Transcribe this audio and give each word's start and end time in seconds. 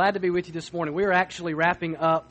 glad 0.00 0.14
to 0.14 0.20
be 0.20 0.30
with 0.30 0.46
you 0.46 0.54
this 0.54 0.72
morning. 0.72 0.94
We 0.94 1.04
are 1.04 1.12
actually 1.12 1.52
wrapping 1.52 1.98
up 1.98 2.26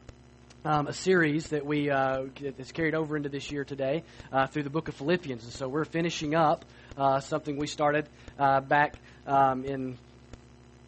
um, 0.65 0.87
a 0.87 0.93
series 0.93 1.49
that 1.49 1.67
we 1.67 1.91
uh, 1.91 2.23
that's 2.57 2.71
carried 2.71 2.95
over 2.95 3.15
into 3.15 3.29
this 3.29 3.51
year 3.51 3.63
today 3.63 4.01
uh, 4.31 4.47
through 4.47 4.63
the 4.63 4.71
book 4.71 4.87
of 4.87 4.95
Philippians, 4.95 5.43
and 5.43 5.53
so 5.53 5.67
we're 5.67 5.85
finishing 5.85 6.33
up 6.33 6.65
uh, 6.97 7.19
something 7.19 7.57
we 7.57 7.67
started 7.67 8.09
uh, 8.39 8.59
back 8.61 8.95
um, 9.27 9.65
in 9.65 9.99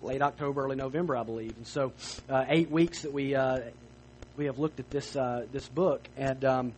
late 0.02 0.24
October, 0.24 0.64
early 0.64 0.76
November, 0.76 1.16
I 1.16 1.22
believe. 1.22 1.56
And 1.56 1.68
so, 1.68 1.94
uh, 2.28 2.46
eight 2.50 2.72
weeks 2.72 3.04
that 3.04 3.14
we 3.14 3.36
uh, 3.36 3.60
we 4.36 4.46
have 4.46 4.58
looked 4.58 4.80
at 4.80 4.90
this 4.90 5.12
this 5.52 5.70
book, 5.70 6.10
and 6.18 6.44
um, 6.44 6.74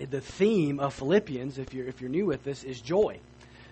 the 0.00 0.20
theme 0.20 0.80
of 0.80 0.92
Philippians, 0.92 1.58
if 1.58 1.72
you're 1.72 1.86
if 1.86 2.00
you're 2.00 2.10
new 2.10 2.26
with 2.26 2.42
this, 2.42 2.64
is 2.64 2.80
joy 2.80 3.20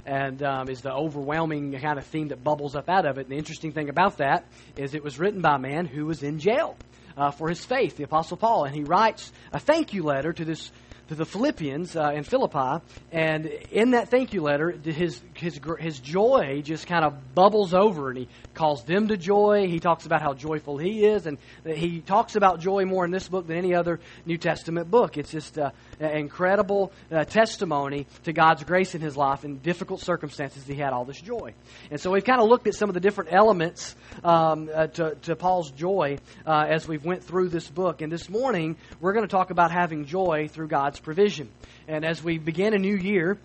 and 0.07 0.43
um, 0.43 0.69
is 0.69 0.83
the 0.83 0.93
overwhelming 0.93 1.79
kind 1.81 1.99
of 1.99 2.07
theme 2.07 2.29
that 2.29 2.43
bubbles 2.43 2.75
up 2.75 2.89
out 2.89 3.07
of 3.07 3.19
it. 3.19 3.23
And 3.23 3.31
the 3.31 3.37
interesting 3.37 3.73
thing 3.73 3.89
about 3.89 4.19
that 4.19 4.47
is 4.77 4.95
it 4.95 5.03
was 5.03 5.19
written 5.19 5.41
by 5.41 5.57
a 5.57 5.59
man 5.59 5.87
who 5.87 6.07
was 6.07 6.23
in 6.23 6.39
jail 6.39 6.77
uh, 7.17 7.31
for 7.31 7.49
his 7.49 7.65
faith, 7.65 7.97
the 7.97 8.05
Apostle 8.05 8.37
Paul, 8.37 8.65
and 8.65 8.75
he 8.75 8.83
writes 8.83 9.33
a 9.53 9.59
thank 9.59 9.95
you 9.95 10.03
letter 10.03 10.33
to 10.33 10.45
this 10.45 10.71
to 11.09 11.15
the 11.15 11.27
Philippians 11.27 11.97
uh, 11.97 12.13
in 12.15 12.25
Philippi, 12.25 12.83
and 13.13 13.47
in 13.47 13.91
that 13.91 14.09
thank 14.09 14.33
you 14.33 14.43
letter, 14.43 14.71
his 14.71 15.21
his 15.35 15.61
his 15.79 15.99
joy 15.99 16.63
just 16.65 16.87
kind 16.87 17.05
of 17.05 17.35
bubbles 17.35 17.75
over, 17.75 18.09
and 18.09 18.19
he 18.19 18.29
calls 18.55 18.85
them 18.85 19.09
to 19.09 19.17
joy. 19.17 19.67
He 19.69 19.81
talks 19.81 20.07
about 20.07 20.23
how 20.23 20.33
joyful 20.33 20.79
he 20.79 21.05
is, 21.05 21.27
and 21.27 21.37
he 21.67 22.01
talks 22.01 22.37
about 22.37 22.61
joy 22.61 22.87
more 22.87 23.05
in 23.05 23.11
this 23.11 23.29
book 23.29 23.47
than 23.47 23.57
any 23.57 23.75
other 23.75 24.01
New 24.25 24.39
Testament 24.39 24.91
book. 24.91 25.19
It's 25.19 25.31
just 25.31 25.59
uh, 25.59 25.73
incredible 26.01 26.93
uh, 27.11 27.25
testimony 27.25 28.07
to 28.25 28.33
God's 28.33 28.65
grace 28.65 28.95
in 28.95 29.01
his 29.01 29.17
life 29.17 29.45
in 29.45 29.59
difficult 29.59 30.01
circumstances. 30.01 30.65
He 30.67 30.75
had 30.75 30.93
all 30.93 31.05
this 31.05 31.21
joy, 31.21 31.55
and 31.91 32.01
so 32.01 32.11
we've 32.11 32.25
kind 32.25 32.41
of 32.41 32.49
looked 32.49 32.67
at 32.67 32.75
some 32.75 32.91
of 32.91 32.95
the 32.95 33.01
different 33.01 33.33
elements 33.33 33.95
um, 34.23 34.71
uh, 34.73 34.87
to, 34.89 35.15
to 35.23 35.37
Paul's 35.37 35.71
joy 35.71 36.19
uh, 36.47 36.67
as 36.69 36.87
we've 36.89 37.05
went 37.05 37.25
through 37.25 37.49
this 37.49 37.69
book. 37.69 38.03
And 38.03 38.13
this 38.13 38.29
morning 38.29 38.77
we're 39.01 39.13
going 39.13 39.27
to 39.27 39.31
talk 39.31 39.51
about 39.51 39.71
having 39.71 40.07
joy 40.07 40.49
through 40.49 40.69
God's 40.69 41.01
provision. 41.01 41.49
And 41.89 42.05
as 42.05 42.23
we 42.23 42.39
begin 42.39 42.75
a 42.75 42.79
new 42.79 42.97
year, 42.97 43.39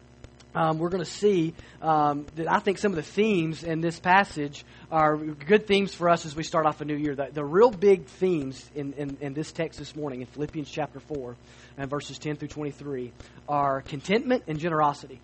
um, 0.56 0.80
we're 0.80 0.90
going 0.90 1.04
to 1.04 1.10
see 1.10 1.54
um, 1.82 2.26
that 2.36 2.52
I 2.52 2.60
think 2.60 2.80
some 2.80 2.92
of 2.92 2.96
the 2.96 3.04
themes 3.04 3.64
in 3.64 3.82
this 3.82 4.00
passage 4.00 4.66
are 4.92 5.16
good 5.16 5.68
themes 5.68 5.94
for 5.94 6.10
us 6.10 6.26
as 6.26 6.36
we 6.36 6.44
start 6.44 6.66
off 6.66 6.82
a 6.82 6.86
new 6.86 6.96
year. 6.96 7.14
The, 7.14 7.30
the 7.32 7.46
real 7.46 7.70
big 7.70 8.06
themes 8.06 8.68
in, 8.74 8.94
in, 8.94 9.18
in, 9.22 9.34
this 9.34 9.52
text 9.52 9.78
this 9.78 9.96
morning, 9.96 10.22
in 10.22 10.28
Philippians 10.28 10.70
chapter 10.70 11.00
4 11.00 11.36
and 11.80 11.90
verses 11.90 12.20
10 12.20 12.36
through 12.36 12.50
23, 12.50 13.12
are 13.48 13.82
contentment 13.82 14.44
and 14.48 14.60
generosity. 14.60 15.20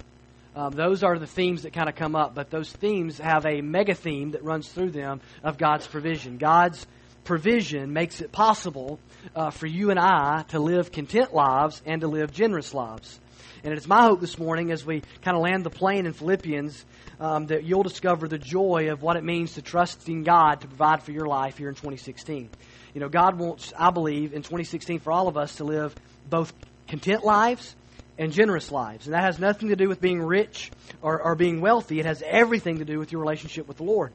Um, 0.55 0.71
those 0.71 1.03
are 1.03 1.19
the 1.19 1.27
themes 1.27 1.63
that 1.63 1.73
kind 1.73 1.89
of 1.89 1.95
come 1.95 2.15
up, 2.15 2.33
but 2.33 2.49
those 2.49 2.71
themes 2.71 3.17
have 3.19 3.45
a 3.45 3.61
mega 3.61 3.93
theme 3.93 4.31
that 4.31 4.43
runs 4.43 4.69
through 4.69 4.91
them 4.91 5.19
of 5.43 5.57
God's 5.57 5.85
provision. 5.85 6.37
God's 6.37 6.87
provision 7.25 7.91
makes 7.91 8.21
it 8.21 8.31
possible 8.31 8.99
uh, 9.35 9.49
for 9.49 9.67
you 9.67 9.89
and 9.89 9.99
I 9.99 10.43
to 10.49 10.59
live 10.59 10.93
content 10.93 11.33
lives 11.33 11.81
and 11.85 12.01
to 12.01 12.07
live 12.07 12.31
generous 12.31 12.73
lives. 12.73 13.19
And 13.65 13.73
it's 13.73 13.87
my 13.87 14.03
hope 14.03 14.21
this 14.21 14.37
morning 14.37 14.71
as 14.71 14.85
we 14.85 15.01
kind 15.23 15.35
of 15.35 15.43
land 15.43 15.63
the 15.63 15.71
plane 15.71 16.05
in 16.05 16.13
Philippians 16.13 16.85
um, 17.19 17.47
that 17.47 17.63
you'll 17.63 17.83
discover 17.83 18.27
the 18.27 18.37
joy 18.37 18.91
of 18.91 19.01
what 19.01 19.17
it 19.17 19.23
means 19.23 19.55
to 19.55 19.61
trust 19.61 20.07
in 20.07 20.23
God 20.23 20.61
to 20.61 20.67
provide 20.67 21.03
for 21.03 21.11
your 21.11 21.25
life 21.25 21.57
here 21.57 21.67
in 21.67 21.75
2016. 21.75 22.49
You 22.93 23.01
know, 23.01 23.09
God 23.09 23.37
wants, 23.37 23.73
I 23.77 23.89
believe, 23.89 24.33
in 24.33 24.41
2016 24.41 24.99
for 24.99 25.11
all 25.11 25.27
of 25.27 25.35
us 25.35 25.55
to 25.55 25.63
live 25.63 25.95
both 26.29 26.53
content 26.87 27.23
lives 27.23 27.75
and 28.17 28.31
generous 28.31 28.71
lives. 28.71 29.07
And 29.07 29.13
that 29.13 29.23
has 29.23 29.39
nothing 29.39 29.69
to 29.69 29.75
do 29.75 29.89
with 29.89 29.99
being 29.99 30.21
rich 30.21 30.71
or, 31.01 31.21
or 31.21 31.35
being 31.35 31.61
wealthy. 31.61 31.99
It 31.99 32.05
has 32.05 32.23
everything 32.25 32.79
to 32.79 32.85
do 32.85 32.99
with 32.99 33.11
your 33.11 33.21
relationship 33.21 33.67
with 33.67 33.77
the 33.77 33.83
Lord. 33.83 34.13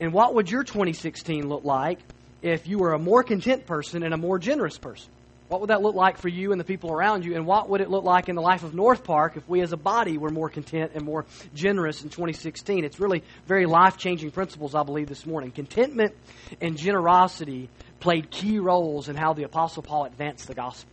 And 0.00 0.12
what 0.12 0.34
would 0.34 0.50
your 0.50 0.64
2016 0.64 1.48
look 1.48 1.64
like 1.64 1.98
if 2.42 2.66
you 2.66 2.78
were 2.78 2.92
a 2.92 2.98
more 2.98 3.22
content 3.22 3.66
person 3.66 4.02
and 4.02 4.14
a 4.14 4.16
more 4.16 4.38
generous 4.38 4.78
person? 4.78 5.10
What 5.48 5.60
would 5.62 5.70
that 5.70 5.82
look 5.82 5.96
like 5.96 6.18
for 6.18 6.28
you 6.28 6.52
and 6.52 6.60
the 6.60 6.64
people 6.64 6.92
around 6.92 7.24
you? 7.24 7.34
And 7.34 7.44
what 7.44 7.68
would 7.68 7.80
it 7.80 7.90
look 7.90 8.04
like 8.04 8.28
in 8.28 8.36
the 8.36 8.40
life 8.40 8.62
of 8.62 8.72
North 8.72 9.02
Park 9.02 9.36
if 9.36 9.48
we 9.48 9.62
as 9.62 9.72
a 9.72 9.76
body 9.76 10.16
were 10.16 10.30
more 10.30 10.48
content 10.48 10.92
and 10.94 11.04
more 11.04 11.26
generous 11.54 12.04
in 12.04 12.08
2016? 12.08 12.84
It's 12.84 13.00
really 13.00 13.24
very 13.48 13.66
life 13.66 13.96
changing 13.96 14.30
principles, 14.30 14.76
I 14.76 14.84
believe, 14.84 15.08
this 15.08 15.26
morning. 15.26 15.50
Contentment 15.50 16.14
and 16.60 16.78
generosity 16.78 17.68
played 18.00 18.30
key 18.30 18.58
roles 18.58 19.08
in 19.08 19.16
how 19.16 19.32
the 19.34 19.44
Apostle 19.44 19.82
Paul 19.82 20.06
advanced 20.06 20.48
the 20.48 20.54
gospel. 20.54 20.90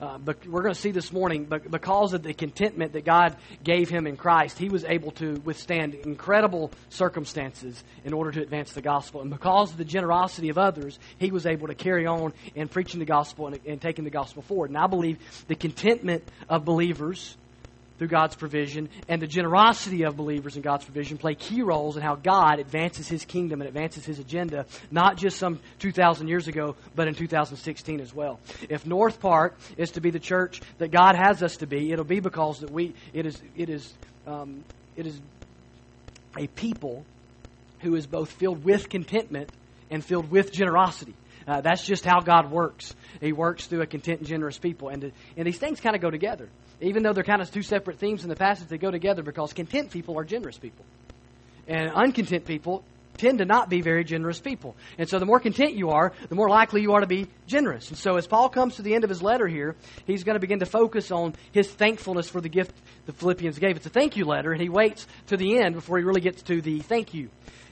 Uh, 0.00 0.16
but 0.16 0.46
we're 0.46 0.62
going 0.62 0.72
to 0.72 0.80
see 0.80 0.92
this 0.92 1.12
morning, 1.12 1.44
but 1.44 1.70
because 1.70 2.14
of 2.14 2.22
the 2.22 2.32
contentment 2.32 2.94
that 2.94 3.04
God 3.04 3.36
gave 3.62 3.90
him 3.90 4.06
in 4.06 4.16
Christ, 4.16 4.58
he 4.58 4.70
was 4.70 4.82
able 4.84 5.10
to 5.12 5.34
withstand 5.44 5.94
incredible 5.94 6.70
circumstances 6.88 7.84
in 8.02 8.14
order 8.14 8.32
to 8.32 8.40
advance 8.40 8.72
the 8.72 8.80
gospel. 8.80 9.20
And 9.20 9.30
because 9.30 9.72
of 9.72 9.76
the 9.76 9.84
generosity 9.84 10.48
of 10.48 10.56
others, 10.56 10.98
he 11.18 11.30
was 11.30 11.44
able 11.44 11.66
to 11.66 11.74
carry 11.74 12.06
on 12.06 12.32
in 12.54 12.68
preaching 12.68 12.98
the 12.98 13.04
gospel 13.04 13.48
and, 13.48 13.60
and 13.66 13.78
taking 13.78 14.04
the 14.04 14.10
gospel 14.10 14.40
forward. 14.40 14.70
And 14.70 14.78
I 14.78 14.86
believe 14.86 15.18
the 15.48 15.54
contentment 15.54 16.24
of 16.48 16.64
believers 16.64 17.36
through 18.00 18.08
God's 18.08 18.34
provision, 18.34 18.88
and 19.10 19.20
the 19.20 19.26
generosity 19.26 20.04
of 20.04 20.16
believers 20.16 20.56
in 20.56 20.62
God's 20.62 20.86
provision 20.86 21.18
play 21.18 21.34
key 21.34 21.60
roles 21.60 21.98
in 21.98 22.02
how 22.02 22.14
God 22.14 22.58
advances 22.58 23.06
His 23.06 23.26
kingdom 23.26 23.60
and 23.60 23.68
advances 23.68 24.06
His 24.06 24.18
agenda, 24.18 24.64
not 24.90 25.18
just 25.18 25.36
some 25.36 25.60
2,000 25.80 26.26
years 26.26 26.48
ago, 26.48 26.76
but 26.96 27.08
in 27.08 27.14
2016 27.14 28.00
as 28.00 28.14
well. 28.14 28.40
If 28.70 28.86
North 28.86 29.20
Park 29.20 29.58
is 29.76 29.90
to 29.90 30.00
be 30.00 30.08
the 30.08 30.18
church 30.18 30.62
that 30.78 30.90
God 30.90 31.14
has 31.14 31.42
us 31.42 31.58
to 31.58 31.66
be, 31.66 31.92
it'll 31.92 32.06
be 32.06 32.20
because 32.20 32.60
that 32.60 32.70
we 32.70 32.94
it 33.12 33.26
is 33.26 33.38
it 33.54 33.68
is 33.68 33.92
um, 34.26 34.64
it 34.96 35.06
is 35.06 35.20
a 36.38 36.46
people 36.46 37.04
who 37.80 37.96
is 37.96 38.06
both 38.06 38.32
filled 38.32 38.64
with 38.64 38.88
contentment 38.88 39.50
and 39.90 40.02
filled 40.02 40.30
with 40.30 40.52
generosity. 40.52 41.14
Uh, 41.46 41.60
that's 41.60 41.84
just 41.84 42.06
how 42.06 42.20
God 42.20 42.50
works. 42.50 42.94
He 43.20 43.34
works 43.34 43.66
through 43.66 43.82
a 43.82 43.86
content 43.86 44.20
and 44.20 44.28
generous 44.28 44.56
people. 44.56 44.88
And, 44.88 45.12
and 45.36 45.46
these 45.46 45.58
things 45.58 45.80
kind 45.80 45.94
of 45.94 46.00
go 46.00 46.10
together. 46.10 46.48
Even 46.80 47.02
though 47.02 47.12
they're 47.12 47.24
kind 47.24 47.42
of 47.42 47.50
two 47.50 47.62
separate 47.62 47.98
themes 47.98 48.22
in 48.22 48.28
the 48.28 48.36
passage, 48.36 48.68
they 48.68 48.78
go 48.78 48.90
together 48.90 49.22
because 49.22 49.52
content 49.52 49.90
people 49.90 50.18
are 50.18 50.24
generous 50.24 50.58
people. 50.58 50.84
And 51.68 51.90
uncontent 51.94 52.46
people 52.46 52.84
tend 53.20 53.38
to 53.38 53.44
not 53.44 53.68
be 53.68 53.82
very 53.82 54.02
generous 54.02 54.40
people. 54.40 54.74
And 54.96 55.08
so 55.08 55.18
the 55.18 55.26
more 55.26 55.40
content 55.40 55.74
you 55.74 55.90
are, 55.90 56.12
the 56.28 56.34
more 56.34 56.48
likely 56.48 56.80
you 56.80 56.94
are 56.94 57.00
to 57.00 57.06
be 57.06 57.26
generous. 57.46 57.90
And 57.90 57.98
so 57.98 58.16
as 58.16 58.26
Paul 58.26 58.48
comes 58.48 58.76
to 58.76 58.82
the 58.82 58.94
end 58.94 59.04
of 59.04 59.10
his 59.10 59.22
letter 59.22 59.46
here, 59.46 59.76
he's 60.06 60.24
going 60.24 60.36
to 60.36 60.40
begin 60.40 60.60
to 60.60 60.66
focus 60.66 61.10
on 61.10 61.34
his 61.52 61.70
thankfulness 61.70 62.30
for 62.30 62.40
the 62.40 62.48
gift 62.48 62.74
the 63.06 63.12
Philippians 63.12 63.58
gave. 63.58 63.76
It's 63.76 63.86
a 63.86 63.90
thank 63.90 64.16
you 64.16 64.24
letter, 64.24 64.52
and 64.52 64.60
he 64.60 64.68
waits 64.68 65.06
to 65.26 65.36
the 65.36 65.58
end 65.58 65.74
before 65.74 65.98
he 65.98 66.04
really 66.04 66.22
gets 66.22 66.42
to 66.42 66.62
the 66.62 66.80
thank 66.80 67.12
you. 67.12 67.28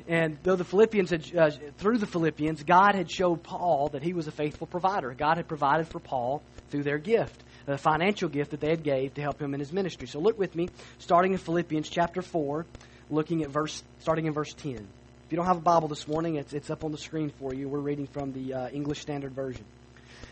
And 0.07 0.39
though 0.43 0.57
the 0.57 0.65
Philippians 0.65 1.11
had, 1.11 1.37
uh, 1.37 1.51
through 1.79 1.99
the 1.99 2.07
Philippians, 2.07 2.63
God 2.65 2.95
had 2.95 3.11
showed 3.11 3.43
Paul 3.43 3.89
that 3.91 4.03
he 4.03 4.15
was 4.15 4.27
a 4.27 4.33
faithful 4.33 4.67
provider. 4.67 5.13
God 5.13 5.37
had 5.37 5.49
provided 5.49 5.89
for 5.89 5.99
Paul 5.99 6.43
through 6.71 6.83
their 6.83 6.99
gift, 6.99 7.43
the 7.69 7.77
financial 7.77 8.31
gift 8.31 8.53
that 8.53 8.61
they 8.61 8.71
had 8.71 8.83
gave 8.83 9.13
to 9.15 9.21
help 9.21 9.41
him 9.41 9.53
in 9.53 9.61
his 9.61 9.75
ministry. 9.75 10.09
So 10.09 10.21
look 10.21 10.39
with 10.39 10.57
me, 10.57 10.71
starting 10.99 11.33
in 11.33 11.39
Philippians 11.39 11.91
chapter 11.91 12.23
4, 12.23 12.65
looking 13.11 13.43
at 13.43 13.51
verse, 13.51 13.83
starting 14.01 14.25
in 14.25 14.33
verse 14.33 14.55
10. 14.55 14.73
If 14.73 15.33
you 15.33 15.37
don't 15.37 15.45
have 15.45 15.59
a 15.59 15.61
Bible 15.61 15.89
this 15.89 16.09
morning, 16.09 16.37
it's, 16.37 16.55
it's 16.55 16.71
up 16.71 16.83
on 16.83 16.93
the 16.93 16.99
screen 16.99 17.31
for 17.39 17.53
you. 17.53 17.69
We're 17.69 17.81
reading 17.81 18.07
from 18.07 18.33
the 18.33 18.55
uh, 18.55 18.69
English 18.71 19.01
Standard 19.01 19.35
Version. 19.35 19.67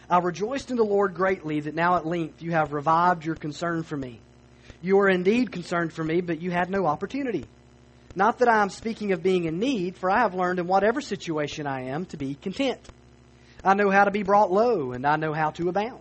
I 0.08 0.18
rejoiced 0.20 0.70
in 0.70 0.78
the 0.78 0.84
Lord 0.84 1.14
greatly 1.14 1.60
that 1.60 1.74
now 1.74 1.96
at 1.96 2.06
length 2.06 2.40
you 2.40 2.52
have 2.52 2.72
revived 2.72 3.26
your 3.26 3.34
concern 3.34 3.82
for 3.82 3.98
me. 3.98 4.18
You 4.80 5.00
are 5.00 5.08
indeed 5.08 5.52
concerned 5.52 5.92
for 5.92 6.02
me, 6.02 6.22
but 6.22 6.40
you 6.40 6.50
had 6.50 6.70
no 6.70 6.86
opportunity. 6.86 7.44
Not 8.14 8.38
that 8.38 8.48
I 8.48 8.62
am 8.62 8.70
speaking 8.70 9.12
of 9.12 9.22
being 9.22 9.44
in 9.44 9.58
need, 9.58 9.98
for 9.98 10.10
I 10.10 10.20
have 10.20 10.34
learned 10.34 10.58
in 10.58 10.66
whatever 10.66 11.02
situation 11.02 11.66
I 11.66 11.88
am 11.88 12.06
to 12.06 12.16
be 12.16 12.34
content. 12.34 12.80
I 13.62 13.74
know 13.74 13.90
how 13.90 14.04
to 14.04 14.10
be 14.10 14.22
brought 14.22 14.50
low, 14.50 14.92
and 14.92 15.04
I 15.06 15.16
know 15.16 15.34
how 15.34 15.50
to 15.50 15.68
abound. 15.68 16.00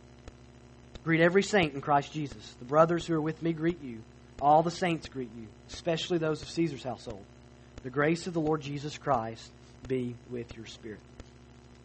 Greet 1.03 1.21
every 1.21 1.43
saint 1.43 1.73
in 1.73 1.81
Christ 1.81 2.13
Jesus. 2.13 2.55
The 2.59 2.65
brothers 2.65 3.05
who 3.05 3.15
are 3.15 3.21
with 3.21 3.41
me 3.41 3.53
greet 3.53 3.81
you. 3.81 3.99
All 4.41 4.63
the 4.63 4.71
saints 4.71 5.07
greet 5.07 5.29
you, 5.37 5.47
especially 5.71 6.17
those 6.17 6.41
of 6.41 6.49
Caesar's 6.49 6.83
household. 6.83 7.23
The 7.83 7.89
grace 7.89 8.27
of 8.27 8.33
the 8.33 8.39
Lord 8.39 8.61
Jesus 8.61 8.97
Christ 8.97 9.49
be 9.87 10.15
with 10.29 10.55
your 10.55 10.65
spirit. 10.65 10.99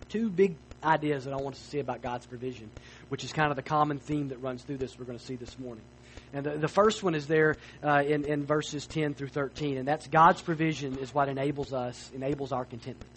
Two 0.08 0.28
big 0.28 0.56
ideas 0.84 1.24
that 1.24 1.32
I 1.32 1.36
want 1.36 1.56
us 1.56 1.62
to 1.62 1.68
see 1.68 1.78
about 1.78 2.02
God's 2.02 2.26
provision, 2.26 2.70
which 3.08 3.24
is 3.24 3.32
kind 3.32 3.50
of 3.50 3.56
the 3.56 3.62
common 3.62 3.98
theme 3.98 4.28
that 4.28 4.42
runs 4.42 4.62
through 4.62 4.76
this 4.76 4.98
we're 4.98 5.06
going 5.06 5.18
to 5.18 5.24
see 5.24 5.36
this 5.36 5.58
morning. 5.58 5.84
And 6.32 6.44
the, 6.44 6.50
the 6.50 6.68
first 6.68 7.02
one 7.02 7.14
is 7.14 7.26
there 7.26 7.56
uh, 7.82 8.02
in, 8.06 8.24
in 8.24 8.44
verses 8.44 8.86
10 8.86 9.14
through 9.14 9.28
13, 9.28 9.78
and 9.78 9.88
that's 9.88 10.06
God's 10.06 10.42
provision 10.42 10.98
is 10.98 11.14
what 11.14 11.28
enables 11.28 11.72
us, 11.72 12.10
enables 12.14 12.52
our 12.52 12.64
contentment. 12.64 13.10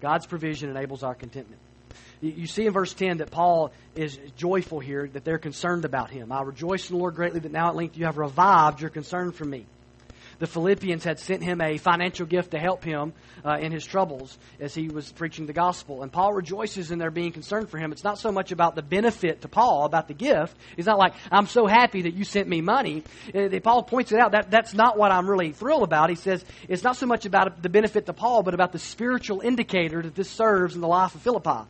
God's 0.00 0.26
provision 0.26 0.70
enables 0.70 1.02
our 1.02 1.14
contentment. 1.14 1.60
You, 2.20 2.46
see 2.46 2.66
in 2.66 2.72
verse 2.72 2.94
10 2.94 3.18
that 3.18 3.30
Paul 3.30 3.72
is 3.94 4.18
joyful 4.36 4.80
here, 4.80 5.08
that 5.12 5.24
they're 5.24 5.38
concerned 5.38 5.84
about 5.84 6.10
him. 6.10 6.32
I 6.32 6.42
rejoice 6.42 6.88
in 6.88 6.96
the 6.96 7.00
Lord 7.00 7.14
greatly 7.14 7.40
that 7.40 7.52
now 7.52 7.68
at 7.68 7.76
length 7.76 7.96
you 7.96 8.06
have 8.06 8.18
revived 8.18 8.80
your 8.80 8.90
concern 8.90 9.32
for 9.32 9.44
me 9.44 9.66
the 10.38 10.46
Philippians 10.46 11.04
had 11.04 11.18
sent 11.18 11.42
him 11.42 11.60
a 11.60 11.78
financial 11.78 12.26
gift 12.26 12.52
to 12.52 12.58
help 12.58 12.84
him 12.84 13.12
uh, 13.44 13.56
in 13.60 13.72
his 13.72 13.84
troubles 13.84 14.36
as 14.60 14.74
he 14.74 14.88
was 14.88 15.10
preaching 15.12 15.46
the 15.46 15.52
gospel. 15.52 16.02
And 16.02 16.12
Paul 16.12 16.32
rejoices 16.32 16.90
in 16.90 16.98
their 16.98 17.10
being 17.10 17.32
concerned 17.32 17.68
for 17.70 17.78
him. 17.78 17.92
It's 17.92 18.04
not 18.04 18.18
so 18.18 18.32
much 18.32 18.52
about 18.52 18.74
the 18.74 18.82
benefit 18.82 19.42
to 19.42 19.48
Paul, 19.48 19.84
about 19.84 20.08
the 20.08 20.14
gift. 20.14 20.56
He's 20.76 20.86
not 20.86 20.98
like, 20.98 21.14
I'm 21.30 21.46
so 21.46 21.66
happy 21.66 22.02
that 22.02 22.14
you 22.14 22.24
sent 22.24 22.48
me 22.48 22.60
money. 22.60 23.04
Uh, 23.34 23.48
Paul 23.62 23.82
points 23.82 24.12
it 24.12 24.18
out. 24.18 24.32
That, 24.32 24.50
that's 24.50 24.74
not 24.74 24.98
what 24.98 25.12
I'm 25.12 25.28
really 25.28 25.52
thrilled 25.52 25.82
about. 25.82 26.10
He 26.10 26.16
says 26.16 26.44
it's 26.68 26.84
not 26.84 26.96
so 26.96 27.06
much 27.06 27.26
about 27.26 27.62
the 27.62 27.68
benefit 27.68 28.06
to 28.06 28.12
Paul, 28.12 28.42
but 28.42 28.54
about 28.54 28.72
the 28.72 28.78
spiritual 28.78 29.40
indicator 29.40 30.02
that 30.02 30.14
this 30.14 30.30
serves 30.30 30.74
in 30.74 30.80
the 30.80 30.88
life 30.88 31.14
of 31.14 31.22
Philippi. 31.22 31.68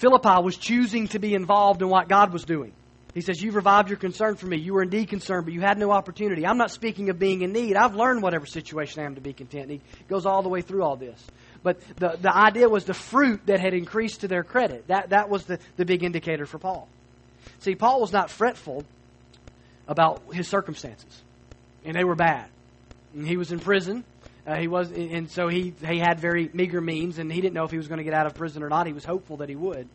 Philippi 0.00 0.42
was 0.42 0.56
choosing 0.56 1.08
to 1.08 1.18
be 1.18 1.34
involved 1.34 1.82
in 1.82 1.90
what 1.90 2.08
God 2.08 2.32
was 2.32 2.44
doing. 2.44 2.72
He 3.12 3.20
says, 3.20 3.42
You've 3.42 3.54
revived 3.54 3.90
your 3.90 3.98
concern 3.98 4.36
for 4.36 4.46
me. 4.46 4.56
You 4.56 4.72
were 4.72 4.82
indeed 4.82 5.10
concerned, 5.10 5.44
but 5.44 5.52
you 5.52 5.60
had 5.60 5.76
no 5.76 5.90
opportunity. 5.90 6.46
I'm 6.46 6.56
not 6.56 6.70
speaking 6.70 7.10
of 7.10 7.18
being 7.18 7.42
in 7.42 7.52
need. 7.52 7.76
I've 7.76 7.94
learned 7.94 8.22
whatever 8.22 8.46
situation 8.46 9.02
I 9.02 9.04
am 9.04 9.16
to 9.16 9.20
be 9.20 9.34
content. 9.34 9.64
And 9.64 9.72
he 9.72 9.80
goes 10.08 10.24
all 10.24 10.42
the 10.42 10.48
way 10.48 10.62
through 10.62 10.84
all 10.84 10.96
this. 10.96 11.22
But 11.62 11.80
the, 11.96 12.16
the 12.18 12.34
idea 12.34 12.66
was 12.66 12.86
the 12.86 12.94
fruit 12.94 13.42
that 13.44 13.60
had 13.60 13.74
increased 13.74 14.22
to 14.22 14.28
their 14.28 14.42
credit. 14.42 14.86
That, 14.88 15.10
that 15.10 15.28
was 15.28 15.44
the, 15.44 15.58
the 15.76 15.84
big 15.84 16.02
indicator 16.02 16.46
for 16.46 16.58
Paul. 16.58 16.88
See, 17.58 17.74
Paul 17.74 18.00
was 18.00 18.10
not 18.10 18.30
fretful 18.30 18.86
about 19.86 20.22
his 20.32 20.48
circumstances, 20.48 21.22
and 21.84 21.94
they 21.94 22.04
were 22.04 22.14
bad. 22.14 22.48
And 23.12 23.28
he 23.28 23.36
was 23.36 23.52
in 23.52 23.60
prison. 23.60 24.04
Uh, 24.46 24.56
he 24.56 24.68
was, 24.68 24.90
and 24.90 25.30
so 25.30 25.48
he, 25.48 25.74
he 25.86 25.98
had 25.98 26.18
very 26.18 26.50
meager 26.52 26.80
means, 26.80 27.18
and 27.18 27.30
he 27.30 27.40
didn't 27.40 27.54
know 27.54 27.64
if 27.64 27.70
he 27.70 27.76
was 27.76 27.88
going 27.88 27.98
to 27.98 28.04
get 28.04 28.14
out 28.14 28.26
of 28.26 28.34
prison 28.34 28.62
or 28.62 28.68
not. 28.68 28.86
He 28.86 28.92
was 28.92 29.04
hopeful 29.04 29.38
that 29.38 29.48
he 29.48 29.56
would. 29.56 29.88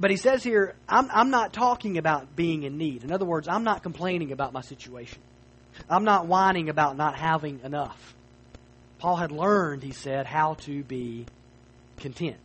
But 0.00 0.10
he 0.10 0.16
says 0.16 0.44
here, 0.44 0.74
I'm, 0.88 1.08
I'm 1.10 1.30
not 1.30 1.52
talking 1.52 1.98
about 1.98 2.36
being 2.36 2.62
in 2.62 2.78
need. 2.78 3.04
In 3.04 3.12
other 3.12 3.24
words, 3.24 3.48
I'm 3.48 3.64
not 3.64 3.82
complaining 3.82 4.32
about 4.32 4.52
my 4.52 4.60
situation. 4.60 5.18
I'm 5.88 6.04
not 6.04 6.26
whining 6.26 6.68
about 6.68 6.96
not 6.96 7.16
having 7.16 7.60
enough. 7.64 8.14
Paul 8.98 9.16
had 9.16 9.32
learned, 9.32 9.82
he 9.82 9.92
said, 9.92 10.26
how 10.26 10.54
to 10.54 10.82
be 10.82 11.26
content. 11.98 12.38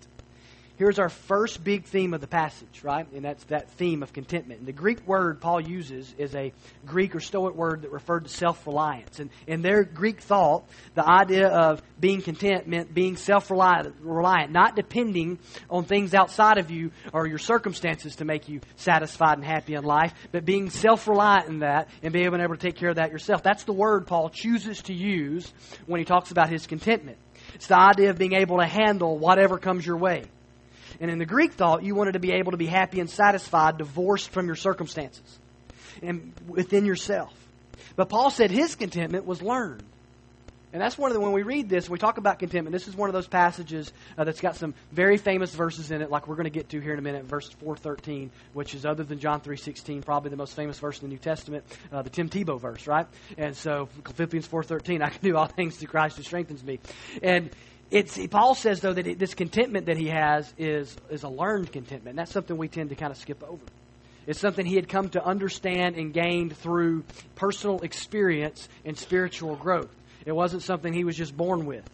Here's 0.76 0.98
our 0.98 1.10
first 1.10 1.64
big 1.64 1.86
theme 1.86 2.16
of 2.16 2.22
the 2.22 2.28
passage, 2.28 2.84
right? 2.84 3.06
And 3.14 3.24
that's 3.24 3.44
that 3.46 3.70
theme 3.74 4.02
of 4.02 4.12
contentment. 4.12 4.60
And 4.60 4.68
the 4.68 4.74
Greek 4.74 5.08
word 5.08 5.40
Paul 5.40 5.62
uses 5.62 6.16
is 6.18 6.34
a 6.34 6.52
Greek 6.84 7.16
or 7.16 7.20
Stoic 7.20 7.54
word 7.54 7.84
that 7.84 7.92
referred 7.92 8.24
to 8.24 8.30
self 8.30 8.66
reliance. 8.66 9.20
And 9.20 9.30
in 9.46 9.62
their 9.62 9.84
Greek 9.84 10.22
thought, 10.22 10.66
the 10.96 11.08
idea 11.08 11.48
of 11.48 11.84
being 12.00 12.24
content 12.24 12.68
meant 12.68 12.92
being 12.92 13.18
self 13.18 13.52
reliant, 13.52 14.52
not 14.52 14.76
depending 14.76 15.38
on 15.70 15.84
things 15.84 16.16
outside 16.16 16.58
of 16.58 16.72
you 16.72 16.90
or 17.14 17.28
your 17.28 17.38
circumstances 17.38 18.16
to 18.16 18.26
make 18.26 18.50
you 18.50 18.60
satisfied 18.76 19.38
and 19.38 19.46
happy 19.46 19.76
in 19.76 19.84
life, 19.84 20.12
but 20.32 20.44
being 20.44 20.72
self 20.72 21.08
reliant 21.08 21.50
in 21.50 21.60
that 21.60 21.88
and 22.02 22.12
being 22.12 22.26
able 22.26 22.48
to 22.48 22.58
take 22.58 22.78
care 22.78 22.90
of 22.90 22.96
that 22.96 23.12
yourself. 23.12 23.44
That's 23.44 23.64
the 23.66 23.74
word 23.74 24.08
Paul 24.08 24.30
chooses 24.30 24.82
to 24.84 24.94
use 24.94 25.54
when 25.86 26.00
he 26.00 26.06
talks 26.06 26.32
about 26.32 26.50
his 26.50 26.66
contentment. 26.66 27.20
It's 27.54 27.68
the 27.68 27.78
idea 27.78 28.10
of 28.10 28.18
being 28.18 28.34
able 28.34 28.58
to 28.58 28.66
handle 28.66 29.20
whatever 29.20 29.60
comes 29.60 29.86
your 29.86 29.98
way. 29.98 30.24
And 31.00 31.12
in 31.12 31.18
the 31.20 31.26
Greek 31.26 31.54
thought, 31.54 31.84
you 31.84 31.96
wanted 31.96 32.14
to 32.14 32.20
be 32.20 32.32
able 32.32 32.52
to 32.52 32.58
be 32.58 32.68
happy 32.68 33.00
and 33.00 33.10
satisfied, 33.10 33.78
divorced 33.78 34.30
from 34.30 34.48
your 34.48 34.56
circumstances 34.56 35.40
and 36.02 36.34
within 36.48 36.86
yourself. 36.86 37.34
But 37.96 38.10
Paul 38.10 38.32
said 38.32 38.52
his 38.52 38.76
contentment 38.76 39.26
was 39.26 39.42
learned. 39.42 39.84
And 40.74 40.82
that's 40.82 40.98
one 40.98 41.12
of 41.12 41.14
the, 41.14 41.22
when 41.22 41.34
we 41.34 41.44
read 41.44 41.70
this, 41.70 41.88
we 41.88 42.00
talk 42.00 42.18
about 42.18 42.40
contentment, 42.40 42.74
this 42.74 42.88
is 42.88 42.96
one 42.96 43.08
of 43.08 43.14
those 43.14 43.28
passages 43.28 43.94
uh, 44.18 44.24
that's 44.24 44.42
got 44.42 44.56
some 44.56 44.74
very 44.92 45.18
famous 45.18 45.54
verses 45.54 45.92
in 45.92 46.02
it, 46.02 46.10
like 46.10 46.28
we're 46.28 46.36
going 46.36 46.46
to 46.46 46.50
get 46.50 46.70
to 46.70 46.80
here 46.80 46.94
in 46.94 47.00
a 47.00 47.02
minute, 47.04 47.26
verse 47.26 47.48
413, 47.48 48.32
which 48.54 48.74
is 48.74 48.84
other 48.84 49.04
than 49.04 49.20
John 49.20 49.40
3.16, 49.40 50.04
probably 50.04 50.32
the 50.32 50.36
most 50.36 50.56
famous 50.56 50.80
verse 50.80 51.00
in 51.00 51.10
the 51.10 51.14
New 51.14 51.20
Testament, 51.20 51.64
uh, 51.92 52.02
the 52.02 52.10
Tim 52.10 52.28
Tebow 52.28 52.60
verse, 52.60 52.88
right? 52.88 53.06
And 53.38 53.56
so 53.56 53.88
Philippians 54.16 54.48
4.13, 54.48 55.04
I 55.04 55.10
can 55.10 55.22
do 55.22 55.38
all 55.38 55.46
things 55.56 55.78
through 55.78 55.90
Christ 55.90 56.18
who 56.18 56.24
strengthens 56.24 56.64
me. 56.64 56.80
And 57.22 57.52
it's, 57.94 58.18
Paul 58.28 58.56
says, 58.56 58.82
though, 58.82 58.94
that 58.94 59.06
it, 59.06 59.20
this 59.20 59.36
contentment 59.36 59.86
that 59.86 59.98
he 59.98 60.08
has 60.08 60.52
is, 60.58 60.96
is 61.12 61.22
a 61.22 61.30
learned 61.30 61.72
contentment. 61.72 62.14
And 62.14 62.18
That's 62.18 62.32
something 62.32 62.58
we 62.58 62.68
tend 62.68 62.90
to 62.90 62.96
kind 62.96 63.12
of 63.12 63.18
skip 63.18 63.44
over. 63.44 63.64
It's 64.26 64.40
something 64.40 64.66
he 64.66 64.76
had 64.76 64.90
come 64.90 65.10
to 65.10 65.24
understand 65.24 65.96
and 65.96 66.12
gained 66.12 66.58
through 66.58 67.04
personal 67.36 67.82
experience 67.82 68.68
and 68.84 68.98
spiritual 68.98 69.56
growth. 69.56 69.94
It 70.26 70.32
wasn't 70.32 70.64
something 70.64 70.92
he 70.92 71.04
was 71.04 71.16
just 71.16 71.38
born 71.38 71.68
with. 71.68 71.88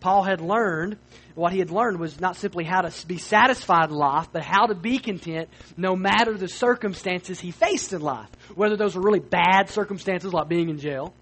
Paul 0.00 0.22
had 0.22 0.40
learned, 0.40 0.96
what 1.34 1.52
he 1.52 1.58
had 1.58 1.70
learned 1.70 2.00
was 2.00 2.18
not 2.18 2.36
simply 2.36 2.64
how 2.64 2.80
to 2.80 3.06
be 3.06 3.18
satisfied 3.18 3.90
in 3.90 3.94
life, 3.94 4.28
but 4.32 4.42
how 4.42 4.66
to 4.66 4.74
be 4.74 4.98
content 4.98 5.50
no 5.76 5.94
matter 5.94 6.36
the 6.38 6.48
circumstances 6.48 7.38
he 7.38 7.50
faced 7.50 7.92
in 7.92 8.00
life. 8.00 8.28
Whether 8.54 8.76
those 8.76 8.96
were 8.96 9.02
really 9.02 9.20
bad 9.20 9.68
circumstances 9.68 10.32
like 10.32 10.48
being 10.48 10.70
in 10.70 10.78
jail 10.78 11.12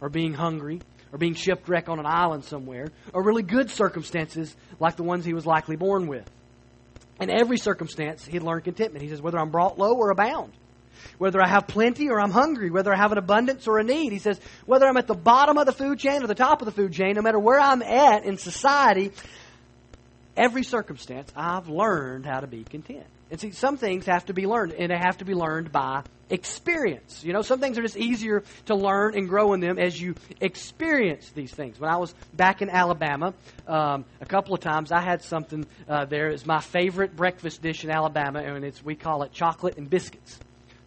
or 0.00 0.08
being 0.08 0.32
hungry 0.32 0.80
or 1.12 1.18
being 1.18 1.34
shipwrecked 1.34 1.88
on 1.88 1.98
an 1.98 2.06
island 2.06 2.44
somewhere, 2.44 2.88
or 3.12 3.22
really 3.22 3.42
good 3.42 3.70
circumstances 3.70 4.54
like 4.78 4.96
the 4.96 5.02
ones 5.02 5.24
he 5.24 5.34
was 5.34 5.46
likely 5.46 5.76
born 5.76 6.06
with. 6.06 6.28
In 7.20 7.30
every 7.30 7.58
circumstance, 7.58 8.24
he'd 8.24 8.42
learn 8.42 8.62
contentment. 8.62 9.02
He 9.02 9.10
says, 9.10 9.20
whether 9.20 9.38
I'm 9.38 9.50
brought 9.50 9.78
low 9.78 9.94
or 9.94 10.10
abound, 10.10 10.52
whether 11.18 11.42
I 11.42 11.48
have 11.48 11.66
plenty 11.66 12.08
or 12.08 12.20
I'm 12.20 12.30
hungry, 12.30 12.70
whether 12.70 12.92
I 12.92 12.96
have 12.96 13.12
an 13.12 13.18
abundance 13.18 13.66
or 13.66 13.78
a 13.78 13.84
need. 13.84 14.12
He 14.12 14.18
says, 14.18 14.40
whether 14.66 14.86
I'm 14.86 14.96
at 14.96 15.06
the 15.06 15.14
bottom 15.14 15.58
of 15.58 15.66
the 15.66 15.72
food 15.72 15.98
chain 15.98 16.22
or 16.22 16.26
the 16.26 16.34
top 16.34 16.62
of 16.62 16.66
the 16.66 16.72
food 16.72 16.92
chain, 16.92 17.14
no 17.16 17.22
matter 17.22 17.38
where 17.38 17.60
I'm 17.60 17.82
at 17.82 18.24
in 18.24 18.38
society, 18.38 19.12
every 20.36 20.62
circumstance, 20.62 21.30
I've 21.36 21.68
learned 21.68 22.24
how 22.24 22.40
to 22.40 22.46
be 22.46 22.64
content. 22.64 23.06
And 23.30 23.38
see, 23.40 23.52
some 23.52 23.76
things 23.76 24.06
have 24.06 24.26
to 24.26 24.34
be 24.34 24.46
learned, 24.46 24.72
and 24.72 24.90
they 24.90 24.98
have 24.98 25.18
to 25.18 25.24
be 25.24 25.34
learned 25.34 25.70
by 25.70 26.02
experience. 26.30 27.22
You 27.24 27.32
know, 27.32 27.42
some 27.42 27.60
things 27.60 27.78
are 27.78 27.82
just 27.82 27.96
easier 27.96 28.42
to 28.66 28.74
learn 28.74 29.16
and 29.16 29.28
grow 29.28 29.52
in 29.52 29.60
them 29.60 29.78
as 29.78 30.00
you 30.00 30.14
experience 30.40 31.30
these 31.30 31.52
things. 31.52 31.78
When 31.78 31.90
I 31.90 31.96
was 31.96 32.12
back 32.32 32.62
in 32.62 32.70
Alabama, 32.70 33.34
um, 33.68 34.04
a 34.20 34.26
couple 34.26 34.54
of 34.54 34.60
times 34.60 34.90
I 34.90 35.00
had 35.00 35.22
something 35.22 35.66
uh, 35.88 36.06
there. 36.06 36.28
It's 36.28 36.46
my 36.46 36.60
favorite 36.60 37.16
breakfast 37.16 37.62
dish 37.62 37.84
in 37.84 37.90
Alabama, 37.90 38.40
and 38.40 38.64
it's 38.64 38.84
we 38.84 38.96
call 38.96 39.22
it 39.22 39.32
chocolate 39.32 39.76
and 39.76 39.88
biscuits. 39.88 40.38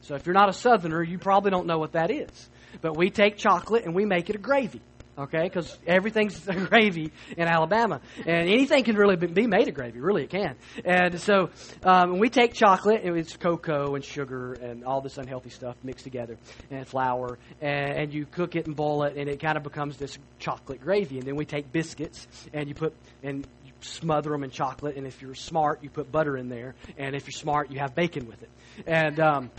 So 0.02 0.16
if 0.16 0.26
you're 0.26 0.34
not 0.34 0.50
a 0.50 0.54
Southerner, 0.54 1.02
you 1.02 1.18
probably 1.18 1.52
don't 1.52 1.66
know 1.66 1.78
what 1.78 1.94
that 1.94 2.12
is. 2.12 2.50
But 2.82 2.98
we 2.98 3.10
take 3.10 3.38
chocolate 3.38 3.86
and 3.86 3.96
we 3.96 4.06
make 4.06 4.30
it 4.30 4.36
a 4.36 4.40
gravy 4.40 4.82
okay? 5.18 5.44
Because 5.44 5.78
everything's 5.86 6.40
gravy 6.68 7.12
in 7.38 7.48
Alabama, 7.48 8.02
and 8.26 8.50
anything 8.50 8.84
can 8.84 8.96
really 8.96 9.16
be 9.16 9.48
made 9.48 9.68
of 9.68 9.74
gravy. 9.74 10.00
Really, 10.00 10.24
it 10.24 10.30
can. 10.30 10.56
And 10.84 11.20
so 11.20 11.50
um, 11.84 12.20
we 12.20 12.30
take 12.30 12.54
chocolate, 12.54 13.04
and 13.04 13.18
it's 13.18 13.36
cocoa 13.38 13.96
and 13.96 14.04
sugar 14.04 14.54
and 14.54 14.84
all 14.84 15.02
this 15.02 15.18
unhealthy 15.18 15.50
stuff 15.50 15.76
mixed 15.84 16.04
together, 16.04 16.38
and 16.72 16.88
flour, 16.88 17.38
and, 17.62 17.92
and 17.98 18.14
you 18.14 18.26
cook 18.26 18.56
it 18.56 18.68
and 18.68 18.76
boil 18.76 19.04
it, 19.04 19.18
and 19.18 19.30
it 19.30 19.40
kind 19.40 19.58
of 19.58 19.64
becomes 19.64 19.98
this 19.98 20.18
chocolate 20.40 20.82
gravy. 20.82 21.18
And 21.18 21.28
then 21.28 21.36
we 21.36 21.46
take 21.46 21.72
biscuits, 21.72 22.28
and 22.54 22.68
you 22.68 22.76
put 22.76 22.94
and 23.22 23.48
smother 23.82 24.32
them 24.32 24.44
in 24.44 24.50
chocolate, 24.50 24.96
and 24.96 25.06
if 25.06 25.22
you're 25.22 25.36
smart, 25.36 25.84
you 25.84 25.90
put 25.90 26.12
butter 26.12 26.38
in 26.38 26.50
there, 26.50 26.76
and 26.98 27.16
if 27.16 27.26
you're 27.26 27.32
smart, 27.32 27.72
you 27.72 27.80
have 27.80 27.94
bacon 27.94 28.28
with 28.28 28.42
it. 28.42 28.50
And 28.88 29.20
um, 29.20 29.52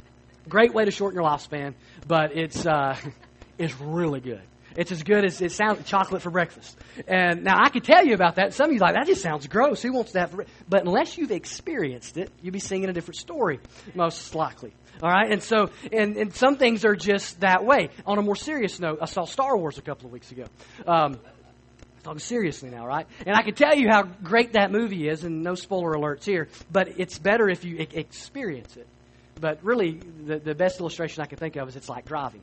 great 0.48 0.74
way 0.74 0.84
to 0.84 0.90
shorten 0.90 1.20
your 1.20 1.28
lifespan, 1.28 1.74
but 2.06 2.36
it's 2.36 2.66
uh, 2.66 2.96
it's 3.58 3.78
really 3.80 4.20
good. 4.20 4.42
It's 4.76 4.90
as 4.90 5.02
good 5.02 5.24
as 5.24 5.40
it 5.40 5.52
sounds 5.52 5.88
chocolate 5.88 6.22
for 6.22 6.30
breakfast. 6.30 6.76
And 7.06 7.44
now 7.44 7.56
I 7.62 7.68
could 7.68 7.84
tell 7.84 8.04
you 8.04 8.14
about 8.14 8.36
that. 8.36 8.54
Some 8.54 8.70
of 8.70 8.72
you 8.72 8.80
like 8.80 8.94
that 8.94 9.06
just 9.06 9.22
sounds 9.22 9.46
gross. 9.46 9.82
Who 9.82 9.92
wants 9.92 10.12
that? 10.12 10.30
For, 10.30 10.46
but 10.68 10.84
unless 10.84 11.16
you've 11.16 11.30
experienced 11.30 12.16
it, 12.16 12.30
you'll 12.42 12.52
be 12.52 12.60
singing 12.60 12.88
a 12.88 12.92
different 12.92 13.16
story, 13.16 13.60
most 13.94 14.34
likely. 14.34 14.72
All 15.02 15.10
right, 15.10 15.30
and 15.30 15.42
so 15.42 15.70
and, 15.92 16.16
and 16.16 16.34
some 16.34 16.56
things 16.56 16.84
are 16.84 16.94
just 16.94 17.40
that 17.40 17.64
way. 17.64 17.90
On 18.06 18.18
a 18.18 18.22
more 18.22 18.36
serious 18.36 18.78
note, 18.78 18.98
I 19.02 19.06
saw 19.06 19.24
Star 19.24 19.56
Wars 19.56 19.76
a 19.76 19.82
couple 19.82 20.06
of 20.06 20.12
weeks 20.12 20.30
ago. 20.30 20.44
Um, 20.86 21.18
talking 22.04 22.20
seriously 22.20 22.70
now, 22.70 22.86
right? 22.86 23.06
And 23.26 23.34
I 23.34 23.42
can 23.42 23.54
tell 23.54 23.74
you 23.74 23.88
how 23.88 24.02
great 24.02 24.52
that 24.52 24.70
movie 24.70 25.08
is, 25.08 25.24
and 25.24 25.42
no 25.42 25.54
spoiler 25.54 25.94
alerts 25.94 26.24
here. 26.24 26.48
But 26.70 27.00
it's 27.00 27.18
better 27.18 27.48
if 27.48 27.64
you 27.64 27.78
experience 27.78 28.76
it. 28.76 28.86
But 29.40 29.64
really, 29.64 30.00
the, 30.24 30.38
the 30.38 30.54
best 30.54 30.80
illustration 30.80 31.22
I 31.22 31.26
can 31.26 31.38
think 31.38 31.56
of 31.56 31.68
is 31.68 31.76
it's 31.76 31.88
like 31.88 32.04
driving 32.04 32.42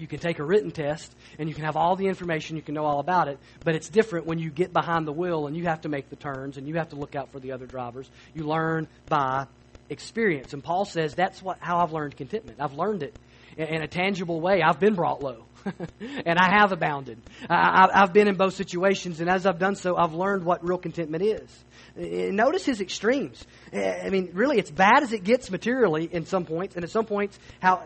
you 0.00 0.06
can 0.06 0.18
take 0.18 0.38
a 0.38 0.44
written 0.44 0.70
test 0.70 1.12
and 1.38 1.48
you 1.48 1.54
can 1.54 1.64
have 1.64 1.76
all 1.76 1.96
the 1.96 2.06
information, 2.06 2.56
you 2.56 2.62
can 2.62 2.74
know 2.74 2.84
all 2.84 3.00
about 3.00 3.28
it, 3.28 3.38
but 3.64 3.74
it's 3.74 3.88
different 3.88 4.26
when 4.26 4.38
you 4.38 4.50
get 4.50 4.72
behind 4.72 5.06
the 5.06 5.12
wheel 5.12 5.46
and 5.46 5.56
you 5.56 5.64
have 5.64 5.82
to 5.82 5.88
make 5.88 6.10
the 6.10 6.16
turns 6.16 6.56
and 6.56 6.66
you 6.66 6.76
have 6.76 6.90
to 6.90 6.96
look 6.96 7.14
out 7.14 7.30
for 7.32 7.40
the 7.40 7.52
other 7.52 7.66
drivers. 7.66 8.08
You 8.34 8.44
learn 8.44 8.88
by 9.08 9.46
experience. 9.90 10.52
And 10.52 10.62
Paul 10.62 10.84
says 10.84 11.14
that's 11.14 11.42
what, 11.42 11.58
how 11.60 11.78
I've 11.78 11.92
learned 11.92 12.16
contentment. 12.16 12.60
I've 12.60 12.74
learned 12.74 13.02
it 13.02 13.14
in, 13.56 13.66
in 13.66 13.82
a 13.82 13.88
tangible 13.88 14.40
way. 14.40 14.62
I've 14.62 14.80
been 14.80 14.94
brought 14.94 15.22
low, 15.22 15.44
and 16.00 16.38
I 16.38 16.58
have 16.58 16.72
abounded. 16.72 17.18
I, 17.48 17.88
have 17.92 18.12
been 18.12 18.28
in 18.28 18.36
both 18.36 18.54
situations, 18.54 19.20
and 19.20 19.28
as 19.28 19.46
I've 19.46 19.58
done 19.58 19.76
so, 19.76 19.96
I've 19.96 20.14
learned 20.14 20.44
what 20.44 20.66
real 20.66 20.78
contentment 20.78 21.22
is. 21.22 21.64
Eh, 21.98 22.30
notice 22.30 22.64
his 22.64 22.80
extremes. 22.80 23.44
Eh, 23.72 24.06
I 24.06 24.10
mean, 24.10 24.30
really, 24.32 24.58
it's 24.58 24.70
bad 24.70 25.02
as 25.02 25.12
it 25.12 25.24
gets 25.24 25.50
materially 25.50 26.08
in 26.10 26.24
some 26.26 26.46
points, 26.46 26.76
and 26.76 26.84
at 26.84 26.90
some 26.90 27.04
points, 27.04 27.38
how 27.60 27.82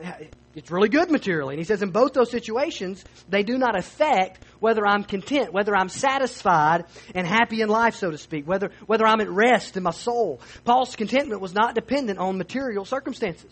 it's 0.54 0.70
really 0.70 0.88
good 0.88 1.11
materially. 1.11 1.54
And 1.54 1.58
he 1.58 1.64
says, 1.64 1.82
in 1.82 1.90
both 1.90 2.12
those 2.12 2.30
situations, 2.30 3.04
they 3.28 3.42
do 3.42 3.58
not 3.58 3.76
affect 3.76 4.42
whether 4.61 4.87
I'm 4.87 5.04
content, 5.04 5.52
whether 5.52 5.75
I'm 5.75 5.88
satisfied 5.88 6.84
and 7.14 7.26
happy 7.26 7.61
in 7.61 7.68
life, 7.68 7.96
so 7.96 8.11
to 8.11 8.18
speak, 8.18 8.46
whether, 8.46 8.70
whether 8.87 9.06
I'm 9.06 9.20
at 9.20 9.28
rest 9.28 9.76
in 9.76 9.82
my 9.82 9.90
soul. 9.90 10.40
Paul's 10.64 10.96
contentment 10.96 11.40
was 11.40 11.54
not 11.54 11.75
dependent 11.75 12.18
on 12.18 12.38
material 12.38 12.84
circumstances. 12.84 13.50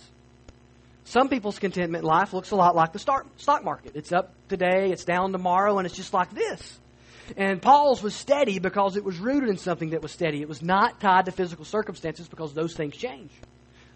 Some 1.05 1.29
people's 1.29 1.59
contentment 1.59 2.05
in 2.05 2.09
life 2.09 2.33
looks 2.33 2.53
a 2.53 2.57
lot 2.57 2.77
like 2.77 2.93
the 2.93 2.99
stock 2.99 3.65
market. 3.65 3.93
It's 3.97 4.13
up 4.13 4.33
today, 4.49 4.91
it's 4.93 5.05
down 5.05 5.33
tomorrow, 5.33 5.79
and 5.79 5.87
it's 5.87 5.97
just 5.97 6.15
like 6.15 6.33
this. 6.33 6.79
And 7.37 7.61
Paul's 7.61 8.03
was 8.03 8.15
steady 8.15 8.59
because 8.59 8.97
it 8.97 9.05
was 9.05 9.19
rooted 9.19 9.49
in 9.49 9.57
something 9.57 9.91
that 9.91 10.03
was 10.03 10.13
steady. 10.13 10.43
It 10.43 10.49
was 10.49 10.63
not 10.63 11.01
tied 11.01 11.27
to 11.27 11.33
physical 11.33 11.65
circumstances 11.65 12.29
because 12.29 12.55
those 12.55 12.75
things 12.75 12.97
change. 12.97 13.31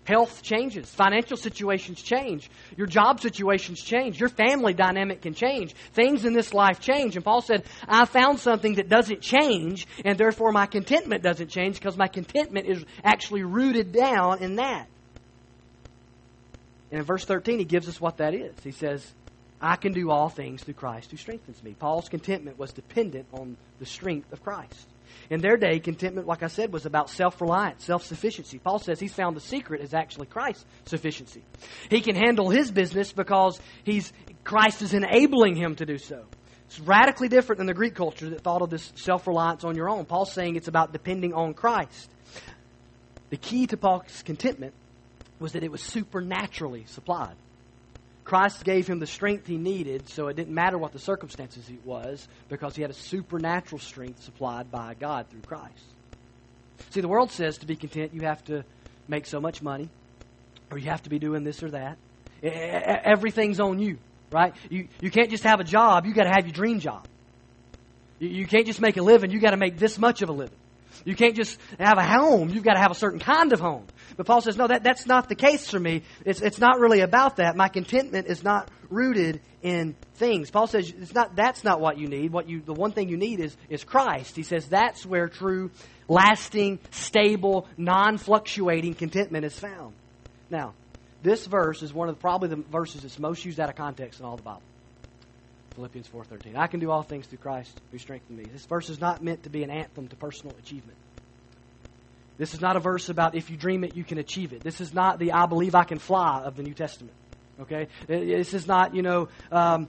Health 0.06 0.42
changes. 0.42 0.88
Financial 0.88 1.36
situations 1.36 2.00
change. 2.00 2.48
Your 2.76 2.86
job 2.86 3.20
situations 3.20 3.82
change. 3.82 4.20
Your 4.20 4.28
family 4.28 4.72
dynamic 4.72 5.22
can 5.22 5.34
change. 5.34 5.74
Things 5.94 6.24
in 6.24 6.32
this 6.32 6.54
life 6.54 6.78
change. 6.78 7.16
And 7.16 7.24
Paul 7.24 7.42
said, 7.42 7.64
I 7.88 8.04
found 8.04 8.38
something 8.38 8.76
that 8.76 8.88
doesn't 8.88 9.20
change, 9.20 9.86
and 10.04 10.16
therefore 10.16 10.52
my 10.52 10.66
contentment 10.66 11.24
doesn't 11.24 11.48
change 11.48 11.74
because 11.74 11.96
my 11.96 12.06
contentment 12.06 12.68
is 12.68 12.84
actually 13.02 13.42
rooted 13.42 13.92
down 13.92 14.42
in 14.42 14.56
that. 14.56 14.86
And 16.92 17.00
in 17.00 17.04
verse 17.04 17.24
13, 17.24 17.58
he 17.58 17.64
gives 17.64 17.88
us 17.88 18.00
what 18.00 18.18
that 18.18 18.32
is. 18.32 18.54
He 18.62 18.70
says, 18.70 19.04
I 19.60 19.74
can 19.74 19.92
do 19.92 20.10
all 20.10 20.28
things 20.28 20.62
through 20.62 20.74
Christ 20.74 21.10
who 21.10 21.16
strengthens 21.16 21.62
me. 21.64 21.74
Paul's 21.76 22.08
contentment 22.08 22.60
was 22.60 22.72
dependent 22.72 23.26
on 23.32 23.56
the 23.80 23.86
strength 23.86 24.32
of 24.32 24.42
Christ. 24.44 24.86
In 25.30 25.40
their 25.40 25.56
day, 25.56 25.78
contentment, 25.80 26.26
like 26.26 26.42
I 26.42 26.48
said, 26.48 26.72
was 26.72 26.86
about 26.86 27.10
self 27.10 27.40
reliance, 27.40 27.84
self 27.84 28.04
sufficiency. 28.04 28.58
Paul 28.58 28.78
says 28.78 29.00
he's 29.00 29.14
found 29.14 29.36
the 29.36 29.40
secret 29.40 29.80
is 29.80 29.94
actually 29.94 30.26
Christ's 30.26 30.64
sufficiency. 30.84 31.42
He 31.90 32.00
can 32.00 32.14
handle 32.14 32.50
his 32.50 32.70
business 32.70 33.12
because 33.12 33.60
he's, 33.84 34.12
Christ 34.44 34.82
is 34.82 34.94
enabling 34.94 35.56
him 35.56 35.74
to 35.76 35.86
do 35.86 35.98
so. 35.98 36.24
It's 36.66 36.80
radically 36.80 37.28
different 37.28 37.58
than 37.58 37.66
the 37.66 37.74
Greek 37.74 37.94
culture 37.94 38.30
that 38.30 38.40
thought 38.40 38.62
of 38.62 38.70
this 38.70 38.92
self 38.96 39.26
reliance 39.26 39.64
on 39.64 39.76
your 39.76 39.88
own. 39.88 40.04
Paul's 40.04 40.32
saying 40.32 40.56
it's 40.56 40.68
about 40.68 40.92
depending 40.92 41.32
on 41.32 41.54
Christ. 41.54 42.10
The 43.30 43.36
key 43.36 43.66
to 43.68 43.76
Paul's 43.76 44.22
contentment 44.24 44.74
was 45.38 45.52
that 45.52 45.62
it 45.62 45.70
was 45.70 45.82
supernaturally 45.82 46.84
supplied. 46.86 47.36
Christ 48.26 48.64
gave 48.64 48.88
him 48.88 48.98
the 48.98 49.06
strength 49.06 49.46
he 49.46 49.56
needed, 49.56 50.08
so 50.08 50.26
it 50.26 50.34
didn't 50.34 50.52
matter 50.52 50.76
what 50.76 50.92
the 50.92 50.98
circumstances 50.98 51.68
it 51.70 51.86
was, 51.86 52.26
because 52.48 52.74
he 52.74 52.82
had 52.82 52.90
a 52.90 52.94
supernatural 52.94 53.78
strength 53.78 54.24
supplied 54.24 54.68
by 54.68 54.94
God 54.94 55.28
through 55.30 55.42
Christ. 55.42 55.84
See, 56.90 57.00
the 57.00 57.08
world 57.08 57.30
says 57.30 57.58
to 57.58 57.66
be 57.66 57.76
content, 57.76 58.12
you 58.12 58.22
have 58.22 58.42
to 58.46 58.64
make 59.06 59.26
so 59.26 59.40
much 59.40 59.62
money, 59.62 59.88
or 60.72 60.78
you 60.78 60.90
have 60.90 61.04
to 61.04 61.08
be 61.08 61.20
doing 61.20 61.44
this 61.44 61.62
or 61.62 61.70
that. 61.70 61.98
Everything's 62.42 63.60
on 63.60 63.78
you, 63.78 63.96
right? 64.32 64.54
You, 64.70 64.88
you 65.00 65.12
can't 65.12 65.30
just 65.30 65.44
have 65.44 65.60
a 65.60 65.64
job, 65.64 66.04
you 66.04 66.12
got 66.12 66.24
to 66.24 66.32
have 66.32 66.46
your 66.46 66.52
dream 66.52 66.80
job. 66.80 67.06
You, 68.18 68.28
you 68.28 68.46
can't 68.46 68.66
just 68.66 68.80
make 68.80 68.96
a 68.96 69.02
living, 69.02 69.30
you 69.30 69.38
got 69.38 69.52
to 69.52 69.56
make 69.56 69.78
this 69.78 69.98
much 69.98 70.22
of 70.22 70.30
a 70.30 70.32
living. 70.32 70.58
You 71.04 71.14
can't 71.14 71.36
just 71.36 71.60
have 71.78 71.98
a 71.98 72.04
home, 72.04 72.50
you've 72.50 72.64
got 72.64 72.74
to 72.74 72.80
have 72.80 72.90
a 72.90 72.96
certain 72.96 73.20
kind 73.20 73.52
of 73.52 73.60
home. 73.60 73.86
But 74.16 74.26
Paul 74.26 74.40
says, 74.40 74.56
no, 74.56 74.66
that, 74.66 74.82
that's 74.82 75.06
not 75.06 75.28
the 75.28 75.34
case 75.34 75.70
for 75.70 75.78
me. 75.78 76.02
It's, 76.24 76.40
it's 76.40 76.58
not 76.58 76.80
really 76.80 77.00
about 77.00 77.36
that. 77.36 77.56
My 77.56 77.68
contentment 77.68 78.28
is 78.28 78.42
not 78.42 78.70
rooted 78.88 79.40
in 79.62 79.94
things. 80.14 80.50
Paul 80.50 80.66
says 80.66 80.92
it's 80.96 81.12
not, 81.12 81.36
that's 81.36 81.64
not 81.64 81.80
what 81.80 81.98
you 81.98 82.08
need. 82.08 82.32
What 82.32 82.48
you, 82.48 82.60
the 82.60 82.72
one 82.72 82.92
thing 82.92 83.08
you 83.08 83.16
need 83.16 83.40
is, 83.40 83.56
is 83.68 83.84
Christ. 83.84 84.34
He 84.34 84.42
says 84.42 84.68
that's 84.68 85.04
where 85.04 85.28
true, 85.28 85.70
lasting, 86.08 86.78
stable, 86.92 87.66
non 87.76 88.16
fluctuating 88.16 88.94
contentment 88.94 89.44
is 89.44 89.58
found. 89.58 89.94
Now, 90.48 90.74
this 91.22 91.46
verse 91.46 91.82
is 91.82 91.92
one 91.92 92.08
of 92.08 92.14
the, 92.14 92.20
probably 92.20 92.48
the 92.48 92.56
verses 92.56 93.02
that's 93.02 93.18
most 93.18 93.44
used 93.44 93.60
out 93.60 93.68
of 93.68 93.76
context 93.76 94.20
in 94.20 94.26
all 94.26 94.36
the 94.36 94.42
Bible. 94.42 94.62
Philippians 95.74 96.08
4:13. 96.08 96.56
I 96.56 96.68
can 96.68 96.80
do 96.80 96.90
all 96.90 97.02
things 97.02 97.26
through 97.26 97.38
Christ 97.38 97.78
who 97.92 97.98
strengthens 97.98 98.38
me. 98.38 98.44
This 98.50 98.64
verse 98.64 98.88
is 98.88 98.98
not 98.98 99.22
meant 99.22 99.42
to 99.42 99.50
be 99.50 99.62
an 99.62 99.70
anthem 99.70 100.08
to 100.08 100.16
personal 100.16 100.56
achievement. 100.56 100.96
This 102.38 102.54
is 102.54 102.60
not 102.60 102.76
a 102.76 102.80
verse 102.80 103.08
about 103.08 103.34
if 103.34 103.50
you 103.50 103.56
dream 103.56 103.84
it, 103.84 103.96
you 103.96 104.04
can 104.04 104.18
achieve 104.18 104.52
it. 104.52 104.60
This 104.60 104.80
is 104.80 104.92
not 104.92 105.18
the 105.18 105.32
I 105.32 105.46
believe 105.46 105.74
I 105.74 105.84
can 105.84 105.98
fly 105.98 106.42
of 106.42 106.56
the 106.56 106.62
New 106.62 106.74
Testament. 106.74 107.14
Okay? 107.60 107.88
This 108.06 108.52
is 108.52 108.66
not, 108.66 108.94
you 108.94 109.02
know, 109.02 109.28
um, 109.50 109.88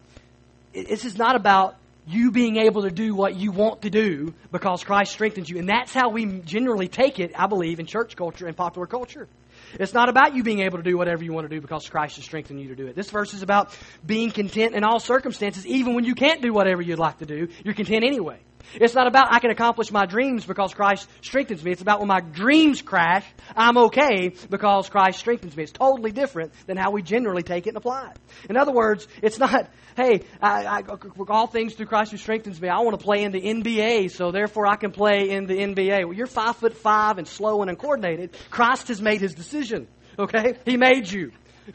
this 0.74 1.06
is 1.06 1.18
not 1.18 1.36
about 1.36 1.76
you 2.08 2.32
being 2.32 2.56
able 2.56 2.84
to 2.84 2.92
do 2.92 3.14
what 3.14 3.36
you 3.36 3.52
want 3.52 3.82
to 3.82 3.90
do 3.90 4.34
because 4.52 4.84
Christ 4.84 5.12
strengthens 5.12 5.50
you. 5.50 5.60
And 5.60 5.68
that's 5.68 5.94
how 5.94 6.10
we 6.10 6.26
generally 6.26 6.88
take 6.88 7.20
it, 7.20 7.34
I 7.38 7.48
believe, 7.48 7.82
in 7.82 7.86
church 7.86 8.16
culture 8.16 8.48
and 8.48 8.56
popular 8.56 8.88
culture. 8.88 9.28
It's 9.74 9.94
not 9.94 10.08
about 10.08 10.34
you 10.34 10.44
being 10.44 10.62
able 10.62 10.78
to 10.78 10.84
do 10.84 10.98
whatever 10.98 11.24
you 11.24 11.34
want 11.34 11.50
to 11.50 11.54
do 11.54 11.60
because 11.60 11.90
Christ 11.90 12.16
has 12.16 12.24
strengthened 12.24 12.62
you 12.62 12.70
to 12.70 12.76
do 12.76 12.88
it. 12.88 12.96
This 12.96 13.10
verse 13.10 13.34
is 13.34 13.42
about 13.42 13.78
being 14.06 14.32
content 14.32 14.74
in 14.74 14.86
all 14.86 15.02
circumstances, 15.02 15.68
even 15.68 15.96
when 15.96 16.06
you 16.06 16.16
can't 16.16 16.42
do 16.42 16.54
whatever 16.54 16.82
you'd 16.82 17.00
like 17.00 17.20
to 17.20 17.26
do. 17.26 17.50
You're 17.66 17.74
content 17.74 18.06
anyway. 18.06 18.40
It's 18.76 18.94
not 18.94 19.08
about 19.08 19.34
I 19.34 19.40
can 19.40 19.50
accomplish 19.50 19.92
my 19.92 20.06
dreams 20.06 20.46
because 20.46 20.74
Christ 20.74 21.08
strengthens 21.22 21.64
me. 21.64 21.72
It's 21.72 21.82
about 21.82 22.00
when 22.00 22.08
my 22.08 22.20
dreams 22.20 22.82
crash, 22.82 23.26
I'm 23.56 23.78
okay 23.78 24.34
because 24.50 24.90
Christ 24.90 25.20
strengthens 25.20 25.56
me. 25.56 25.64
It's 25.64 25.72
totally 25.72 26.12
different 26.12 26.54
than 26.66 26.78
how 26.78 26.92
we 26.92 27.02
generally 27.02 27.44
take 27.44 27.66
it 27.68 27.70
and 27.70 27.78
apply 27.78 28.12
it. 28.12 28.18
In 28.50 28.58
other 28.58 28.72
words, 28.72 29.08
it's 29.22 29.40
not, 29.40 29.70
hey, 29.96 30.22
I, 30.42 30.66
I, 30.66 30.84
all 31.30 31.48
things 31.48 31.74
through 31.74 31.88
Christ 31.88 32.12
who 32.12 32.18
strengthens 32.18 32.62
me. 32.62 32.70
I 32.70 32.80
want 32.82 33.00
to 33.00 33.04
play 33.04 33.24
in 33.24 33.32
the 33.32 33.42
NBA, 33.42 34.12
so 34.12 34.32
therefore 34.32 34.68
I 34.68 34.76
can 34.76 34.92
play 34.92 35.30
in 35.30 35.46
the 35.46 35.56
NBA. 35.56 36.06
Well, 36.06 36.14
you're 36.14 36.28
five 36.28 36.58
foot 36.58 36.76
five 36.76 37.18
and 37.18 37.28
slow 37.28 37.62
and 37.62 37.70
uncoordinated. 37.70 38.36
Christ 38.50 38.90
has 38.90 39.02
made 39.02 39.22
his 39.22 39.34
decision. 39.34 39.88
Okay? 40.20 40.56
He 40.66 40.78
made 40.78 41.10
you. 41.10 41.32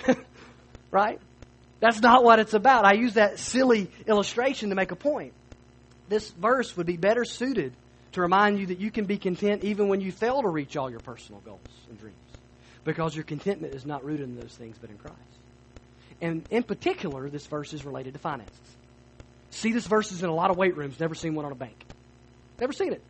right? 0.91 1.21
That's 1.81 2.01
not 2.01 2.23
what 2.23 2.39
it's 2.39 2.55
about. 2.55 2.85
I 2.85 2.95
use 2.95 3.15
that 3.15 3.39
silly 3.39 3.91
illustration 4.07 4.69
to 4.69 4.75
make 4.75 4.93
a 4.93 4.97
point 4.97 5.33
this 6.13 6.31
verse 6.31 6.77
would 6.77 6.87
be 6.87 6.97
better 6.97 7.25
suited 7.25 7.73
to 8.13 8.21
remind 8.21 8.59
you 8.59 8.67
that 8.67 8.79
you 8.79 8.91
can 8.91 9.07
be 9.07 9.17
content 9.17 9.65
even 9.65 9.89
when 9.89 10.01
you 10.01 10.13
fail 10.13 10.43
to 10.43 10.49
reach 10.49 10.77
all 10.77 10.91
your 10.91 11.01
personal 11.01 11.41
goals 11.41 11.61
and 11.89 11.99
dreams. 11.99 12.17
Because 12.85 13.15
your 13.15 13.25
contentment 13.25 13.75
is 13.75 13.87
not 13.87 14.05
rooted 14.05 14.29
in 14.29 14.39
those 14.39 14.55
things 14.55 14.77
but 14.81 14.91
in 14.91 14.99
Christ. 14.99 15.17
And 16.21 16.45
in 16.51 16.63
particular, 16.63 17.29
this 17.31 17.47
verse 17.47 17.73
is 17.73 17.85
related 17.85 18.13
to 18.13 18.19
finances. 18.19 18.59
See 19.51 19.73
this 19.73 19.87
verse 19.87 20.13
is 20.13 20.23
in 20.23 20.29
a 20.29 20.35
lot 20.35 20.51
of 20.51 20.57
weight 20.57 20.77
rooms, 20.77 21.01
never 21.01 21.15
seen 21.15 21.35
one 21.35 21.45
on 21.45 21.53
a 21.53 21.57
bank. 21.57 21.77
Never 22.61 22.73
seen 22.73 22.93
it. 22.93 23.03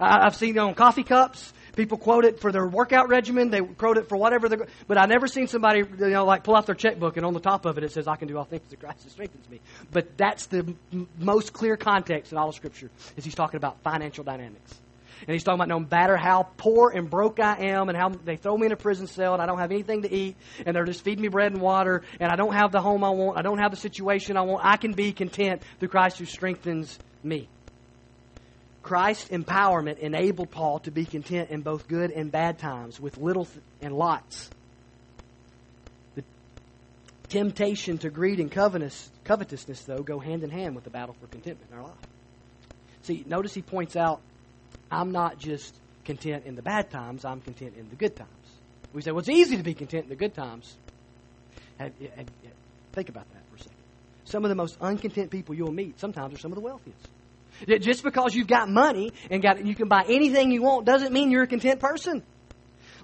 I've 0.00 0.34
seen 0.36 0.56
it 0.56 0.58
on 0.58 0.74
coffee 0.74 1.04
cups. 1.04 1.52
People 1.76 1.98
quote 1.98 2.24
it 2.24 2.40
for 2.40 2.52
their 2.52 2.66
workout 2.66 3.08
regimen. 3.08 3.50
They 3.50 3.60
quote 3.60 3.98
it 3.98 4.08
for 4.08 4.16
whatever. 4.16 4.48
They're, 4.48 4.66
but 4.86 4.98
I 4.98 5.06
never 5.06 5.26
seen 5.26 5.48
somebody, 5.48 5.80
you 5.80 6.10
know, 6.10 6.24
like 6.24 6.44
pull 6.44 6.56
out 6.56 6.66
their 6.66 6.74
checkbook 6.74 7.16
and 7.16 7.26
on 7.26 7.34
the 7.34 7.40
top 7.40 7.66
of 7.66 7.78
it 7.78 7.84
it 7.84 7.92
says, 7.92 8.06
"I 8.06 8.16
can 8.16 8.28
do 8.28 8.38
all 8.38 8.44
things 8.44 8.62
through 8.68 8.78
Christ 8.78 9.02
who 9.02 9.10
strengthens 9.10 9.48
me." 9.50 9.60
But 9.90 10.16
that's 10.16 10.46
the 10.46 10.74
m- 10.92 11.08
most 11.18 11.52
clear 11.52 11.76
context 11.76 12.32
in 12.32 12.38
all 12.38 12.48
of 12.48 12.54
Scripture 12.54 12.90
is 13.16 13.24
he's 13.24 13.34
talking 13.34 13.56
about 13.56 13.80
financial 13.82 14.24
dynamics. 14.24 14.80
And 15.26 15.32
he's 15.32 15.44
talking 15.44 15.60
about 15.60 15.68
no 15.68 15.80
matter 15.80 16.16
how 16.16 16.48
poor 16.56 16.90
and 16.90 17.08
broke 17.08 17.40
I 17.40 17.68
am, 17.70 17.88
and 17.88 17.96
how 17.96 18.10
they 18.10 18.36
throw 18.36 18.56
me 18.58 18.66
in 18.66 18.72
a 18.72 18.76
prison 18.76 19.06
cell, 19.06 19.32
and 19.32 19.40
I 19.40 19.46
don't 19.46 19.58
have 19.58 19.70
anything 19.70 20.02
to 20.02 20.12
eat, 20.12 20.36
and 20.66 20.76
they're 20.76 20.84
just 20.84 21.02
feeding 21.02 21.22
me 21.22 21.28
bread 21.28 21.52
and 21.52 21.62
water, 21.62 22.02
and 22.20 22.30
I 22.30 22.36
don't 22.36 22.52
have 22.52 22.72
the 22.72 22.80
home 22.80 23.04
I 23.04 23.10
want, 23.10 23.38
I 23.38 23.42
don't 23.42 23.58
have 23.58 23.70
the 23.70 23.76
situation 23.76 24.36
I 24.36 24.42
want, 24.42 24.64
I 24.64 24.76
can 24.76 24.92
be 24.92 25.12
content 25.12 25.62
through 25.78 25.88
Christ 25.88 26.18
who 26.18 26.26
strengthens 26.26 26.98
me. 27.22 27.48
Christ's 28.84 29.30
empowerment 29.30 29.98
enabled 29.98 30.50
Paul 30.50 30.78
to 30.80 30.90
be 30.90 31.06
content 31.06 31.48
in 31.48 31.62
both 31.62 31.88
good 31.88 32.10
and 32.10 32.30
bad 32.30 32.58
times, 32.58 33.00
with 33.00 33.16
little 33.16 33.48
and 33.80 33.96
lots. 33.96 34.50
The 36.14 36.22
temptation 37.30 37.96
to 37.98 38.10
greed 38.10 38.40
and 38.40 38.52
covetousness, 38.52 39.84
though, 39.84 40.02
go 40.02 40.18
hand 40.18 40.44
in 40.44 40.50
hand 40.50 40.74
with 40.74 40.84
the 40.84 40.90
battle 40.90 41.16
for 41.18 41.26
contentment 41.28 41.70
in 41.72 41.78
our 41.78 41.84
life. 41.84 41.94
See, 43.04 43.24
notice 43.26 43.54
he 43.54 43.62
points 43.62 43.96
out, 43.96 44.20
I'm 44.90 45.12
not 45.12 45.38
just 45.38 45.74
content 46.04 46.44
in 46.44 46.54
the 46.54 46.62
bad 46.62 46.90
times, 46.90 47.24
I'm 47.24 47.40
content 47.40 47.76
in 47.78 47.88
the 47.88 47.96
good 47.96 48.14
times. 48.14 48.30
We 48.92 49.00
say, 49.00 49.12
well, 49.12 49.20
it's 49.20 49.30
easy 49.30 49.56
to 49.56 49.62
be 49.62 49.72
content 49.72 50.04
in 50.04 50.10
the 50.10 50.16
good 50.16 50.34
times. 50.34 50.76
think 51.78 53.08
about 53.08 53.32
that 53.32 53.42
for 53.50 53.56
a 53.56 53.58
second. 53.60 53.78
Some 54.26 54.44
of 54.44 54.50
the 54.50 54.54
most 54.54 54.76
uncontent 54.78 55.30
people 55.30 55.54
you'll 55.54 55.72
meet 55.72 55.98
sometimes 55.98 56.34
are 56.34 56.38
some 56.38 56.52
of 56.52 56.56
the 56.56 56.60
wealthiest. 56.62 57.08
Just 57.80 58.02
because 58.02 58.34
you've 58.34 58.46
got 58.46 58.68
money 58.68 59.12
and 59.30 59.42
got 59.42 59.64
you 59.64 59.74
can 59.74 59.88
buy 59.88 60.04
anything 60.08 60.50
you 60.50 60.62
want 60.62 60.84
doesn't 60.84 61.12
mean 61.12 61.30
you're 61.30 61.44
a 61.44 61.46
content 61.46 61.80
person. 61.80 62.22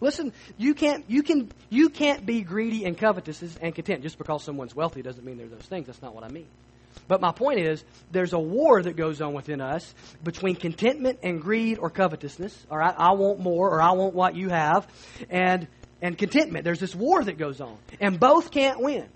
Listen, 0.00 0.32
you 0.56 0.74
can't 0.74 1.04
you 1.08 1.22
can 1.22 1.50
you 1.68 1.88
can't 1.88 2.24
be 2.24 2.42
greedy 2.42 2.84
and 2.84 2.96
covetous 2.96 3.42
and 3.60 3.74
content 3.74 4.02
just 4.02 4.18
because 4.18 4.42
someone's 4.42 4.74
wealthy 4.74 5.02
doesn't 5.02 5.24
mean 5.24 5.36
they're 5.36 5.48
those 5.48 5.60
things. 5.62 5.86
That's 5.86 6.02
not 6.02 6.14
what 6.14 6.24
I 6.24 6.28
mean. 6.28 6.46
But 7.06 7.20
my 7.20 7.32
point 7.32 7.60
is, 7.60 7.84
there's 8.10 8.32
a 8.32 8.38
war 8.38 8.82
that 8.82 8.96
goes 8.96 9.20
on 9.20 9.32
within 9.34 9.60
us 9.60 9.94
between 10.22 10.56
contentment 10.56 11.20
and 11.22 11.40
greed 11.40 11.78
or 11.78 11.90
covetousness, 11.90 12.66
or 12.70 12.82
I, 12.82 12.90
I 12.90 13.12
want 13.12 13.40
more, 13.40 13.68
or 13.68 13.82
I 13.82 13.92
want 13.92 14.14
what 14.14 14.34
you 14.34 14.48
have, 14.48 14.86
and 15.28 15.66
and 16.02 16.16
contentment. 16.16 16.64
There's 16.64 16.80
this 16.80 16.94
war 16.94 17.22
that 17.22 17.36
goes 17.36 17.60
on, 17.60 17.76
and 18.00 18.18
both 18.18 18.50
can't 18.50 18.80
win. 18.80 19.08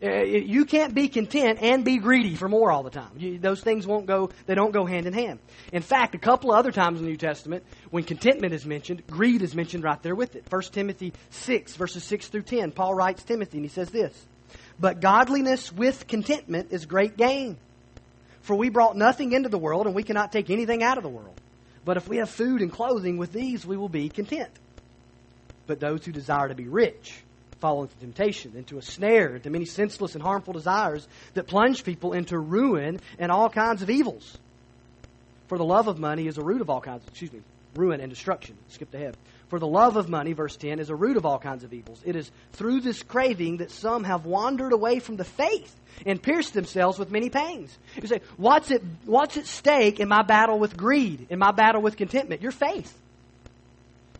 Uh, 0.00 0.22
you 0.22 0.64
can't 0.64 0.94
be 0.94 1.08
content 1.08 1.58
and 1.60 1.84
be 1.84 1.98
greedy 1.98 2.36
for 2.36 2.48
more 2.48 2.70
all 2.70 2.84
the 2.84 2.90
time. 2.90 3.10
You, 3.16 3.38
those 3.38 3.60
things 3.60 3.84
won't 3.84 4.06
go, 4.06 4.30
they 4.46 4.54
don't 4.54 4.70
go 4.70 4.86
hand 4.86 5.06
in 5.06 5.12
hand. 5.12 5.40
In 5.72 5.82
fact, 5.82 6.14
a 6.14 6.18
couple 6.18 6.52
of 6.52 6.56
other 6.56 6.70
times 6.70 7.00
in 7.00 7.04
the 7.04 7.10
New 7.10 7.16
Testament, 7.16 7.64
when 7.90 8.04
contentment 8.04 8.54
is 8.54 8.64
mentioned, 8.64 9.04
greed 9.08 9.42
is 9.42 9.56
mentioned 9.56 9.82
right 9.82 10.00
there 10.04 10.14
with 10.14 10.36
it. 10.36 10.44
1 10.48 10.62
Timothy 10.70 11.12
6, 11.30 11.74
verses 11.74 12.04
6 12.04 12.28
through 12.28 12.42
10, 12.42 12.70
Paul 12.70 12.94
writes 12.94 13.24
Timothy, 13.24 13.58
and 13.58 13.64
he 13.64 13.70
says 13.70 13.90
this 13.90 14.14
But 14.78 15.00
godliness 15.00 15.72
with 15.72 16.06
contentment 16.06 16.68
is 16.70 16.86
great 16.86 17.16
gain. 17.16 17.56
For 18.42 18.54
we 18.54 18.68
brought 18.68 18.96
nothing 18.96 19.32
into 19.32 19.48
the 19.48 19.58
world, 19.58 19.86
and 19.86 19.96
we 19.96 20.04
cannot 20.04 20.30
take 20.30 20.48
anything 20.48 20.80
out 20.80 20.96
of 20.96 21.02
the 21.02 21.10
world. 21.10 21.38
But 21.84 21.96
if 21.96 22.06
we 22.06 22.18
have 22.18 22.30
food 22.30 22.62
and 22.62 22.70
clothing, 22.70 23.18
with 23.18 23.32
these 23.32 23.66
we 23.66 23.76
will 23.76 23.88
be 23.88 24.08
content. 24.08 24.50
But 25.66 25.80
those 25.80 26.04
who 26.04 26.12
desire 26.12 26.48
to 26.48 26.54
be 26.54 26.68
rich, 26.68 27.24
fall 27.60 27.82
into 27.82 27.96
temptation, 27.96 28.52
into 28.56 28.78
a 28.78 28.82
snare, 28.82 29.36
into 29.36 29.50
many 29.50 29.64
senseless 29.64 30.14
and 30.14 30.22
harmful 30.22 30.52
desires 30.52 31.06
that 31.34 31.46
plunge 31.46 31.84
people 31.84 32.12
into 32.12 32.38
ruin 32.38 33.00
and 33.18 33.32
all 33.32 33.48
kinds 33.48 33.82
of 33.82 33.90
evils. 33.90 34.36
For 35.48 35.58
the 35.58 35.64
love 35.64 35.88
of 35.88 35.98
money 35.98 36.26
is 36.26 36.38
a 36.38 36.42
root 36.42 36.60
of 36.60 36.70
all 36.70 36.80
kinds, 36.80 37.02
of, 37.02 37.08
excuse 37.08 37.32
me, 37.32 37.40
ruin 37.74 38.00
and 38.00 38.10
destruction. 38.10 38.56
Skipped 38.68 38.94
ahead. 38.94 39.16
For 39.48 39.58
the 39.58 39.66
love 39.66 39.96
of 39.96 40.10
money, 40.10 40.34
verse 40.34 40.56
10, 40.56 40.78
is 40.78 40.90
a 40.90 40.94
root 40.94 41.16
of 41.16 41.24
all 41.24 41.38
kinds 41.38 41.64
of 41.64 41.72
evils. 41.72 42.02
It 42.04 42.16
is 42.16 42.30
through 42.52 42.80
this 42.80 43.02
craving 43.02 43.58
that 43.58 43.70
some 43.70 44.04
have 44.04 44.26
wandered 44.26 44.72
away 44.72 44.98
from 44.98 45.16
the 45.16 45.24
faith 45.24 45.74
and 46.04 46.22
pierced 46.22 46.52
themselves 46.52 46.98
with 46.98 47.10
many 47.10 47.30
pains. 47.30 47.76
You 48.00 48.06
say, 48.08 48.20
what's 48.36 48.70
at, 48.70 48.82
what's 49.06 49.38
at 49.38 49.46
stake 49.46 50.00
in 50.00 50.08
my 50.08 50.22
battle 50.22 50.58
with 50.58 50.76
greed, 50.76 51.28
in 51.30 51.38
my 51.38 51.50
battle 51.50 51.80
with 51.80 51.96
contentment? 51.96 52.42
Your 52.42 52.52
faith. 52.52 52.94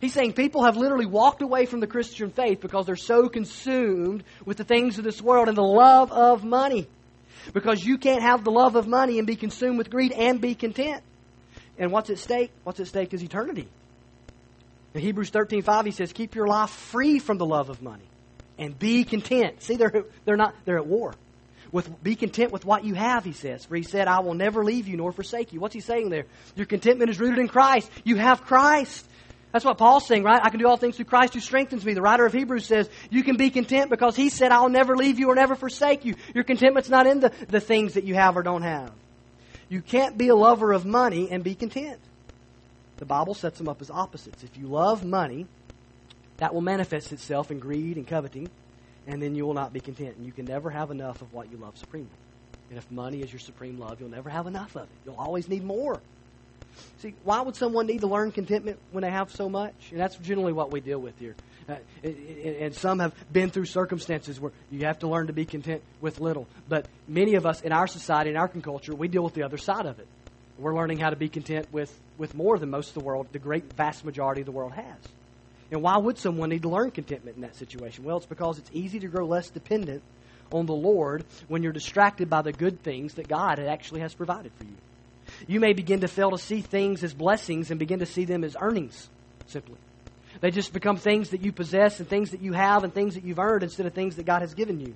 He's 0.01 0.13
saying 0.13 0.33
people 0.33 0.63
have 0.63 0.77
literally 0.77 1.05
walked 1.05 1.41
away 1.41 1.65
from 1.65 1.81
the 1.81 1.87
Christian 1.87 2.29
faith 2.31 2.61
because 2.61 2.85
they're 2.85 2.95
so 2.95 3.27
consumed 3.27 4.23
with 4.45 4.57
the 4.57 4.63
things 4.63 4.97
of 4.97 5.03
this 5.03 5.21
world 5.21 5.47
and 5.49 5.57
the 5.57 5.61
love 5.61 6.11
of 6.11 6.43
money. 6.43 6.87
Because 7.53 7.83
you 7.83 7.97
can't 7.97 8.21
have 8.21 8.43
the 8.43 8.51
love 8.51 8.75
of 8.75 8.87
money 8.87 9.17
and 9.17 9.27
be 9.27 9.35
consumed 9.35 9.77
with 9.77 9.89
greed 9.89 10.11
and 10.11 10.39
be 10.39 10.55
content. 10.55 11.03
And 11.77 11.91
what's 11.91 12.09
at 12.09 12.17
stake? 12.17 12.51
What's 12.63 12.79
at 12.79 12.87
stake 12.87 13.13
is 13.13 13.23
eternity. 13.23 13.67
In 14.93 15.01
Hebrews 15.01 15.31
13:5 15.31 15.85
he 15.85 15.91
says, 15.91 16.13
"Keep 16.13 16.35
your 16.35 16.47
life 16.47 16.69
free 16.69 17.19
from 17.19 17.37
the 17.37 17.45
love 17.45 17.69
of 17.69 17.81
money 17.81 18.03
and 18.57 18.77
be 18.77 19.03
content." 19.03 19.61
See, 19.61 19.75
they're 19.75 20.05
they're 20.25 20.37
not 20.37 20.55
they're 20.65 20.77
at 20.77 20.87
war. 20.87 21.13
With 21.71 22.01
be 22.03 22.15
content 22.15 22.51
with 22.51 22.65
what 22.65 22.83
you 22.83 22.95
have, 22.95 23.23
he 23.23 23.33
says. 23.33 23.65
For 23.65 23.75
he 23.75 23.83
said, 23.83 24.07
"I 24.07 24.21
will 24.21 24.33
never 24.33 24.63
leave 24.63 24.87
you 24.87 24.97
nor 24.97 25.11
forsake 25.11 25.53
you." 25.53 25.59
What's 25.59 25.75
he 25.75 25.81
saying 25.81 26.09
there? 26.09 26.25
Your 26.55 26.65
contentment 26.65 27.11
is 27.11 27.19
rooted 27.19 27.39
in 27.39 27.47
Christ. 27.47 27.89
You 28.03 28.15
have 28.15 28.43
Christ. 28.43 29.07
That's 29.51 29.65
what 29.65 29.77
Paul's 29.77 30.05
saying, 30.05 30.23
right? 30.23 30.39
I 30.43 30.49
can 30.49 30.59
do 30.59 30.67
all 30.67 30.77
things 30.77 30.95
through 30.95 31.05
Christ 31.05 31.33
who 31.33 31.39
strengthens 31.39 31.83
me. 31.83 31.93
The 31.93 32.01
writer 32.01 32.25
of 32.25 32.33
Hebrews 32.33 32.65
says, 32.65 32.87
you 33.09 33.23
can 33.23 33.35
be 33.35 33.49
content 33.49 33.89
because 33.89 34.15
he 34.15 34.29
said, 34.29 34.51
I'll 34.51 34.69
never 34.69 34.95
leave 34.95 35.17
you 35.17 35.29
or 35.29 35.35
never 35.35 35.55
forsake 35.55 36.05
you. 36.05 36.15
Your 36.35 36.43
contentment's 36.43 36.89
not 36.89 37.07
in 37.07 37.19
the, 37.19 37.31
the 37.47 37.59
things 37.59 37.95
that 37.95 38.03
you 38.03 38.13
have 38.13 38.37
or 38.37 38.43
don't 38.43 38.61
have. 38.61 38.91
You 39.67 39.81
can't 39.81 40.17
be 40.17 40.27
a 40.27 40.35
lover 40.35 40.71
of 40.71 40.85
money 40.85 41.29
and 41.31 41.43
be 41.43 41.55
content. 41.55 41.99
The 42.97 43.05
Bible 43.05 43.33
sets 43.33 43.57
them 43.57 43.67
up 43.67 43.81
as 43.81 43.89
opposites. 43.89 44.43
If 44.43 44.57
you 44.57 44.67
love 44.67 45.03
money, 45.03 45.47
that 46.37 46.53
will 46.53 46.61
manifest 46.61 47.11
itself 47.11 47.49
in 47.49 47.59
greed 47.59 47.97
and 47.97 48.05
coveting, 48.05 48.49
and 49.07 49.21
then 49.21 49.35
you 49.35 49.45
will 49.45 49.53
not 49.53 49.73
be 49.73 49.79
content. 49.79 50.17
And 50.17 50.25
you 50.25 50.31
can 50.31 50.45
never 50.45 50.69
have 50.69 50.91
enough 50.91 51.21
of 51.21 51.33
what 51.33 51.51
you 51.51 51.57
love 51.57 51.77
supremely. 51.77 52.09
And 52.69 52.77
if 52.77 52.89
money 52.91 53.21
is 53.21 53.31
your 53.31 53.39
supreme 53.39 53.79
love, 53.79 53.99
you'll 53.99 54.09
never 54.09 54.29
have 54.29 54.47
enough 54.47 54.75
of 54.75 54.83
it. 54.83 54.89
You'll 55.05 55.15
always 55.15 55.47
need 55.47 55.63
more. 55.63 55.99
See, 56.99 57.13
why 57.23 57.41
would 57.41 57.55
someone 57.55 57.87
need 57.87 58.01
to 58.01 58.07
learn 58.07 58.31
contentment 58.31 58.79
when 58.91 59.03
they 59.03 59.11
have 59.11 59.31
so 59.31 59.49
much? 59.49 59.73
And 59.91 59.99
that's 59.99 60.15
generally 60.17 60.53
what 60.53 60.71
we 60.71 60.81
deal 60.81 60.99
with 60.99 61.17
here. 61.17 61.35
Uh, 61.69 61.75
and 62.03 62.73
some 62.73 62.99
have 62.99 63.13
been 63.31 63.51
through 63.51 63.65
circumstances 63.65 64.39
where 64.39 64.51
you 64.71 64.85
have 64.85 64.99
to 64.99 65.07
learn 65.07 65.27
to 65.27 65.33
be 65.33 65.45
content 65.45 65.83
with 66.01 66.19
little. 66.19 66.47
But 66.67 66.87
many 67.07 67.35
of 67.35 67.45
us 67.45 67.61
in 67.61 67.71
our 67.71 67.87
society, 67.87 68.31
in 68.31 68.37
our 68.37 68.47
culture, 68.47 68.95
we 68.95 69.07
deal 69.07 69.23
with 69.23 69.33
the 69.33 69.43
other 69.43 69.57
side 69.57 69.85
of 69.85 69.99
it. 69.99 70.07
We're 70.57 70.75
learning 70.75 70.97
how 70.97 71.11
to 71.11 71.15
be 71.15 71.29
content 71.29 71.71
with, 71.71 71.93
with 72.17 72.35
more 72.35 72.57
than 72.57 72.69
most 72.69 72.89
of 72.89 72.93
the 72.95 72.99
world, 73.01 73.27
the 73.31 73.39
great 73.39 73.71
vast 73.73 74.03
majority 74.03 74.41
of 74.41 74.45
the 74.45 74.51
world 74.51 74.73
has. 74.73 74.97
And 75.71 75.81
why 75.83 75.97
would 75.97 76.17
someone 76.17 76.49
need 76.49 76.63
to 76.63 76.69
learn 76.69 76.91
contentment 76.91 77.35
in 77.35 77.43
that 77.43 77.55
situation? 77.55 78.03
Well, 78.03 78.17
it's 78.17 78.25
because 78.25 78.57
it's 78.57 78.71
easy 78.73 78.99
to 78.99 79.07
grow 79.07 79.25
less 79.25 79.49
dependent 79.49 80.01
on 80.51 80.65
the 80.65 80.73
Lord 80.73 81.23
when 81.47 81.61
you're 81.61 81.71
distracted 81.71 82.29
by 82.29 82.41
the 82.41 82.51
good 82.51 82.81
things 82.81 83.13
that 83.13 83.27
God 83.27 83.59
actually 83.59 84.01
has 84.01 84.13
provided 84.13 84.51
for 84.57 84.63
you 84.63 84.75
you 85.47 85.59
may 85.59 85.73
begin 85.73 86.01
to 86.01 86.07
fail 86.07 86.31
to 86.31 86.37
see 86.37 86.61
things 86.61 87.03
as 87.03 87.13
blessings 87.13 87.71
and 87.71 87.79
begin 87.79 87.99
to 87.99 88.05
see 88.05 88.25
them 88.25 88.43
as 88.43 88.55
earnings, 88.59 89.09
simply. 89.47 89.77
They 90.41 90.51
just 90.51 90.73
become 90.73 90.97
things 90.97 91.29
that 91.31 91.41
you 91.41 91.51
possess 91.51 91.99
and 91.99 92.07
things 92.07 92.31
that 92.31 92.41
you 92.41 92.53
have 92.53 92.83
and 92.83 92.93
things 92.93 93.15
that 93.15 93.23
you've 93.23 93.39
earned 93.39 93.63
instead 93.63 93.85
of 93.85 93.93
things 93.93 94.15
that 94.15 94.25
God 94.25 94.41
has 94.41 94.53
given 94.53 94.79
you. 94.79 94.95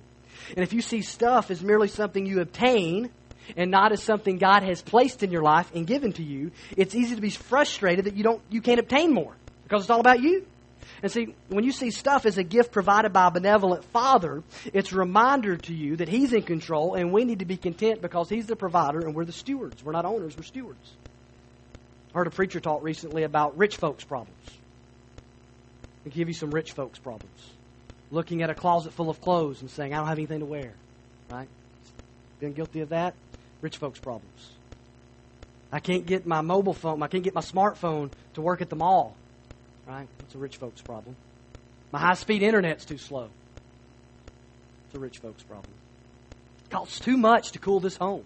And 0.50 0.60
if 0.60 0.72
you 0.72 0.80
see 0.80 1.02
stuff 1.02 1.50
as 1.50 1.62
merely 1.62 1.88
something 1.88 2.26
you 2.26 2.40
obtain 2.40 3.10
and 3.56 3.70
not 3.70 3.92
as 3.92 4.02
something 4.02 4.38
God 4.38 4.62
has 4.62 4.80
placed 4.80 5.22
in 5.22 5.30
your 5.30 5.42
life 5.42 5.70
and 5.74 5.86
given 5.86 6.12
to 6.14 6.22
you, 6.22 6.50
it's 6.76 6.94
easy 6.94 7.14
to 7.14 7.20
be 7.20 7.30
frustrated 7.30 8.06
that 8.06 8.16
you 8.16 8.22
don't 8.22 8.42
you 8.50 8.60
can't 8.60 8.80
obtain 8.80 9.12
more 9.12 9.34
because 9.64 9.82
it's 9.82 9.90
all 9.90 10.00
about 10.00 10.20
you. 10.20 10.46
And 11.02 11.10
see, 11.10 11.34
when 11.48 11.64
you 11.64 11.72
see 11.72 11.90
stuff 11.90 12.26
as 12.26 12.38
a 12.38 12.42
gift 12.42 12.72
provided 12.72 13.12
by 13.12 13.28
a 13.28 13.30
benevolent 13.30 13.84
Father, 13.86 14.42
it's 14.72 14.92
a 14.92 14.96
reminder 14.96 15.56
to 15.56 15.74
you 15.74 15.96
that 15.96 16.08
He's 16.08 16.32
in 16.32 16.42
control 16.42 16.94
and 16.94 17.12
we 17.12 17.24
need 17.24 17.40
to 17.40 17.44
be 17.44 17.56
content 17.56 18.00
because 18.00 18.28
He's 18.28 18.46
the 18.46 18.56
provider 18.56 19.00
and 19.00 19.14
we're 19.14 19.24
the 19.24 19.32
stewards. 19.32 19.84
We're 19.84 19.92
not 19.92 20.04
owners, 20.04 20.36
we're 20.36 20.44
stewards. 20.44 20.92
I 22.14 22.18
heard 22.18 22.26
a 22.26 22.30
preacher 22.30 22.60
talk 22.60 22.82
recently 22.82 23.24
about 23.24 23.58
rich 23.58 23.76
folks' 23.76 24.04
problems. 24.04 24.38
I'll 26.06 26.12
give 26.12 26.28
you 26.28 26.34
some 26.34 26.50
rich 26.50 26.72
folks' 26.72 26.98
problems. 26.98 27.50
Looking 28.10 28.42
at 28.42 28.50
a 28.50 28.54
closet 28.54 28.92
full 28.92 29.10
of 29.10 29.20
clothes 29.20 29.60
and 29.62 29.70
saying, 29.70 29.92
I 29.92 29.96
don't 29.96 30.06
have 30.06 30.18
anything 30.18 30.40
to 30.40 30.46
wear. 30.46 30.72
Right? 31.30 31.48
Been 32.38 32.52
guilty 32.52 32.80
of 32.80 32.90
that? 32.90 33.14
Rich 33.62 33.78
folks' 33.78 33.98
problems. 33.98 34.50
I 35.72 35.80
can't 35.80 36.06
get 36.06 36.24
my 36.24 36.40
mobile 36.40 36.74
phone, 36.74 37.02
I 37.02 37.08
can't 37.08 37.24
get 37.24 37.34
my 37.34 37.40
smartphone 37.40 38.12
to 38.34 38.40
work 38.40 38.62
at 38.62 38.70
the 38.70 38.76
mall 38.76 39.16
right? 39.86 40.08
It's 40.20 40.34
a 40.34 40.38
rich 40.38 40.56
folks' 40.56 40.80
problem. 40.80 41.16
My 41.92 41.98
high 41.98 42.14
speed 42.14 42.42
internet's 42.42 42.84
too 42.84 42.98
slow. 42.98 43.28
It's 44.86 44.94
a 44.94 44.98
rich 44.98 45.18
folks' 45.18 45.42
problem. 45.42 45.72
It 46.64 46.70
costs 46.70 47.00
too 47.00 47.16
much 47.16 47.52
to 47.52 47.58
cool 47.58 47.80
this 47.80 47.96
home, 47.96 48.24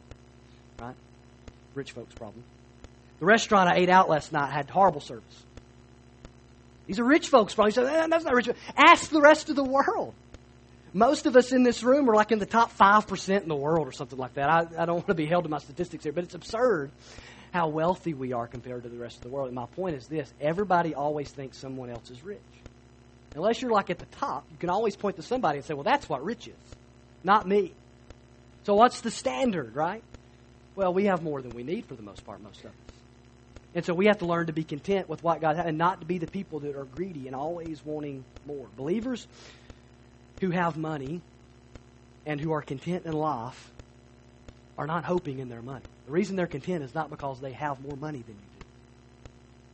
right? 0.80 0.94
Rich 1.74 1.92
folks' 1.92 2.14
problem. 2.14 2.42
The 3.20 3.26
restaurant 3.26 3.68
I 3.68 3.76
ate 3.76 3.90
out 3.90 4.08
last 4.08 4.32
night 4.32 4.52
had 4.52 4.70
horrible 4.70 5.00
service. 5.00 5.44
These 6.86 7.00
are 7.00 7.04
rich 7.04 7.28
folks' 7.28 7.54
problems. 7.54 7.76
You 7.76 7.84
say, 7.84 7.94
eh, 7.94 8.06
that's 8.08 8.24
not 8.24 8.34
rich. 8.34 8.48
Ask 8.76 9.10
the 9.10 9.20
rest 9.20 9.50
of 9.50 9.56
the 9.56 9.64
world. 9.64 10.14
Most 10.94 11.26
of 11.26 11.36
us 11.36 11.52
in 11.52 11.62
this 11.62 11.82
room 11.82 12.08
are 12.08 12.14
like 12.14 12.32
in 12.32 12.38
the 12.38 12.46
top 12.46 12.74
5% 12.76 13.42
in 13.42 13.48
the 13.48 13.56
world 13.56 13.86
or 13.86 13.92
something 13.92 14.18
like 14.18 14.34
that. 14.34 14.48
I, 14.48 14.60
I 14.78 14.86
don't 14.86 14.96
want 14.96 15.08
to 15.08 15.14
be 15.14 15.26
held 15.26 15.44
to 15.44 15.50
my 15.50 15.58
statistics 15.58 16.04
here, 16.04 16.12
but 16.12 16.24
it's 16.24 16.34
absurd 16.34 16.90
how 17.52 17.68
wealthy 17.68 18.14
we 18.14 18.32
are 18.32 18.46
compared 18.46 18.82
to 18.82 18.88
the 18.88 18.96
rest 18.96 19.16
of 19.16 19.22
the 19.22 19.28
world. 19.28 19.48
And 19.48 19.54
my 19.54 19.66
point 19.66 19.96
is 19.96 20.06
this 20.06 20.32
everybody 20.40 20.94
always 20.94 21.30
thinks 21.30 21.58
someone 21.58 21.90
else 21.90 22.10
is 22.10 22.22
rich. 22.22 22.40
Unless 23.34 23.62
you're 23.62 23.70
like 23.70 23.90
at 23.90 23.98
the 23.98 24.06
top, 24.06 24.44
you 24.50 24.56
can 24.58 24.70
always 24.70 24.96
point 24.96 25.16
to 25.16 25.22
somebody 25.22 25.58
and 25.58 25.64
say, 25.64 25.74
well, 25.74 25.84
that's 25.84 26.08
what 26.08 26.24
rich 26.24 26.48
is, 26.48 26.54
not 27.22 27.46
me. 27.46 27.72
So 28.64 28.74
what's 28.74 29.00
the 29.00 29.10
standard, 29.10 29.74
right? 29.74 30.02
Well, 30.76 30.92
we 30.92 31.04
have 31.06 31.22
more 31.22 31.42
than 31.42 31.54
we 31.54 31.62
need 31.62 31.86
for 31.86 31.94
the 31.94 32.02
most 32.02 32.24
part, 32.24 32.40
most 32.42 32.60
of 32.60 32.66
us. 32.66 32.72
And 33.74 33.84
so 33.84 33.94
we 33.94 34.06
have 34.06 34.18
to 34.18 34.26
learn 34.26 34.46
to 34.46 34.52
be 34.52 34.64
content 34.64 35.08
with 35.08 35.22
what 35.22 35.40
God 35.40 35.56
has 35.56 35.66
and 35.66 35.78
not 35.78 36.00
to 36.00 36.06
be 36.06 36.18
the 36.18 36.26
people 36.26 36.60
that 36.60 36.74
are 36.76 36.84
greedy 36.84 37.26
and 37.26 37.36
always 37.36 37.84
wanting 37.84 38.24
more. 38.46 38.66
Believers 38.76 39.26
who 40.40 40.50
have 40.50 40.76
money 40.76 41.20
and 42.24 42.40
who 42.40 42.52
are 42.52 42.62
content 42.62 43.06
in 43.06 43.12
life 43.12 43.70
are 44.78 44.86
not 44.86 45.04
hoping 45.04 45.40
in 45.40 45.48
their 45.48 45.60
money. 45.60 45.84
The 46.06 46.12
reason 46.12 46.36
they're 46.36 46.46
content 46.46 46.84
is 46.84 46.94
not 46.94 47.10
because 47.10 47.40
they 47.40 47.52
have 47.52 47.82
more 47.82 47.96
money 47.96 48.22
than 48.22 48.34
you 48.34 48.40
do. 48.40 48.64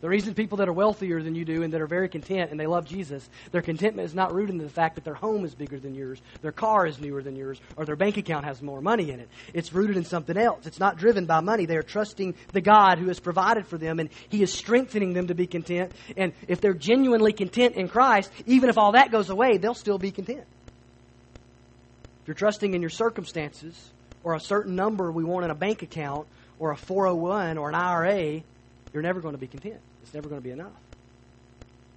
The 0.01 0.09
reason 0.09 0.35
people 0.35 0.59
that 0.59 0.69
are 0.69 0.73
wealthier 0.73 1.23
than 1.23 1.35
you 1.35 1.45
do 1.45 1.63
and 1.63 1.73
that 1.73 1.81
are 1.81 1.87
very 1.87 2.09
content 2.09 2.51
and 2.51 2.61
they 2.61 2.67
love 2.67 2.85
Jesus, 2.85 3.27
their 3.53 3.63
contentment 3.63 4.05
is 4.05 4.15
not 4.15 4.35
rooted 4.35 4.55
in 4.55 4.59
the 4.59 4.69
fact 4.69 4.97
that 4.97 5.05
their 5.05 5.15
home 5.15 5.45
is 5.45 5.55
bigger 5.55 5.79
than 5.79 5.95
yours, 5.95 6.21
their 6.43 6.53
car 6.53 6.87
is 6.87 7.01
newer 7.01 7.23
than 7.23 7.37
yours, 7.37 7.59
or 7.77 7.87
their 7.87 7.97
bank 7.97 8.17
account 8.19 8.45
has 8.45 8.61
more 8.61 8.83
money 8.83 9.11
in 9.11 9.21
it. 9.21 9.29
It's 9.55 9.73
rooted 9.73 9.97
in 9.97 10.05
something 10.05 10.37
else. 10.37 10.67
It's 10.67 10.81
not 10.81 10.99
driven 10.99 11.25
by 11.25 11.41
money. 11.41 11.65
They 11.65 11.77
are 11.77 11.83
trusting 11.83 12.35
the 12.53 12.61
God 12.61 12.99
who 12.99 13.09
has 13.09 13.19
provided 13.19 13.67
for 13.67 13.79
them 13.79 13.99
and 13.99 14.11
He 14.29 14.43
is 14.43 14.53
strengthening 14.53 15.15
them 15.15 15.29
to 15.29 15.35
be 15.35 15.47
content. 15.47 15.93
And 16.19 16.35
if 16.49 16.61
they're 16.61 16.75
genuinely 16.75 17.33
content 17.33 17.77
in 17.77 17.89
Christ, 17.89 18.31
even 18.45 18.69
if 18.69 18.77
all 18.77 18.93
that 18.93 19.11
goes 19.11 19.31
away, 19.31 19.57
they'll 19.57 19.75
still 19.75 19.99
be 19.99 20.11
content. 20.11 20.45
If 22.23 22.29
you're 22.29 22.35
trusting 22.35 22.75
in 22.75 22.83
your 22.83 22.91
circumstances, 22.91 23.91
or 24.25 24.35
a 24.35 24.41
certain 24.41 24.75
number 24.75 25.13
we 25.13 25.23
want 25.23 25.45
in 25.45 25.51
a 25.51 25.55
bank 25.55 25.83
account 25.83 26.27
or 26.59 26.73
a 26.73 26.77
401 26.77 27.59
or 27.59 27.69
an 27.69 27.75
IRA, 27.75 28.43
you're 28.93 29.03
never 29.03 29.21
going 29.21 29.35
to 29.35 29.39
be 29.39 29.47
content. 29.47 29.81
It's 30.03 30.15
never 30.15 30.29
going 30.29 30.41
to 30.41 30.45
be 30.45 30.51
enough. 30.51 30.73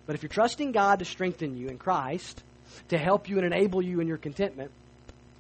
But 0.06 0.16
if 0.16 0.24
you're 0.24 0.30
trusting 0.30 0.72
God 0.72 1.00
to 1.00 1.06
strengthen 1.06 1.58
you 1.58 1.68
in 1.68 1.78
Christ, 1.78 2.42
to 2.90 2.98
help 2.98 3.30
you 3.30 3.38
and 3.38 3.46
enable 3.46 3.82
you 3.82 4.00
in 4.00 4.08
your 4.08 4.18
contentment, 4.18 4.72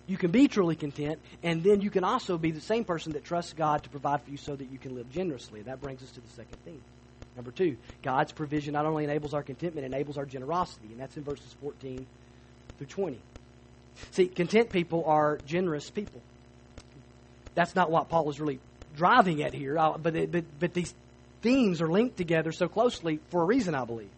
you 0.07 0.17
can 0.17 0.31
be 0.31 0.47
truly 0.47 0.75
content, 0.75 1.19
and 1.43 1.63
then 1.63 1.81
you 1.81 1.89
can 1.89 2.03
also 2.03 2.37
be 2.37 2.51
the 2.51 2.61
same 2.61 2.85
person 2.85 3.13
that 3.13 3.25
trusts 3.25 3.53
God 3.53 3.83
to 3.83 3.89
provide 3.89 4.21
for 4.21 4.31
you 4.31 4.37
so 4.37 4.55
that 4.55 4.71
you 4.71 4.77
can 4.77 4.95
live 4.95 5.11
generously. 5.11 5.61
That 5.61 5.81
brings 5.81 6.01
us 6.01 6.11
to 6.11 6.21
the 6.21 6.29
second 6.29 6.57
theme 6.63 6.81
Number 7.37 7.51
two, 7.51 7.77
God's 8.01 8.31
provision 8.31 8.73
not 8.73 8.87
only 8.87 9.03
enables 9.03 9.35
our 9.35 9.43
contentment, 9.43 9.85
enables 9.85 10.17
our 10.17 10.25
generosity, 10.25 10.87
and 10.91 10.99
that's 10.99 11.15
in 11.15 11.23
verses 11.23 11.55
14 11.61 12.05
through 12.77 12.87
20. 12.87 13.19
See, 14.09 14.27
content 14.27 14.71
people 14.71 15.05
are 15.05 15.37
generous 15.45 15.89
people. 15.91 16.19
That's 17.57 17.73
not 17.73 17.89
what 17.89 18.07
Paul 18.07 18.29
is 18.29 18.39
really 18.39 18.59
driving 18.95 19.41
at 19.41 19.51
here, 19.51 19.79
uh, 19.79 19.97
but, 19.97 20.31
but, 20.31 20.45
but 20.59 20.75
these 20.75 20.93
themes 21.41 21.81
are 21.81 21.91
linked 21.91 22.15
together 22.15 22.51
so 22.51 22.67
closely 22.67 23.19
for 23.29 23.41
a 23.41 23.45
reason, 23.45 23.73
I 23.73 23.83
believe. 23.83 24.11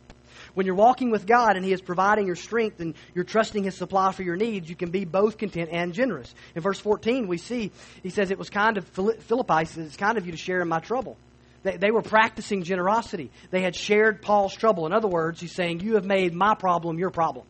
When 0.55 0.65
you're 0.65 0.75
walking 0.75 1.09
with 1.09 1.25
God 1.25 1.55
and 1.55 1.63
He 1.63 1.71
is 1.71 1.81
providing 1.81 2.27
your 2.27 2.35
strength 2.35 2.81
and 2.81 2.95
you're 3.15 3.23
trusting 3.23 3.63
His 3.63 3.77
supply 3.77 4.11
for 4.11 4.23
your 4.23 4.35
needs, 4.35 4.69
you 4.69 4.75
can 4.75 4.91
be 4.91 5.05
both 5.05 5.37
content 5.37 5.69
and 5.71 5.93
generous. 5.93 6.35
In 6.53 6.61
verse 6.61 6.81
14, 6.81 7.27
we 7.27 7.37
see 7.37 7.71
He 8.03 8.09
says, 8.09 8.29
It 8.29 8.37
was 8.37 8.49
kind 8.49 8.77
of, 8.77 8.85
Philippi 8.89 9.63
says, 9.63 9.85
It's 9.85 9.95
kind 9.95 10.17
of 10.17 10.25
you 10.25 10.33
to 10.33 10.37
share 10.37 10.61
in 10.61 10.67
my 10.67 10.79
trouble. 10.79 11.15
They, 11.63 11.77
they 11.77 11.91
were 11.91 12.01
practicing 12.01 12.63
generosity. 12.63 13.31
They 13.51 13.61
had 13.61 13.73
shared 13.73 14.21
Paul's 14.21 14.53
trouble. 14.53 14.85
In 14.85 14.91
other 14.91 15.07
words, 15.07 15.39
he's 15.39 15.55
saying, 15.55 15.79
You 15.79 15.95
have 15.95 16.05
made 16.05 16.33
my 16.33 16.55
problem 16.55 16.99
your 16.99 17.09
problem. 17.09 17.45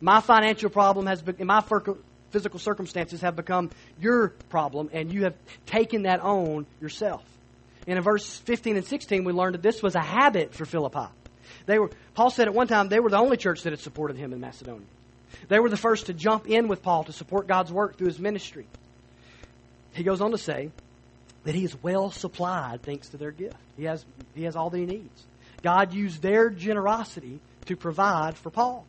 My 0.00 0.20
financial 0.20 0.70
problem 0.70 1.06
has 1.06 1.22
been, 1.22 1.44
my 1.44 1.60
physical 2.30 2.58
circumstances 2.58 3.20
have 3.20 3.36
become 3.36 3.70
your 4.00 4.28
problem, 4.48 4.90
and 4.92 5.12
you 5.12 5.24
have 5.24 5.34
taken 5.66 6.02
that 6.02 6.20
on 6.20 6.66
yourself. 6.80 7.24
And 7.86 7.96
in 7.96 8.02
verse 8.02 8.38
15 8.40 8.76
and 8.76 8.86
16, 8.86 9.24
we 9.24 9.32
learned 9.32 9.54
that 9.54 9.62
this 9.62 9.82
was 9.82 9.94
a 9.94 10.00
habit 10.00 10.54
for 10.54 10.66
Philippi. 10.66 11.06
They 11.66 11.78
were, 11.78 11.90
Paul 12.14 12.30
said 12.30 12.48
at 12.48 12.54
one 12.54 12.66
time 12.66 12.88
they 12.88 13.00
were 13.00 13.10
the 13.10 13.18
only 13.18 13.36
church 13.36 13.62
that 13.62 13.72
had 13.72 13.80
supported 13.80 14.16
him 14.16 14.32
in 14.32 14.40
Macedonia. 14.40 14.86
They 15.48 15.58
were 15.58 15.70
the 15.70 15.76
first 15.76 16.06
to 16.06 16.14
jump 16.14 16.48
in 16.48 16.68
with 16.68 16.82
Paul 16.82 17.04
to 17.04 17.12
support 17.12 17.46
God's 17.46 17.72
work 17.72 17.96
through 17.96 18.08
his 18.08 18.18
ministry. 18.18 18.66
He 19.92 20.02
goes 20.02 20.20
on 20.20 20.30
to 20.32 20.38
say 20.38 20.70
that 21.44 21.54
he 21.54 21.64
is 21.64 21.82
well 21.82 22.10
supplied 22.10 22.82
thanks 22.82 23.08
to 23.10 23.16
their 23.16 23.30
gift. 23.30 23.56
He 23.76 23.84
has, 23.84 24.04
he 24.34 24.44
has 24.44 24.56
all 24.56 24.70
that 24.70 24.78
he 24.78 24.86
needs. 24.86 25.24
God 25.62 25.92
used 25.92 26.22
their 26.22 26.50
generosity 26.50 27.40
to 27.66 27.76
provide 27.76 28.36
for 28.36 28.50
Paul. 28.50 28.86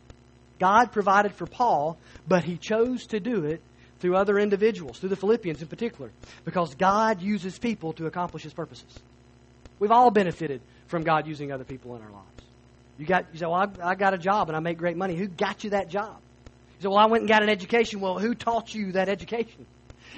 God 0.60 0.92
provided 0.92 1.34
for 1.34 1.46
Paul, 1.46 1.98
but 2.28 2.44
he 2.44 2.58
chose 2.58 3.08
to 3.08 3.20
do 3.20 3.46
it 3.46 3.62
through 4.00 4.16
other 4.16 4.38
individuals, 4.38 5.00
through 5.00 5.10
the 5.10 5.16
Philippians 5.16 5.62
in 5.62 5.68
particular, 5.68 6.12
because 6.46 6.76
God 6.76 7.22
uses 7.22 7.58
people 7.58 7.94
to 7.94 8.06
accomplish 8.06 8.44
his 8.44 8.54
purposes. 8.54 9.00
We've 9.80 9.92
all 9.92 10.12
benefited 10.12 10.62
from 10.88 11.04
God 11.04 11.28
using 11.28 11.52
other 11.52 11.64
people 11.64 11.96
in 11.96 12.02
our 12.02 12.12
lives. 12.12 12.26
You 12.98 13.06
got 13.06 13.28
you 13.32 13.40
say, 13.40 13.46
Well, 13.46 13.56
I, 13.82 13.92
I 13.92 13.96
got 13.96 14.14
a 14.14 14.18
job 14.18 14.50
and 14.50 14.58
I 14.58 14.60
make 14.60 14.78
great 14.78 14.98
money. 14.98 15.16
Who 15.16 15.28
got 15.28 15.64
you 15.64 15.70
that 15.70 15.90
job? 15.90 16.18
You 16.78 16.84
say, 16.84 16.88
Well, 16.90 16.98
I 16.98 17.06
went 17.06 17.22
and 17.22 17.30
got 17.30 17.44
an 17.44 17.50
education. 17.50 18.02
Well, 18.02 18.20
who 18.20 18.36
taught 18.36 18.74
you 18.74 18.92
that 18.94 19.08
education? 19.08 19.66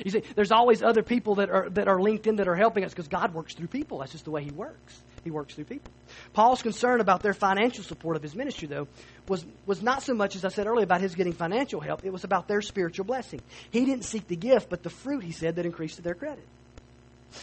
You 0.04 0.12
see, 0.12 0.24
there's 0.36 0.52
always 0.52 0.82
other 0.82 1.04
people 1.04 1.36
that 1.36 1.50
are 1.50 1.70
that 1.72 1.88
are 1.88 2.02
linked 2.02 2.28
in 2.28 2.38
that 2.38 2.48
are 2.48 2.56
helping 2.56 2.84
us 2.84 2.92
because 2.92 3.08
God 3.08 3.34
works 3.34 3.54
through 3.54 3.68
people. 3.68 4.00
That's 4.00 4.12
just 4.12 4.26
the 4.26 4.32
way 4.32 4.44
He 4.44 4.52
works. 4.52 5.02
He 5.24 5.32
works 5.32 5.54
through 5.54 5.66
people. 5.66 5.92
Paul's 6.34 6.62
concern 6.62 7.00
about 7.00 7.22
their 7.22 7.34
financial 7.34 7.84
support 7.84 8.16
of 8.16 8.24
his 8.24 8.36
ministry, 8.36 8.68
though, 8.68 8.88
was, 9.28 9.46
was 9.66 9.82
not 9.82 10.02
so 10.02 10.14
much, 10.14 10.36
as 10.36 10.44
I 10.44 10.50
said 10.50 10.68
earlier, 10.68 10.84
about 10.84 11.02
his 11.02 11.16
getting 11.16 11.34
financial 11.34 11.80
help. 11.80 12.04
It 12.04 12.12
was 12.12 12.24
about 12.24 12.48
their 12.48 12.62
spiritual 12.62 13.06
blessing. 13.06 13.42
He 13.70 13.86
didn't 13.86 14.06
seek 14.06 14.28
the 14.28 14.36
gift, 14.36 14.70
but 14.70 14.84
the 14.84 14.90
fruit, 14.90 15.24
he 15.24 15.32
said, 15.32 15.58
that 15.58 15.66
increased 15.66 15.98
to 15.98 16.02
their 16.02 16.16
credit. 16.16 16.46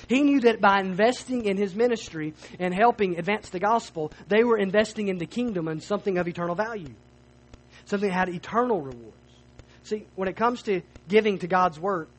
He 0.08 0.22
knew 0.22 0.40
that 0.40 0.60
by 0.60 0.80
investing 0.80 1.46
in 1.46 1.56
his 1.56 1.74
ministry 1.74 2.34
and 2.58 2.74
helping 2.74 3.18
advance 3.18 3.48
the 3.48 3.60
gospel, 3.60 4.12
they 4.28 4.44
were 4.44 4.58
investing 4.58 5.08
in 5.08 5.18
the 5.18 5.26
kingdom 5.26 5.68
and 5.68 5.82
something 5.82 6.18
of 6.18 6.28
eternal 6.28 6.54
value, 6.54 6.92
something 7.86 8.08
that 8.08 8.14
had 8.14 8.28
eternal 8.28 8.80
rewards. 8.80 9.14
See, 9.84 10.04
when 10.14 10.28
it 10.28 10.36
comes 10.36 10.62
to 10.64 10.82
giving 11.08 11.38
to 11.38 11.46
God's 11.46 11.80
work, 11.80 12.10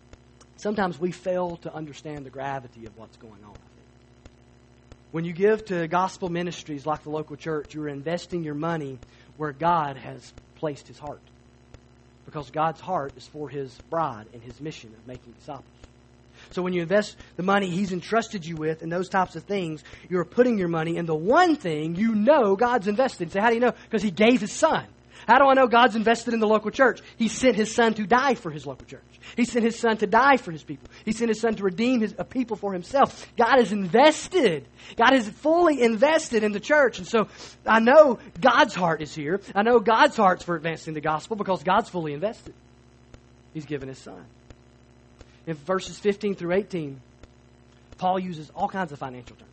sometimes 0.59 0.99
we 0.99 1.11
fail 1.11 1.57
to 1.57 1.73
understand 1.73 2.25
the 2.25 2.29
gravity 2.29 2.85
of 2.85 2.97
what's 2.97 3.17
going 3.17 3.43
on. 3.43 3.57
When 5.11 5.25
you 5.25 5.33
give 5.33 5.65
to 5.65 5.87
gospel 5.87 6.29
ministries 6.29 6.85
like 6.85 7.03
the 7.03 7.09
local 7.09 7.35
church, 7.35 7.73
you're 7.73 7.87
investing 7.87 8.43
your 8.43 8.53
money 8.53 8.99
where 9.37 9.51
God 9.51 9.97
has 9.97 10.33
placed 10.55 10.87
his 10.87 10.99
heart. 10.99 11.21
Because 12.25 12.51
God's 12.51 12.79
heart 12.79 13.13
is 13.17 13.25
for 13.25 13.49
his 13.49 13.75
bride 13.89 14.27
and 14.33 14.43
his 14.43 14.61
mission 14.61 14.93
of 14.95 15.07
making 15.07 15.33
disciples. 15.33 15.65
So 16.51 16.61
when 16.61 16.73
you 16.73 16.81
invest 16.81 17.15
the 17.35 17.43
money 17.43 17.69
He's 17.69 17.91
entrusted 17.91 18.45
you 18.45 18.55
with 18.55 18.81
and 18.81 18.91
those 18.91 19.09
types 19.09 19.35
of 19.35 19.43
things, 19.43 19.83
you're 20.09 20.25
putting 20.25 20.57
your 20.57 20.67
money 20.67 20.97
in 20.97 21.05
the 21.05 21.15
one 21.15 21.55
thing 21.55 21.95
you 21.95 22.15
know 22.15 22.55
God's 22.55 22.87
invested 22.87 23.23
in. 23.23 23.31
So 23.31 23.41
how 23.41 23.49
do 23.49 23.55
you 23.55 23.61
know? 23.61 23.73
Because 23.83 24.01
He 24.01 24.11
gave 24.11 24.41
His 24.41 24.51
Son. 24.51 24.85
How 25.27 25.37
do 25.39 25.45
I 25.45 25.53
know 25.53 25.67
God's 25.67 25.95
invested 25.95 26.33
in 26.33 26.39
the 26.39 26.47
local 26.47 26.71
church? 26.71 27.01
He 27.17 27.27
sent 27.27 27.55
His 27.55 27.73
Son 27.73 27.93
to 27.95 28.05
die 28.05 28.35
for 28.35 28.51
His 28.51 28.65
local 28.65 28.85
church. 28.85 29.03
He 29.35 29.45
sent 29.45 29.65
His 29.65 29.77
Son 29.77 29.97
to 29.97 30.07
die 30.07 30.37
for 30.37 30.51
His 30.51 30.63
people. 30.63 30.89
He 31.05 31.11
sent 31.11 31.29
His 31.29 31.39
Son 31.39 31.55
to 31.55 31.63
redeem 31.63 32.01
His 32.01 32.15
a 32.17 32.23
people 32.23 32.57
for 32.57 32.73
Himself. 32.73 33.27
God 33.37 33.59
is 33.59 33.71
invested. 33.71 34.65
God 34.95 35.13
is 35.13 35.27
fully 35.27 35.81
invested 35.81 36.43
in 36.43 36.51
the 36.51 36.59
church. 36.59 36.97
And 36.97 37.07
so 37.07 37.27
I 37.65 37.79
know 37.79 38.19
God's 38.39 38.75
heart 38.75 39.01
is 39.01 39.13
here. 39.13 39.41
I 39.53 39.63
know 39.63 39.79
God's 39.79 40.17
heart's 40.17 40.43
for 40.43 40.55
advancing 40.55 40.93
the 40.93 41.01
gospel 41.01 41.35
because 41.35 41.63
God's 41.63 41.89
fully 41.89 42.13
invested. 42.13 42.53
He's 43.53 43.65
given 43.65 43.89
His 43.89 43.99
Son 43.99 44.25
in 45.49 45.55
verses 45.55 45.97
15 45.97 46.35
through 46.35 46.53
18, 46.53 47.01
Paul 47.97 48.19
uses 48.19 48.51
all 48.51 48.69
kinds 48.69 48.91
of 48.91 48.99
financial 48.99 49.35
terms 49.35 49.49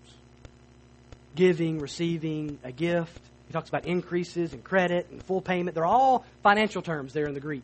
giving, 1.34 1.80
receiving, 1.80 2.58
a 2.64 2.72
gift. 2.72 3.20
He 3.46 3.52
talks 3.52 3.68
about 3.68 3.86
increases 3.86 4.52
and 4.52 4.62
credit 4.62 5.08
and 5.10 5.22
full 5.22 5.40
payment. 5.40 5.74
They're 5.74 5.86
all 5.86 6.24
financial 6.42 6.82
terms 6.82 7.12
there 7.12 7.26
in 7.26 7.34
the 7.34 7.40
Greek. 7.40 7.62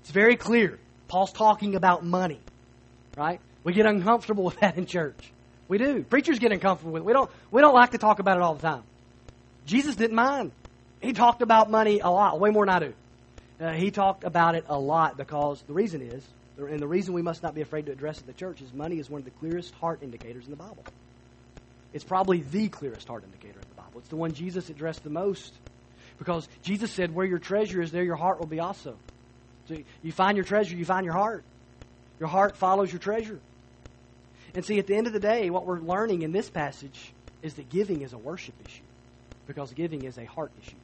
It's 0.00 0.10
very 0.10 0.36
clear. 0.36 0.78
Paul's 1.08 1.32
talking 1.32 1.74
about 1.74 2.04
money, 2.04 2.40
right? 3.16 3.40
We 3.62 3.72
get 3.72 3.86
uncomfortable 3.86 4.44
with 4.44 4.60
that 4.60 4.76
in 4.76 4.86
church. 4.86 5.32
We 5.66 5.78
do. 5.78 6.02
Preachers 6.02 6.38
get 6.38 6.52
uncomfortable 6.52 6.92
with 6.92 7.02
it. 7.02 7.06
We 7.06 7.12
don't, 7.14 7.30
we 7.50 7.62
don't 7.62 7.74
like 7.74 7.92
to 7.92 7.98
talk 7.98 8.18
about 8.18 8.36
it 8.36 8.42
all 8.42 8.54
the 8.54 8.62
time. 8.62 8.82
Jesus 9.66 9.96
didn't 9.96 10.16
mind. 10.16 10.52
He 11.00 11.12
talked 11.12 11.42
about 11.42 11.70
money 11.70 12.00
a 12.00 12.10
lot, 12.10 12.38
way 12.38 12.50
more 12.50 12.66
than 12.66 12.74
I 12.74 12.78
do. 12.80 12.94
Uh, 13.60 13.72
he 13.72 13.90
talked 13.90 14.24
about 14.24 14.56
it 14.56 14.64
a 14.68 14.78
lot 14.78 15.16
because 15.16 15.62
the 15.62 15.72
reason 15.72 16.02
is 16.02 16.22
and 16.56 16.78
the 16.78 16.86
reason 16.86 17.14
we 17.14 17.22
must 17.22 17.42
not 17.42 17.54
be 17.54 17.62
afraid 17.62 17.86
to 17.86 17.92
address 17.92 18.18
it 18.18 18.22
in 18.22 18.26
the 18.28 18.32
church 18.32 18.60
is 18.60 18.72
money 18.72 18.98
is 18.98 19.10
one 19.10 19.20
of 19.20 19.24
the 19.24 19.30
clearest 19.32 19.74
heart 19.74 20.02
indicators 20.02 20.44
in 20.44 20.50
the 20.50 20.56
Bible. 20.56 20.84
It's 21.92 22.04
probably 22.04 22.40
the 22.42 22.68
clearest 22.68 23.08
heart 23.08 23.24
indicator 23.24 23.58
in 23.60 23.68
the 23.68 23.73
Bible. 23.94 24.00
It's 24.00 24.08
the 24.08 24.16
one 24.16 24.32
Jesus 24.32 24.68
addressed 24.70 25.04
the 25.04 25.10
most. 25.10 25.52
Because 26.18 26.48
Jesus 26.62 26.90
said, 26.90 27.14
Where 27.14 27.26
your 27.26 27.38
treasure 27.38 27.80
is, 27.80 27.90
there 27.90 28.04
your 28.04 28.16
heart 28.16 28.40
will 28.40 28.46
be 28.46 28.60
also. 28.60 28.96
So 29.68 29.76
you 30.02 30.12
find 30.12 30.36
your 30.36 30.44
treasure, 30.44 30.76
you 30.76 30.84
find 30.84 31.04
your 31.04 31.14
heart. 31.14 31.44
Your 32.20 32.28
heart 32.28 32.56
follows 32.56 32.92
your 32.92 33.00
treasure. 33.00 33.40
And 34.54 34.64
see, 34.64 34.78
at 34.78 34.86
the 34.86 34.94
end 34.94 35.06
of 35.06 35.12
the 35.12 35.20
day, 35.20 35.50
what 35.50 35.66
we're 35.66 35.80
learning 35.80 36.22
in 36.22 36.32
this 36.32 36.48
passage 36.48 37.12
is 37.42 37.54
that 37.54 37.70
giving 37.70 38.02
is 38.02 38.12
a 38.12 38.18
worship 38.18 38.54
issue. 38.66 38.82
Because 39.46 39.72
giving 39.72 40.04
is 40.04 40.16
a 40.16 40.24
heart 40.24 40.52
issue. 40.62 40.76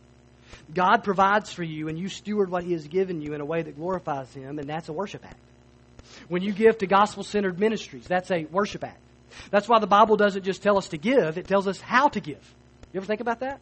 God 0.75 1.05
provides 1.05 1.53
for 1.53 1.63
you, 1.63 1.89
and 1.89 1.99
you 1.99 2.09
steward 2.09 2.51
what 2.51 2.65
He 2.65 2.73
has 2.73 2.89
given 2.89 3.23
you 3.23 3.35
in 3.35 3.41
a 3.41 3.45
way 3.45 3.63
that 3.63 3.77
glorifies 3.77 4.33
Him, 4.35 4.59
and 4.59 4.69
that's 4.69 4.89
a 4.89 4.93
worship 4.93 5.25
act. 5.25 5.39
When 6.29 6.43
you 6.43 6.53
give 6.53 6.79
to 6.79 6.87
gospel 6.87 7.23
centered 7.23 7.61
ministries, 7.61 8.07
that's 8.07 8.31
a 8.33 8.45
worship 8.47 8.83
act. 8.83 8.99
That's 9.51 9.69
why 9.69 9.79
the 9.79 9.87
Bible 9.87 10.17
doesn't 10.17 10.43
just 10.43 10.63
tell 10.63 10.77
us 10.77 10.89
to 10.89 10.99
give, 10.99 11.39
it 11.39 11.47
tells 11.47 11.69
us 11.69 11.81
how 11.81 12.09
to 12.09 12.21
give. 12.21 12.43
You 12.93 12.99
ever 12.99 13.07
think 13.07 13.21
about 13.21 13.41
that? 13.41 13.61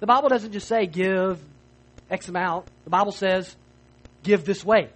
The 0.00 0.06
Bible 0.06 0.28
doesn't 0.28 0.52
just 0.52 0.68
say 0.68 0.86
give 0.86 1.40
X 2.10 2.28
amount. 2.28 2.66
The 2.84 2.90
Bible 2.90 3.12
says 3.12 3.54
give 4.22 4.44
this 4.44 4.64
way, 4.64 4.90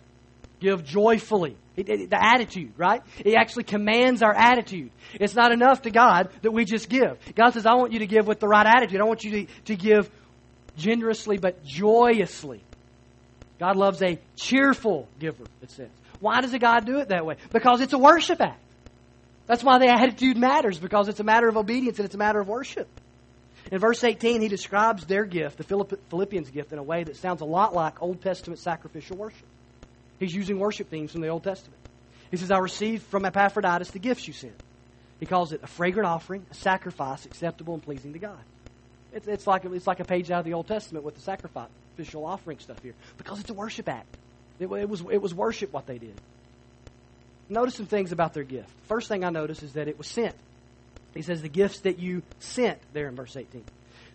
give 0.59 0.85
joyfully. 0.85 1.57
It, 1.77 1.89
it, 1.89 2.11
the 2.11 2.23
attitude, 2.23 2.73
right? 2.77 3.01
It 3.25 3.35
actually 3.35 3.65
commands 3.65 4.23
our 4.23 4.35
attitude. 4.35 4.91
It's 5.15 5.35
not 5.35 5.53
enough 5.53 5.83
to 5.83 5.91
God 5.91 6.29
that 6.43 6.51
we 6.51 6.65
just 6.65 6.89
give. 6.89 7.17
God 7.35 7.51
says, 7.51 7.65
I 7.65 7.75
want 7.75 7.93
you 7.93 8.01
to 8.01 8.07
give 8.07 8.27
with 8.27 8.41
the 8.41 8.49
right 8.49 8.67
attitude. 8.67 9.01
I 9.01 9.05
want 9.05 9.25
you 9.25 9.31
to, 9.31 9.53
to 9.67 9.77
give 9.77 10.11
generously 10.77 11.39
but 11.39 11.65
joyously. 11.65 12.63
God 13.59 13.77
loves 13.77 14.03
a 14.03 14.19
cheerful 14.37 15.09
giver, 15.19 15.45
it 15.63 15.71
says. 15.71 15.89
Why 16.19 16.41
does 16.41 16.53
a 16.53 16.59
God 16.59 16.85
do 16.85 16.99
it 16.99 17.09
that 17.09 17.25
way? 17.25 17.37
Because 17.51 17.81
it's 17.81 17.93
a 17.93 17.99
worship 17.99 18.41
act. 18.41 18.61
That's 19.47 19.65
why 19.65 19.79
the 19.79 19.89
attitude 19.89 20.37
matters, 20.37 20.79
because 20.79 21.09
it's 21.09 21.21
a 21.21 21.25
matter 21.25 21.49
of 21.49 21.57
obedience 21.57 21.99
and 21.99 22.07
it's 22.07 22.15
a 22.15 22.19
matter 22.19 22.41
of 22.41 22.49
worship. 22.49 22.89
In 23.71 23.79
verse 23.79 24.03
18, 24.03 24.41
he 24.41 24.49
describes 24.49 25.07
their 25.07 25.25
gift, 25.25 25.59
the 25.59 25.97
Philippians' 26.09 26.51
gift, 26.51 26.73
in 26.73 26.79
a 26.79 26.83
way 26.83 27.05
that 27.05 27.17
sounds 27.17 27.41
a 27.41 27.45
lot 27.45 27.75
like 27.75 28.03
Old 28.03 28.21
Testament 28.21 28.59
sacrificial 28.59 29.17
worship. 29.17 29.47
He's 30.19 30.35
using 30.35 30.59
worship 30.59 30.91
themes 30.91 31.13
from 31.13 31.21
the 31.21 31.29
Old 31.29 31.45
Testament. 31.45 31.79
He 32.31 32.37
says, 32.37 32.51
I 32.51 32.59
received 32.59 33.05
from 33.05 33.25
Epaphroditus 33.25 33.91
the 33.91 33.99
gifts 33.99 34.27
you 34.27 34.35
sent. 34.35 34.61
He 35.21 35.27
calls 35.27 35.53
it 35.53 35.61
a 35.63 35.67
fragrant 35.67 36.09
offering, 36.09 36.47
a 36.51 36.55
sacrifice 36.55 37.27
acceptable 37.27 37.75
and 37.75 37.83
pleasing 37.83 38.13
to 38.13 38.19
God. 38.19 38.39
It's, 39.13 39.27
it's, 39.27 39.47
like, 39.47 39.65
it's 39.65 39.87
like 39.87 40.01
a 40.01 40.05
page 40.05 40.31
out 40.31 40.41
of 40.41 40.45
the 40.45 40.55
Old 40.55 40.67
Testament 40.67 41.05
with 41.05 41.15
the 41.15 41.21
sacrificial 41.21 42.25
offering 42.25 42.59
stuff 42.59 42.83
here 42.83 42.95
because 43.19 43.41
it's 43.41 43.51
a 43.51 43.55
worship 43.55 43.89
act. 43.89 44.17
It, 44.59 44.67
it, 44.67 44.89
was, 44.89 45.03
it 45.11 45.21
was 45.21 45.35
worship 45.35 45.73
what 45.73 45.87
they 45.87 45.99
did. 45.99 46.15
Notice 47.49 47.75
some 47.75 47.87
things 47.87 48.13
about 48.13 48.35
their 48.35 48.45
gift. 48.45 48.71
First 48.87 49.09
thing 49.09 49.25
I 49.25 49.31
notice 49.31 49.63
is 49.63 49.73
that 49.73 49.89
it 49.89 49.99
was 49.99 50.07
sent. 50.07 50.35
He 51.15 51.23
says 51.23 51.43
the 51.43 51.49
gifts 51.49 51.81
that 51.81 51.99
you 51.99 52.23
sent 52.39 52.79
there 52.93 53.09
in 53.09 53.17
verse 53.17 53.37
18. 53.37 53.65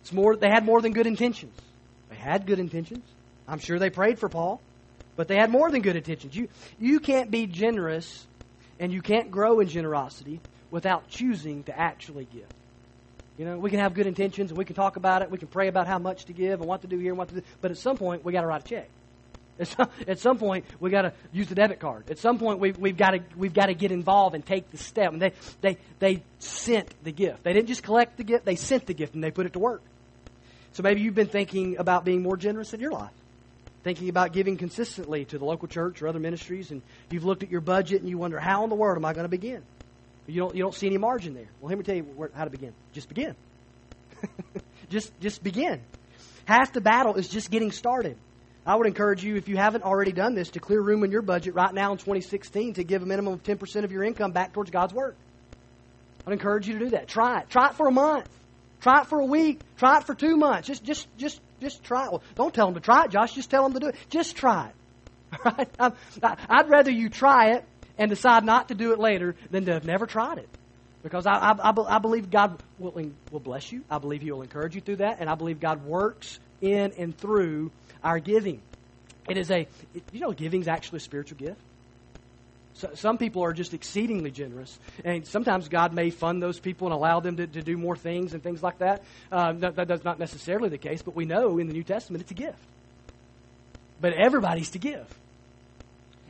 It's 0.01 0.13
more, 0.13 0.35
they 0.35 0.49
had 0.49 0.63
more 0.63 0.81
than 0.81 0.93
good 0.93 1.07
intentions. 1.07 1.57
They 2.09 2.15
had 2.15 2.45
good 2.45 2.59
intentions. 2.59 3.03
I'm 3.47 3.59
sure 3.59 3.79
they 3.79 3.89
prayed 3.89 4.19
for 4.19 4.29
Paul, 4.29 4.61
but 5.15 5.27
they 5.27 5.35
had 5.35 5.49
more 5.49 5.69
than 5.69 5.81
good 5.81 5.95
intentions. 5.95 6.35
You, 6.35 6.47
you 6.79 6.99
can't 6.99 7.29
be 7.29 7.47
generous 7.47 8.25
and 8.79 8.91
you 8.91 9.01
can't 9.01 9.31
grow 9.31 9.59
in 9.59 9.67
generosity 9.67 10.39
without 10.71 11.07
choosing 11.09 11.63
to 11.63 11.77
actually 11.77 12.27
give. 12.33 12.47
You 13.37 13.45
know, 13.45 13.57
we 13.57 13.69
can 13.69 13.79
have 13.79 13.93
good 13.93 14.07
intentions 14.07 14.51
and 14.51 14.57
we 14.57 14.65
can 14.65 14.75
talk 14.75 14.95
about 14.95 15.21
it. 15.21 15.29
We 15.29 15.37
can 15.37 15.47
pray 15.47 15.67
about 15.67 15.87
how 15.87 15.99
much 15.99 16.25
to 16.25 16.33
give 16.33 16.61
and 16.61 16.69
what 16.69 16.81
to 16.81 16.87
do 16.87 16.97
here 16.97 17.11
and 17.11 17.17
what 17.17 17.29
to 17.29 17.35
do. 17.35 17.41
But 17.61 17.71
at 17.71 17.77
some 17.77 17.97
point, 17.97 18.23
we 18.23 18.31
got 18.31 18.41
to 18.41 18.47
write 18.47 18.61
a 18.65 18.67
check. 18.67 18.89
At 19.57 19.67
some, 19.67 19.89
at 20.07 20.19
some 20.19 20.37
point, 20.37 20.65
we 20.79 20.89
got 20.89 21.03
to 21.03 21.13
use 21.31 21.47
the 21.47 21.55
debit 21.55 21.79
card. 21.79 22.09
At 22.09 22.17
some 22.19 22.37
point, 22.39 22.59
we've, 22.59 22.77
we've 22.77 22.97
got 22.97 23.11
to 23.11 23.19
we've 23.37 23.53
got 23.53 23.67
to 23.67 23.73
get 23.73 23.91
involved 23.91 24.35
and 24.35 24.45
take 24.45 24.69
the 24.71 24.77
step. 24.77 25.13
And 25.13 25.21
they 25.21 25.31
they 25.61 25.77
they 25.99 26.23
sent 26.39 26.93
the 27.03 27.11
gift. 27.11 27.43
They 27.43 27.53
didn't 27.53 27.67
just 27.67 27.81
collect 27.81 28.17
the 28.17 28.25
gift; 28.25 28.43
they 28.45 28.57
sent 28.57 28.85
the 28.85 28.93
gift 28.93 29.15
and 29.15 29.23
they 29.23 29.31
put 29.31 29.45
it 29.45 29.53
to 29.53 29.59
work. 29.59 29.81
So 30.73 30.83
maybe 30.83 30.99
you've 30.99 31.15
been 31.15 31.27
thinking 31.27 31.77
about 31.77 32.03
being 32.03 32.21
more 32.21 32.35
generous 32.35 32.73
in 32.73 32.81
your 32.81 32.91
life, 32.91 33.13
thinking 33.83 34.09
about 34.09 34.33
giving 34.33 34.57
consistently 34.57 35.23
to 35.25 35.37
the 35.37 35.45
local 35.45 35.69
church 35.69 36.01
or 36.01 36.09
other 36.09 36.19
ministries, 36.19 36.71
and 36.71 36.81
you've 37.09 37.23
looked 37.23 37.43
at 37.43 37.49
your 37.49 37.61
budget 37.61 38.01
and 38.01 38.09
you 38.09 38.17
wonder 38.17 38.39
how 38.39 38.65
in 38.65 38.69
the 38.69 38.75
world 38.75 38.97
am 38.97 39.05
I 39.05 39.13
going 39.13 39.23
to 39.23 39.29
begin? 39.29 39.63
You 40.27 40.41
don't 40.41 40.55
you 40.55 40.63
don't 40.63 40.75
see 40.75 40.87
any 40.87 40.97
margin 40.97 41.33
there. 41.33 41.47
Well, 41.61 41.69
let 41.69 41.77
me 41.77 41.85
tell 41.85 41.95
you 41.95 42.03
where, 42.03 42.29
how 42.33 42.43
to 42.43 42.49
begin. 42.49 42.73
Just 42.91 43.07
begin. 43.07 43.35
just 44.89 45.17
just 45.21 45.41
begin. 45.41 45.81
Half 46.43 46.73
the 46.73 46.81
battle 46.81 47.15
is 47.15 47.29
just 47.29 47.49
getting 47.49 47.71
started. 47.71 48.17
I 48.65 48.75
would 48.75 48.87
encourage 48.87 49.23
you, 49.23 49.35
if 49.35 49.47
you 49.47 49.57
haven't 49.57 49.83
already 49.83 50.11
done 50.11 50.33
this, 50.33 50.49
to 50.51 50.59
clear 50.59 50.81
room 50.81 51.03
in 51.03 51.11
your 51.11 51.21
budget 51.21 51.53
right 51.53 51.73
now 51.73 51.91
in 51.91 51.97
2016 51.99 52.73
to 52.75 52.83
give 52.83 53.03
a 53.03 53.05
minimum 53.05 53.33
of 53.33 53.43
10% 53.43 53.83
of 53.83 53.91
your 53.91 54.03
income 54.03 54.31
back 54.31 54.53
towards 54.53 54.71
God's 54.71 54.93
Work. 54.93 55.15
I'd 56.25 56.33
encourage 56.33 56.67
you 56.67 56.79
to 56.79 56.85
do 56.85 56.89
that. 56.91 57.07
Try 57.07 57.41
it. 57.41 57.49
Try 57.49 57.69
it 57.69 57.75
for 57.75 57.87
a 57.87 57.91
month. 57.91 58.27
Try 58.81 59.01
it 59.01 59.07
for 59.07 59.19
a 59.19 59.25
week. 59.25 59.59
Try 59.77 59.99
it 59.99 60.05
for 60.05 60.15
two 60.15 60.35
months. 60.35 60.67
Just, 60.67 60.83
just, 60.83 61.07
just, 61.17 61.39
just 61.61 61.83
try 61.83 62.05
it. 62.05 62.11
Well, 62.11 62.23
don't 62.33 62.53
tell 62.53 62.65
them 62.65 62.75
to 62.75 62.81
try 62.81 63.05
it, 63.05 63.11
Josh. 63.11 63.33
Just 63.33 63.51
tell 63.51 63.63
them 63.63 63.73
to 63.73 63.79
do 63.79 63.87
it. 63.87 63.95
Just 64.09 64.35
try 64.35 64.67
it. 64.67 64.75
Right? 65.43 65.67
I'd 66.49 66.69
rather 66.69 66.91
you 66.91 67.09
try 67.09 67.55
it 67.55 67.65
and 67.97 68.09
decide 68.09 68.45
not 68.45 68.69
to 68.69 68.75
do 68.75 68.93
it 68.93 68.99
later 68.99 69.35
than 69.51 69.65
to 69.65 69.73
have 69.73 69.85
never 69.85 70.05
tried 70.05 70.37
it. 70.37 70.47
Because 71.03 71.27
I, 71.27 71.33
I, 71.33 71.73
I, 71.87 71.99
believe 71.99 72.31
God 72.31 72.61
will, 72.79 73.11
will 73.31 73.39
bless 73.39 73.71
you. 73.71 73.83
I 73.91 73.97
believe 73.97 74.21
He 74.21 74.31
will 74.31 74.43
encourage 74.43 74.75
you 74.75 74.81
through 74.81 74.97
that. 74.97 75.17
And 75.19 75.29
I 75.29 75.35
believe 75.35 75.59
God 75.59 75.83
works 75.85 76.39
in 76.61 76.93
and 76.97 77.15
through 77.17 77.71
our 78.05 78.19
giving. 78.19 78.61
It 79.27 79.37
is 79.37 79.51
a, 79.51 79.67
you 80.13 80.19
know, 80.19 80.31
giving 80.31 80.61
is 80.61 80.67
actually 80.67 80.97
a 80.97 81.01
spiritual 81.01 81.37
gift. 81.37 81.59
So, 82.75 82.91
some 82.93 83.17
people 83.17 83.43
are 83.43 83.53
just 83.53 83.73
exceedingly 83.73 84.31
generous, 84.31 84.77
and 85.03 85.25
sometimes 85.25 85.69
God 85.69 85.93
may 85.93 86.09
fund 86.09 86.43
those 86.43 86.59
people 86.59 86.87
and 86.87 86.93
allow 86.93 87.21
them 87.21 87.37
to, 87.37 87.47
to 87.47 87.61
do 87.61 87.77
more 87.77 87.95
things 87.95 88.33
and 88.33 88.43
things 88.43 88.61
like 88.61 88.79
that. 88.79 89.01
Uh, 89.31 89.53
that. 89.53 89.87
That's 89.87 90.03
not 90.03 90.19
necessarily 90.19 90.69
the 90.69 90.77
case, 90.77 91.01
but 91.01 91.15
we 91.15 91.25
know 91.25 91.57
in 91.57 91.67
the 91.67 91.73
New 91.73 91.83
Testament 91.83 92.21
it's 92.21 92.31
a 92.31 92.35
gift. 92.35 92.59
But 94.01 94.13
everybody's 94.13 94.69
to 94.71 94.79
give. 94.79 95.07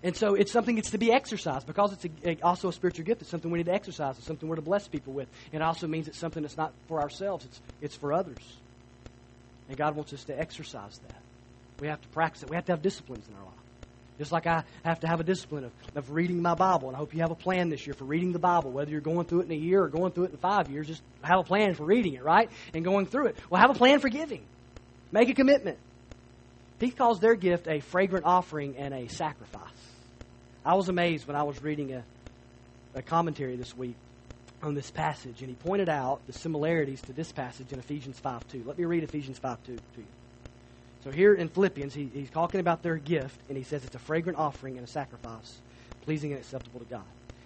And 0.04 0.16
so 0.16 0.36
it's 0.36 0.52
something 0.52 0.76
that's 0.76 0.92
to 0.92 1.00
be 1.00 1.12
exercised 1.12 1.66
because 1.66 1.94
it's 1.94 2.06
a, 2.06 2.30
a, 2.30 2.42
also 2.44 2.70
a 2.70 2.74
spiritual 2.74 3.06
gift. 3.06 3.24
It's 3.24 3.32
something 3.32 3.50
we 3.50 3.58
need 3.58 3.66
to 3.66 3.74
exercise. 3.74 4.20
It's 4.20 4.28
something 4.28 4.48
we're 4.48 4.58
to 4.58 4.62
bless 4.62 4.88
people 4.88 5.14
with. 5.14 5.28
It 5.52 5.64
also 5.64 5.88
means 5.88 6.08
it's 6.08 6.20
something 6.20 6.44
that's 6.44 6.58
not 6.58 6.74
for 6.88 7.02
ourselves. 7.02 7.46
It's, 7.46 7.62
it's 7.82 7.96
for 7.96 8.14
others. 8.14 8.58
And 9.68 9.76
God 9.76 9.96
wants 9.96 10.14
us 10.14 10.24
to 10.26 10.40
exercise 10.40 11.00
that. 11.08 11.25
We 11.80 11.88
have 11.88 12.02
to 12.02 12.08
practice 12.10 12.44
it. 12.44 12.50
We 12.50 12.56
have 12.56 12.66
to 12.66 12.72
have 12.72 12.82
disciplines 12.82 13.28
in 13.28 13.36
our 13.36 13.44
life. 13.44 13.54
Just 14.18 14.32
like 14.32 14.48
I 14.48 14.64
have 14.86 15.02
to 15.02 15.08
have 15.08 15.20
a 15.20 15.24
discipline 15.24 15.66
of, 15.66 15.72
of 15.94 16.12
reading 16.12 16.42
my 16.42 16.56
Bible. 16.56 16.88
And 16.88 16.96
I 16.96 17.00
hope 17.00 17.14
you 17.14 17.20
have 17.20 17.32
a 17.32 17.36
plan 17.36 17.70
this 17.70 17.86
year 17.86 17.94
for 17.94 18.06
reading 18.06 18.32
the 18.32 18.40
Bible. 18.40 18.72
Whether 18.72 18.92
you're 18.92 19.02
going 19.02 19.26
through 19.26 19.42
it 19.42 19.46
in 19.46 19.52
a 19.52 19.62
year 19.62 19.84
or 19.84 19.90
going 19.90 20.14
through 20.14 20.26
it 20.26 20.32
in 20.32 20.38
five 20.38 20.70
years, 20.70 20.88
just 20.88 21.02
have 21.22 21.40
a 21.40 21.44
plan 21.44 21.74
for 21.76 21.84
reading 21.84 22.14
it, 22.14 22.24
right? 22.24 22.50
And 22.74 22.86
going 22.86 23.08
through 23.08 23.28
it. 23.28 23.38
Well, 23.50 23.60
have 23.60 23.72
a 23.72 23.78
plan 23.78 24.00
for 24.00 24.08
giving. 24.08 24.44
Make 25.12 25.28
a 25.30 25.34
commitment. 25.34 25.78
He 26.80 26.92
calls 26.92 27.20
their 27.20 27.36
gift 27.36 27.68
a 27.68 27.82
fragrant 27.82 28.26
offering 28.26 28.78
and 28.78 28.94
a 28.94 29.08
sacrifice. 29.08 29.70
I 30.66 30.76
was 30.76 30.90
amazed 30.90 31.28
when 31.28 31.36
I 31.36 31.44
was 31.44 31.62
reading 31.62 31.94
a, 31.94 32.04
a 32.96 33.02
commentary 33.02 33.56
this 33.56 33.76
week 33.78 33.96
on 34.64 34.74
this 34.74 34.90
passage, 34.92 35.42
and 35.42 35.50
he 35.50 35.56
pointed 35.56 35.90
out 35.90 36.26
the 36.26 36.34
similarities 36.34 37.02
to 37.04 37.14
this 37.14 37.32
passage 37.32 37.72
in 37.72 37.80
Ephesians 37.80 38.18
5 38.20 38.48
2. 38.48 38.64
Let 38.66 38.78
me 38.78 38.86
read 38.86 39.04
Ephesians 39.04 39.38
5 39.40 39.64
2 39.64 39.76
to 39.76 39.82
you. 39.98 40.06
So 41.06 41.12
here 41.12 41.36
in 41.36 41.50
Philippians, 41.50 41.94
he, 41.94 42.10
he's 42.12 42.32
talking 42.32 42.60
about 42.60 42.82
their 42.82 42.98
gift, 42.98 43.40
and 43.48 43.56
he 43.56 43.64
says 43.64 43.86
it's 43.86 43.94
a 43.94 44.00
fragrant 44.00 44.40
offering 44.40 44.78
and 44.78 44.88
a 44.88 44.90
sacrifice, 44.90 45.56
pleasing 46.02 46.32
and 46.32 46.42
acceptable 46.42 46.80
to 46.80 46.86
God. 46.88 47.04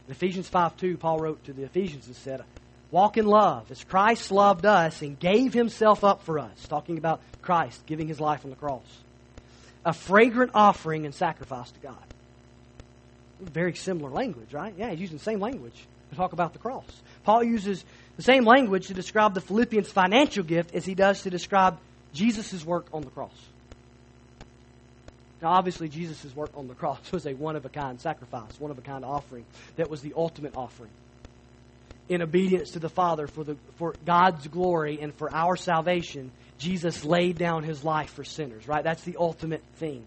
In 0.08 0.14
Ephesians 0.14 0.48
5 0.48 0.78
2, 0.78 0.96
Paul 0.96 1.20
wrote 1.20 1.44
to 1.44 1.52
the 1.52 1.64
Ephesians 1.64 2.08
and 2.08 2.16
said, 2.16 2.42
Walk 2.90 3.18
in 3.18 3.26
love 3.26 3.70
as 3.70 3.84
Christ 3.84 4.32
loved 4.32 4.66
us 4.66 5.02
and 5.02 5.20
gave 5.20 5.54
himself 5.54 6.06
up 6.06 6.24
for 6.24 6.40
us. 6.40 6.68
Talking 6.70 6.98
about 6.98 7.20
Christ 7.42 7.86
giving 7.86 8.08
his 8.08 8.22
life 8.22 8.46
on 8.46 8.50
the 8.50 8.56
cross. 8.56 8.82
A 9.86 9.92
fragrant 9.92 10.52
offering 10.54 11.06
and 11.06 11.14
sacrifice 11.14 11.70
to 11.70 11.80
God. 11.82 12.04
Very 13.42 13.76
similar 13.76 14.10
language, 14.10 14.54
right? 14.54 14.74
Yeah, 14.78 14.92
he's 14.92 15.02
using 15.02 15.18
the 15.18 15.24
same 15.24 15.42
language 15.42 15.86
to 16.12 16.16
talk 16.16 16.32
about 16.32 16.54
the 16.54 16.60
cross. 16.60 16.86
Paul 17.26 17.44
uses 17.44 17.84
the 18.16 18.24
same 18.24 18.46
language 18.46 18.88
to 18.88 18.94
describe 18.94 19.34
the 19.34 19.42
Philippians' 19.42 19.92
financial 19.92 20.46
gift 20.46 20.74
as 20.74 20.86
he 20.86 20.96
does 20.96 21.24
to 21.24 21.30
describe 21.30 21.78
Jesus' 22.14 22.66
work 22.66 22.88
on 22.94 23.02
the 23.02 23.10
cross. 23.10 23.49
Now, 25.42 25.52
obviously, 25.52 25.88
Jesus' 25.88 26.36
work 26.36 26.52
on 26.56 26.68
the 26.68 26.76
cross 26.76 27.12
was 27.12 27.26
a 27.26 27.34
one 27.34 27.56
of 27.56 27.66
a 27.66 27.70
kind 27.70 28.00
sacrifice, 28.00 28.60
one 28.60 28.72
of 28.72 28.78
a 28.78 28.82
kind 28.82 29.06
offering 29.06 29.46
that 29.78 29.90
was 29.90 30.02
the 30.02 30.14
ultimate 30.16 30.54
offering. 30.56 30.92
In 32.10 32.22
obedience 32.22 32.72
to 32.72 32.80
the 32.80 32.90
Father 32.90 33.28
for, 33.28 33.44
the, 33.44 33.56
for 33.78 33.96
God's 34.06 34.48
glory 34.48 35.00
and 35.02 35.14
for 35.14 35.34
our 35.34 35.56
salvation, 35.56 36.32
Jesus 36.58 37.06
laid 37.06 37.38
down 37.38 37.64
his 37.64 37.84
life 37.84 38.10
for 38.12 38.24
sinners, 38.24 38.68
right? 38.68 38.84
That's 38.84 39.04
the 39.04 39.16
ultimate 39.18 39.64
thing. 39.76 40.06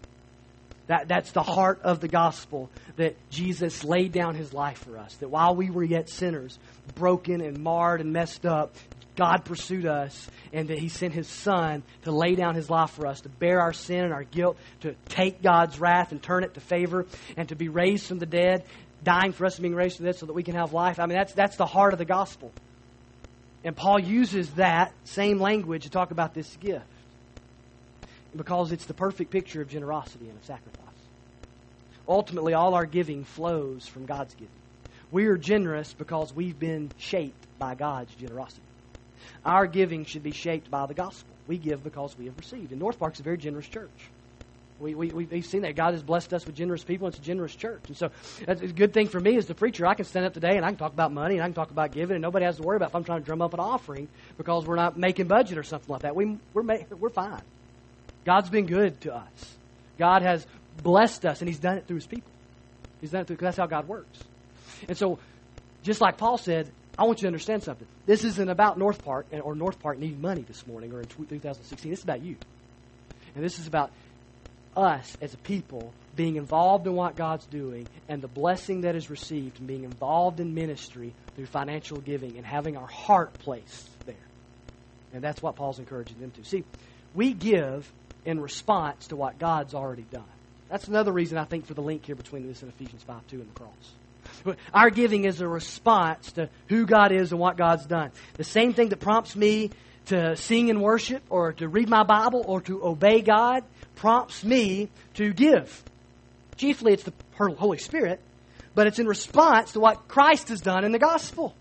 That, 0.87 1.07
that's 1.07 1.31
the 1.31 1.41
heart 1.41 1.79
of 1.83 2.01
the 2.01 2.09
gospel 2.09 2.69
that 2.97 3.15
Jesus 3.29 3.85
laid 3.85 4.11
down 4.11 4.35
his 4.35 4.53
life 4.53 4.79
for 4.79 4.97
us. 4.97 5.15
That 5.15 5.29
while 5.29 5.55
we 5.55 5.69
were 5.69 5.83
yet 5.83 6.09
sinners, 6.09 6.59
broken 6.95 7.39
and 7.39 7.63
marred 7.63 8.01
and 8.01 8.11
messed 8.11 8.45
up, 8.45 8.75
God 9.15 9.45
pursued 9.45 9.85
us 9.85 10.29
and 10.51 10.67
that 10.69 10.79
He 10.79 10.89
sent 10.89 11.13
His 11.13 11.27
Son 11.27 11.83
to 12.03 12.11
lay 12.11 12.35
down 12.35 12.55
His 12.55 12.69
life 12.69 12.91
for 12.91 13.07
us, 13.07 13.21
to 13.21 13.29
bear 13.29 13.59
our 13.59 13.73
sin 13.73 14.03
and 14.03 14.13
our 14.13 14.23
guilt, 14.23 14.57
to 14.81 14.95
take 15.09 15.41
God's 15.41 15.79
wrath 15.79 16.11
and 16.11 16.21
turn 16.21 16.43
it 16.43 16.53
to 16.55 16.61
favor, 16.61 17.05
and 17.37 17.49
to 17.49 17.55
be 17.55 17.69
raised 17.69 18.07
from 18.07 18.19
the 18.19 18.25
dead, 18.25 18.63
dying 19.03 19.31
for 19.31 19.45
us 19.45 19.55
and 19.55 19.63
being 19.63 19.75
raised 19.75 19.97
from 19.97 20.05
the 20.05 20.11
dead 20.11 20.19
so 20.19 20.25
that 20.25 20.33
we 20.33 20.43
can 20.43 20.55
have 20.55 20.73
life. 20.73 20.99
I 20.99 21.05
mean, 21.05 21.17
that's, 21.17 21.33
that's 21.33 21.57
the 21.57 21.65
heart 21.65 21.93
of 21.93 21.99
the 21.99 22.05
gospel. 22.05 22.51
And 23.63 23.75
Paul 23.75 23.99
uses 23.99 24.49
that 24.51 24.93
same 25.05 25.39
language 25.39 25.83
to 25.83 25.89
talk 25.89 26.11
about 26.11 26.33
this 26.33 26.53
gift 26.57 26.85
because 28.35 28.71
it's 28.71 28.85
the 28.85 28.93
perfect 28.93 29.31
picture 29.31 29.61
of 29.61 29.69
generosity 29.69 30.27
and 30.27 30.37
of 30.37 30.43
sacrifice. 30.43 30.79
Ultimately, 32.07 32.53
all 32.53 32.73
our 32.73 32.85
giving 32.85 33.23
flows 33.23 33.87
from 33.87 34.05
God's 34.05 34.33
giving. 34.33 34.49
We 35.11 35.27
are 35.27 35.37
generous 35.37 35.93
because 35.93 36.33
we've 36.33 36.57
been 36.59 36.91
shaped 36.97 37.45
by 37.59 37.75
God's 37.75 38.13
generosity. 38.15 38.61
Our 39.45 39.67
giving 39.67 40.05
should 40.05 40.23
be 40.23 40.31
shaped 40.31 40.69
by 40.69 40.85
the 40.85 40.93
gospel. 40.93 41.33
We 41.47 41.57
give 41.57 41.83
because 41.83 42.17
we 42.17 42.25
have 42.25 42.37
received. 42.37 42.71
And 42.71 42.79
North 42.79 42.99
Park's 42.99 43.19
a 43.19 43.23
very 43.23 43.37
generous 43.37 43.67
church. 43.67 43.89
We, 44.79 44.95
we, 44.95 45.09
we've 45.11 45.45
seen 45.45 45.61
that. 45.61 45.75
God 45.75 45.93
has 45.93 46.03
blessed 46.03 46.33
us 46.33 46.45
with 46.45 46.55
generous 46.55 46.83
people. 46.83 47.07
It's 47.07 47.17
a 47.17 47.21
generous 47.21 47.55
church. 47.55 47.83
And 47.87 47.95
so 47.95 48.09
that's 48.45 48.61
a 48.61 48.67
good 48.67 48.93
thing 48.93 49.07
for 49.07 49.19
me 49.19 49.37
as 49.37 49.45
the 49.45 49.55
preacher. 49.55 49.85
I 49.85 49.93
can 49.93 50.05
stand 50.05 50.25
up 50.25 50.33
today 50.33 50.57
and 50.57 50.65
I 50.65 50.69
can 50.69 50.77
talk 50.77 50.93
about 50.93 51.11
money 51.11 51.35
and 51.35 51.43
I 51.43 51.47
can 51.47 51.53
talk 51.53 51.71
about 51.71 51.91
giving, 51.91 52.15
and 52.15 52.21
nobody 52.21 52.45
has 52.45 52.57
to 52.57 52.63
worry 52.63 52.77
about 52.77 52.89
if 52.89 52.95
I'm 52.95 53.03
trying 53.03 53.21
to 53.21 53.25
drum 53.25 53.41
up 53.41 53.53
an 53.53 53.59
offering 53.59 54.07
because 54.37 54.65
we're 54.65 54.75
not 54.75 54.97
making 54.97 55.27
budget 55.27 55.57
or 55.57 55.63
something 55.63 55.91
like 55.91 56.01
that. 56.01 56.15
We, 56.15 56.37
we're, 56.53 56.63
we're 56.99 57.09
fine. 57.09 57.41
God's 58.25 58.49
been 58.49 58.65
good 58.65 58.99
to 59.01 59.15
us. 59.15 59.55
God 59.97 60.21
has 60.21 60.45
blessed 60.81 61.25
us, 61.25 61.41
and 61.41 61.47
He's 61.47 61.59
done 61.59 61.77
it 61.77 61.87
through 61.87 61.97
His 61.97 62.07
people. 62.07 62.31
He's 62.99 63.11
done 63.11 63.21
it 63.21 63.27
through, 63.27 63.35
because 63.35 63.55
that's 63.55 63.57
how 63.57 63.67
God 63.67 63.87
works. 63.87 64.19
And 64.87 64.97
so, 64.97 65.19
just 65.83 66.01
like 66.01 66.17
Paul 66.17 66.37
said, 66.37 66.69
I 66.97 67.03
want 67.05 67.19
you 67.19 67.23
to 67.23 67.27
understand 67.27 67.63
something. 67.63 67.87
This 68.05 68.23
isn't 68.23 68.49
about 68.49 68.77
North 68.77 69.03
Park 69.03 69.25
or 69.31 69.55
North 69.55 69.79
Park 69.79 69.97
needing 69.97 70.21
money 70.21 70.41
this 70.41 70.65
morning 70.67 70.93
or 70.93 70.99
in 70.99 71.07
2016. 71.07 71.89
This 71.89 71.99
is 71.99 72.03
about 72.03 72.21
you. 72.21 72.35
And 73.35 73.43
this 73.43 73.57
is 73.57 73.65
about 73.65 73.91
us 74.75 75.17
as 75.21 75.33
a 75.33 75.37
people 75.37 75.93
being 76.15 76.35
involved 76.35 76.85
in 76.85 76.93
what 76.93 77.15
God's 77.15 77.45
doing 77.47 77.87
and 78.07 78.21
the 78.21 78.27
blessing 78.27 78.81
that 78.81 78.95
is 78.95 79.09
received 79.09 79.57
and 79.57 79.67
being 79.67 79.83
involved 79.83 80.39
in 80.39 80.53
ministry 80.53 81.13
through 81.35 81.47
financial 81.47 81.97
giving 81.97 82.37
and 82.37 82.45
having 82.45 82.77
our 82.77 82.87
heart 82.87 83.33
placed 83.39 83.87
there. 84.05 84.15
And 85.13 85.23
that's 85.23 85.41
what 85.41 85.55
Paul's 85.55 85.79
encouraging 85.79 86.19
them 86.19 86.31
to. 86.31 86.43
See, 86.43 86.63
we 87.15 87.33
give 87.33 87.91
in 88.25 88.39
response 88.39 89.07
to 89.07 89.15
what 89.15 89.39
God's 89.39 89.73
already 89.73 90.05
done. 90.11 90.23
That's 90.69 90.87
another 90.87 91.11
reason 91.11 91.37
I 91.37 91.45
think 91.45 91.65
for 91.65 91.73
the 91.73 91.81
link 91.81 92.05
here 92.05 92.15
between 92.15 92.47
this 92.47 92.61
and 92.61 92.71
Ephesians 92.71 93.03
5 93.03 93.27
2 93.27 93.37
and 93.37 93.49
the 93.49 93.59
cross. 93.59 93.93
Our 94.73 94.89
giving 94.89 95.25
is 95.25 95.41
a 95.41 95.47
response 95.47 96.31
to 96.33 96.49
who 96.67 96.85
God 96.85 97.11
is 97.11 97.31
and 97.31 97.39
what 97.39 97.57
God's 97.57 97.85
done. 97.85 98.11
The 98.35 98.43
same 98.43 98.73
thing 98.73 98.89
that 98.89 98.99
prompts 98.99 99.35
me 99.35 99.71
to 100.05 100.35
sing 100.35 100.69
and 100.69 100.81
worship 100.81 101.23
or 101.29 101.53
to 101.53 101.67
read 101.67 101.89
my 101.89 102.03
Bible 102.03 102.43
or 102.45 102.61
to 102.61 102.85
obey 102.85 103.21
God 103.21 103.63
prompts 103.95 104.43
me 104.43 104.89
to 105.15 105.33
give. 105.33 105.83
Chiefly, 106.57 106.93
it's 106.93 107.03
the 107.03 107.13
Holy 107.37 107.77
Spirit, 107.77 108.19
but 108.75 108.87
it's 108.87 108.99
in 108.99 109.07
response 109.07 109.73
to 109.73 109.79
what 109.79 110.07
Christ 110.07 110.49
has 110.49 110.61
done 110.61 110.83
in 110.83 110.91
the 110.91 110.99
gospel. 110.99 111.55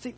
See, 0.00 0.14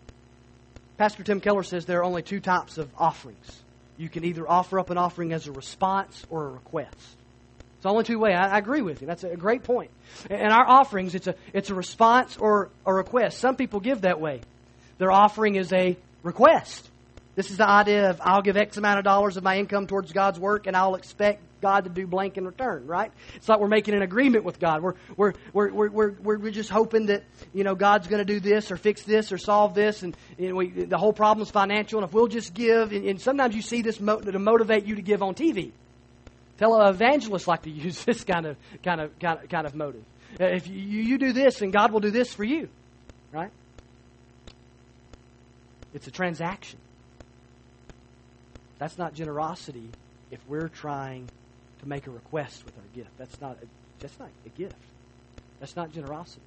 Pastor 0.96 1.22
Tim 1.22 1.40
Keller 1.40 1.62
says 1.62 1.86
there 1.86 2.00
are 2.00 2.04
only 2.04 2.22
two 2.22 2.40
types 2.40 2.78
of 2.78 2.88
offerings. 2.96 3.62
You 3.96 4.08
can 4.08 4.24
either 4.24 4.48
offer 4.48 4.78
up 4.78 4.90
an 4.90 4.98
offering 4.98 5.32
as 5.32 5.46
a 5.46 5.52
response 5.52 6.24
or 6.28 6.46
a 6.46 6.50
request. 6.50 7.16
It's 7.84 7.90
only 7.90 8.04
two 8.04 8.18
way. 8.18 8.32
I, 8.32 8.54
I, 8.54 8.58
agree 8.58 8.80
with 8.80 9.02
you. 9.02 9.06
That's 9.06 9.24
a 9.24 9.36
great 9.36 9.62
point. 9.62 9.90
And 10.30 10.50
our 10.50 10.66
offerings, 10.66 11.14
it's 11.14 11.26
a, 11.26 11.34
it's 11.52 11.68
a 11.68 11.74
response 11.74 12.38
or 12.38 12.70
a 12.86 12.94
request. 12.94 13.40
Some 13.40 13.56
people 13.56 13.78
give 13.78 14.00
that 14.00 14.18
way. 14.22 14.40
Their 14.96 15.12
offering 15.12 15.56
is 15.56 15.70
a 15.70 15.94
request. 16.22 16.88
This 17.34 17.50
is 17.50 17.58
the 17.58 17.68
idea 17.68 18.08
of 18.08 18.22
I'll 18.24 18.40
give 18.40 18.56
X 18.56 18.78
amount 18.78 19.00
of 19.00 19.04
dollars 19.04 19.36
of 19.36 19.44
my 19.44 19.58
income 19.58 19.86
towards 19.86 20.14
God's 20.14 20.40
work 20.40 20.66
and 20.66 20.74
I'll 20.74 20.94
expect 20.94 21.42
God 21.60 21.84
to 21.84 21.90
do 21.90 22.06
blank 22.06 22.38
in 22.38 22.46
return, 22.46 22.86
right? 22.86 23.12
It's 23.34 23.50
like 23.50 23.60
we're 23.60 23.68
making 23.68 23.92
an 23.92 24.00
agreement 24.00 24.44
with 24.44 24.58
God. 24.58 24.82
We're, 24.82 24.94
we're, 25.18 25.34
we're, 25.52 25.70
we're, 25.70 25.90
we're, 25.90 26.38
we're 26.38 26.50
just 26.50 26.70
hoping 26.70 27.06
that, 27.06 27.22
you 27.52 27.64
know, 27.64 27.74
God's 27.74 28.06
going 28.06 28.24
to 28.26 28.32
do 28.32 28.40
this 28.40 28.70
or 28.70 28.78
fix 28.78 29.02
this 29.02 29.30
or 29.30 29.36
solve 29.36 29.74
this 29.74 30.02
and 30.02 30.16
know, 30.38 30.54
we, 30.54 30.70
the 30.70 30.96
whole 30.96 31.12
problem's 31.12 31.50
financial 31.50 31.98
and 31.98 32.08
if 32.08 32.14
we'll 32.14 32.28
just 32.28 32.54
give, 32.54 32.92
and, 32.92 33.04
and 33.04 33.20
sometimes 33.20 33.54
you 33.54 33.60
see 33.60 33.82
this 33.82 34.00
mo- 34.00 34.20
to 34.20 34.38
motivate 34.38 34.86
you 34.86 34.94
to 34.94 35.02
give 35.02 35.22
on 35.22 35.34
TV. 35.34 35.72
Televangelists 36.58 37.46
like 37.46 37.62
to 37.62 37.70
use 37.86 38.04
this 38.04 38.24
kind 38.24 38.46
of, 38.46 38.56
kind 38.82 39.00
of, 39.00 39.18
kind 39.18 39.40
of, 39.42 39.48
kind 39.48 39.66
of 39.66 39.74
motive. 39.74 40.04
Uh, 40.40 40.46
if 40.46 40.66
you, 40.66 40.76
you 40.76 41.18
do 41.18 41.32
this, 41.32 41.62
and 41.62 41.72
God 41.72 41.92
will 41.92 42.00
do 42.00 42.10
this 42.10 42.32
for 42.32 42.44
you, 42.44 42.68
right? 43.32 43.50
It's 45.92 46.06
a 46.06 46.10
transaction. 46.10 46.78
That's 48.78 48.98
not 48.98 49.14
generosity 49.14 49.88
if 50.30 50.40
we're 50.48 50.68
trying 50.68 51.28
to 51.80 51.88
make 51.88 52.06
a 52.06 52.10
request 52.10 52.64
with 52.64 52.76
our 52.76 52.84
gift. 52.94 53.10
That's 53.16 53.40
not 53.40 53.58
a, 53.62 53.66
that's 54.00 54.18
not 54.18 54.28
a 54.44 54.48
gift. 54.50 54.74
That's 55.60 55.76
not 55.76 55.92
generosity. 55.92 56.42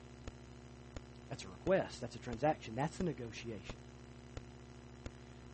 That's 1.29 1.43
a 1.43 1.47
request. 1.47 2.01
That's 2.01 2.15
a 2.15 2.19
transaction. 2.19 2.73
That's 2.75 2.99
a 2.99 3.03
negotiation. 3.03 3.75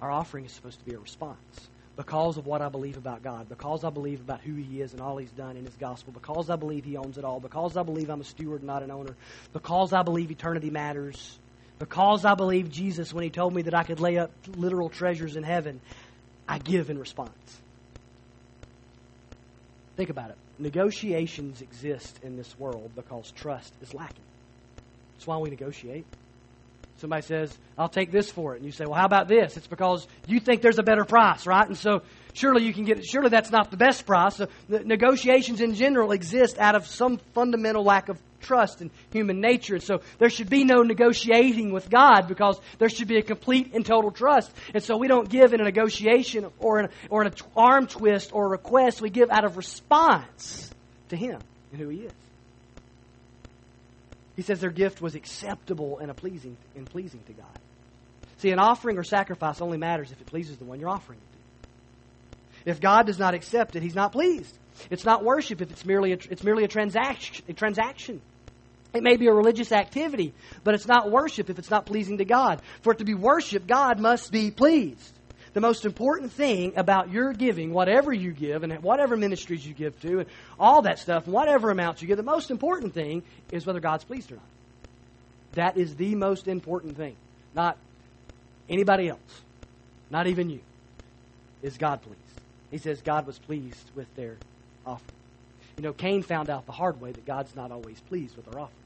Our 0.01 0.11
offering 0.11 0.45
is 0.45 0.51
supposed 0.51 0.79
to 0.79 0.85
be 0.85 0.93
a 0.93 0.99
response 0.99 1.69
because 1.95 2.37
of 2.37 2.47
what 2.47 2.61
I 2.61 2.69
believe 2.69 2.97
about 2.97 3.21
God, 3.21 3.49
because 3.49 3.83
I 3.83 3.89
believe 3.89 4.19
about 4.19 4.41
who 4.41 4.55
He 4.55 4.81
is 4.81 4.93
and 4.93 5.01
all 5.01 5.17
He's 5.17 5.31
done 5.31 5.57
in 5.57 5.65
His 5.65 5.75
gospel, 5.75 6.11
because 6.11 6.49
I 6.49 6.55
believe 6.55 6.83
He 6.83 6.97
owns 6.97 7.17
it 7.17 7.25
all, 7.25 7.39
because 7.39 7.77
I 7.77 7.83
believe 7.83 8.09
I'm 8.09 8.21
a 8.21 8.25
steward, 8.25 8.63
not 8.63 8.81
an 8.83 8.91
owner, 8.91 9.15
because 9.51 9.93
I 9.93 10.01
believe 10.01 10.31
eternity 10.31 10.69
matters, 10.69 11.37
because 11.77 12.25
I 12.25 12.33
believe 12.33 12.71
Jesus 12.71 13.13
when 13.13 13.23
He 13.23 13.29
told 13.29 13.53
me 13.53 13.63
that 13.63 13.75
I 13.75 13.83
could 13.83 13.99
lay 13.99 14.17
up 14.17 14.31
literal 14.55 14.89
treasures 14.89 15.35
in 15.35 15.43
heaven, 15.43 15.81
I 16.47 16.57
give 16.57 16.89
in 16.89 16.97
response. 16.97 17.61
Think 19.95 20.09
about 20.09 20.31
it. 20.31 20.37
Negotiations 20.57 21.61
exist 21.61 22.19
in 22.23 22.37
this 22.37 22.57
world 22.57 22.91
because 22.95 23.31
trust 23.31 23.73
is 23.81 23.93
lacking. 23.93 24.23
That's 25.15 25.27
why 25.27 25.37
we 25.37 25.51
negotiate. 25.51 26.05
Somebody 26.97 27.23
says, 27.23 27.57
I'll 27.77 27.89
take 27.89 28.11
this 28.11 28.31
for 28.31 28.53
it. 28.53 28.57
And 28.57 28.65
you 28.65 28.71
say, 28.71 28.85
well, 28.85 28.93
how 28.93 29.05
about 29.05 29.27
this? 29.27 29.57
It's 29.57 29.67
because 29.67 30.07
you 30.27 30.39
think 30.39 30.61
there's 30.61 30.79
a 30.79 30.83
better 30.83 31.03
price, 31.03 31.45
right? 31.45 31.67
And 31.67 31.77
so 31.77 32.01
surely 32.33 32.63
you 32.63 32.73
can 32.73 32.85
get 32.85 32.97
it. 32.99 33.05
Surely 33.05 33.29
that's 33.29 33.51
not 33.51 33.71
the 33.71 33.77
best 33.77 34.05
price. 34.05 34.37
So 34.37 34.47
negotiations 34.69 35.59
in 35.59 35.75
general 35.75 36.11
exist 36.11 36.57
out 36.59 36.75
of 36.75 36.87
some 36.87 37.17
fundamental 37.33 37.83
lack 37.83 38.09
of 38.09 38.17
trust 38.41 38.81
in 38.81 38.91
human 39.11 39.41
nature. 39.41 39.75
And 39.75 39.83
so 39.83 40.01
there 40.19 40.29
should 40.29 40.49
be 40.49 40.63
no 40.63 40.83
negotiating 40.83 41.71
with 41.71 41.89
God 41.89 42.27
because 42.27 42.59
there 42.77 42.89
should 42.89 43.07
be 43.07 43.17
a 43.17 43.23
complete 43.23 43.73
and 43.73 43.85
total 43.85 44.11
trust. 44.11 44.51
And 44.73 44.83
so 44.83 44.97
we 44.97 45.07
don't 45.07 45.29
give 45.29 45.53
in 45.53 45.61
a 45.61 45.63
negotiation 45.63 46.45
or 46.59 46.79
in, 46.79 46.89
or 47.09 47.21
in 47.21 47.27
an 47.27 47.33
arm 47.55 47.87
twist 47.87 48.31
or 48.33 48.45
a 48.45 48.49
request. 48.49 49.01
We 49.01 49.09
give 49.09 49.29
out 49.29 49.45
of 49.45 49.57
response 49.57 50.69
to 51.09 51.15
Him 51.15 51.39
and 51.71 51.81
who 51.81 51.89
He 51.89 51.99
is. 52.01 52.11
He 54.35 54.41
says 54.41 54.59
their 54.59 54.71
gift 54.71 55.01
was 55.01 55.15
acceptable 55.15 55.99
and 55.99 56.15
pleasing 56.15 56.57
and 56.75 56.89
pleasing 56.89 57.21
to 57.27 57.33
God. 57.33 57.45
See, 58.37 58.51
an 58.51 58.59
offering 58.59 58.97
or 58.97 59.03
sacrifice 59.03 59.61
only 59.61 59.77
matters 59.77 60.11
if 60.11 60.19
it 60.19 60.27
pleases 60.27 60.57
the 60.57 60.65
one 60.65 60.79
you're 60.79 60.89
offering 60.89 61.19
it 61.19 62.65
to. 62.65 62.71
If 62.71 62.81
God 62.81 63.05
does 63.05 63.19
not 63.19 63.33
accept 63.33 63.75
it, 63.75 63.83
He's 63.83 63.95
not 63.95 64.11
pleased. 64.11 64.57
It's 64.89 65.05
not 65.05 65.23
worship 65.23 65.61
if 65.61 65.69
it's 65.71 65.85
merely 65.85 66.13
a, 66.13 66.17
it's 66.29 66.43
merely 66.43 66.63
a 66.63 66.67
transaction. 66.67 67.45
A 67.47 67.53
transaction. 67.53 68.21
It 68.93 69.03
may 69.03 69.17
be 69.17 69.27
a 69.27 69.33
religious 69.33 69.71
activity, 69.71 70.33
but 70.63 70.75
it's 70.75 70.87
not 70.87 71.09
worship 71.09 71.49
if 71.49 71.57
it's 71.57 71.71
not 71.71 71.85
pleasing 71.85 72.19
to 72.19 72.25
God. 72.25 72.61
For 72.81 72.93
it 72.93 72.99
to 72.99 73.05
be 73.05 73.15
worship, 73.15 73.65
God 73.65 73.99
must 73.99 74.31
be 74.31 74.51
pleased. 74.51 75.11
The 75.53 75.61
most 75.61 75.85
important 75.85 76.31
thing 76.31 76.73
about 76.75 77.11
your 77.11 77.31
giving, 77.31 77.73
whatever 77.73 78.11
you 78.11 78.31
give, 78.31 78.63
and 78.63 78.81
whatever 78.81 79.15
ministries 79.15 79.65
you 79.65 79.73
give 79.73 79.99
to, 80.01 80.19
and 80.21 80.29
all 80.59 80.81
that 80.81 80.97
stuff, 80.97 81.27
whatever 81.27 81.69
amounts 81.69 82.01
you 82.01 82.07
give, 82.07 82.17
the 82.17 82.23
most 82.23 82.49
important 82.49 82.93
thing 82.93 83.21
is 83.51 83.65
whether 83.65 83.79
God's 83.79 84.03
pleased 84.03 84.31
or 84.31 84.35
not. 84.35 84.43
That 85.53 85.77
is 85.77 85.95
the 85.95 86.15
most 86.15 86.47
important 86.47 86.97
thing. 86.97 87.15
Not 87.53 87.77
anybody 88.67 89.09
else, 89.09 89.41
not 90.09 90.25
even 90.25 90.49
you. 90.49 90.61
Is 91.61 91.77
God 91.77 92.01
pleased? 92.01 92.19
He 92.71 92.79
says 92.79 93.01
God 93.01 93.27
was 93.27 93.37
pleased 93.37 93.91
with 93.95 94.13
their 94.15 94.37
offering. 94.85 95.09
You 95.77 95.83
know, 95.83 95.93
Cain 95.93 96.23
found 96.23 96.49
out 96.49 96.65
the 96.65 96.71
hard 96.71 96.99
way 96.99 97.11
that 97.11 97.25
God's 97.25 97.55
not 97.55 97.71
always 97.71 97.99
pleased 98.01 98.35
with 98.35 98.47
our 98.47 98.59
offering. 98.59 98.82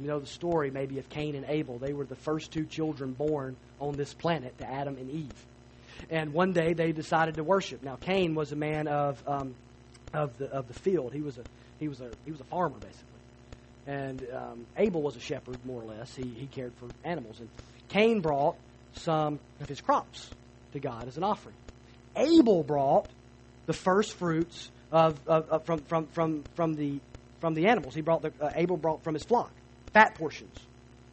You 0.00 0.06
know 0.06 0.18
the 0.18 0.26
story 0.26 0.70
maybe 0.70 0.98
of 0.98 1.08
Cain 1.10 1.34
and 1.34 1.44
Abel. 1.46 1.78
They 1.78 1.92
were 1.92 2.04
the 2.04 2.16
first 2.16 2.52
two 2.52 2.64
children 2.64 3.12
born 3.12 3.56
on 3.80 3.96
this 3.96 4.14
planet 4.14 4.56
to 4.58 4.70
Adam 4.70 4.96
and 4.96 5.10
Eve. 5.10 5.46
And 6.08 6.32
one 6.32 6.54
day 6.54 6.72
they 6.72 6.92
decided 6.92 7.34
to 7.34 7.44
worship. 7.44 7.82
Now 7.82 7.96
Cain 7.96 8.34
was 8.34 8.52
a 8.52 8.56
man 8.56 8.88
of 8.88 9.22
um, 9.28 9.54
of 10.14 10.36
the 10.38 10.46
of 10.46 10.68
the 10.68 10.74
field. 10.74 11.12
He 11.12 11.20
was 11.20 11.36
a 11.36 11.42
he 11.78 11.88
was 11.88 12.00
a 12.00 12.10
he 12.24 12.30
was 12.30 12.40
a 12.40 12.44
farmer 12.44 12.78
basically. 12.78 13.04
And 13.86 14.26
um, 14.32 14.66
Abel 14.78 15.02
was 15.02 15.16
a 15.16 15.20
shepherd 15.20 15.58
more 15.66 15.82
or 15.82 15.84
less. 15.84 16.14
He 16.16 16.22
he 16.22 16.46
cared 16.46 16.72
for 16.76 16.88
animals. 17.04 17.38
And 17.38 17.50
Cain 17.90 18.20
brought 18.20 18.56
some 18.94 19.38
of 19.60 19.68
his 19.68 19.82
crops 19.82 20.30
to 20.72 20.80
God 20.80 21.08
as 21.08 21.18
an 21.18 21.24
offering. 21.24 21.56
Abel 22.16 22.62
brought 22.62 23.06
the 23.66 23.72
first 23.74 24.14
fruits 24.14 24.70
of, 24.90 25.20
of, 25.28 25.48
of 25.50 25.64
from, 25.64 25.78
from, 25.80 26.06
from, 26.06 26.44
from 26.54 26.74
the 26.74 27.00
from 27.40 27.52
the 27.52 27.66
animals. 27.66 27.94
He 27.94 28.00
brought 28.00 28.22
the 28.22 28.32
uh, 28.40 28.50
Abel 28.54 28.78
brought 28.78 29.02
from 29.04 29.12
his 29.14 29.24
flock 29.24 29.52
fat 29.92 30.14
portions. 30.14 30.56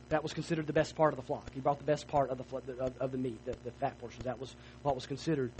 That 0.09 0.23
was 0.23 0.33
considered 0.33 0.67
the 0.67 0.73
best 0.73 0.95
part 0.95 1.11
of 1.11 1.17
the 1.17 1.25
flock. 1.25 1.51
He 1.53 1.59
brought 1.59 1.79
the 1.79 1.83
best 1.83 2.07
part 2.07 2.29
of 2.29 2.37
the 2.37 2.77
of, 2.79 2.97
of 2.99 3.11
the 3.11 3.17
meat, 3.17 3.43
the, 3.45 3.55
the, 3.65 3.71
fat 3.71 3.99
portions. 3.99 4.23
That 4.23 4.39
was 4.39 4.55
what 4.81 4.95
was 4.95 5.05
considered 5.05 5.51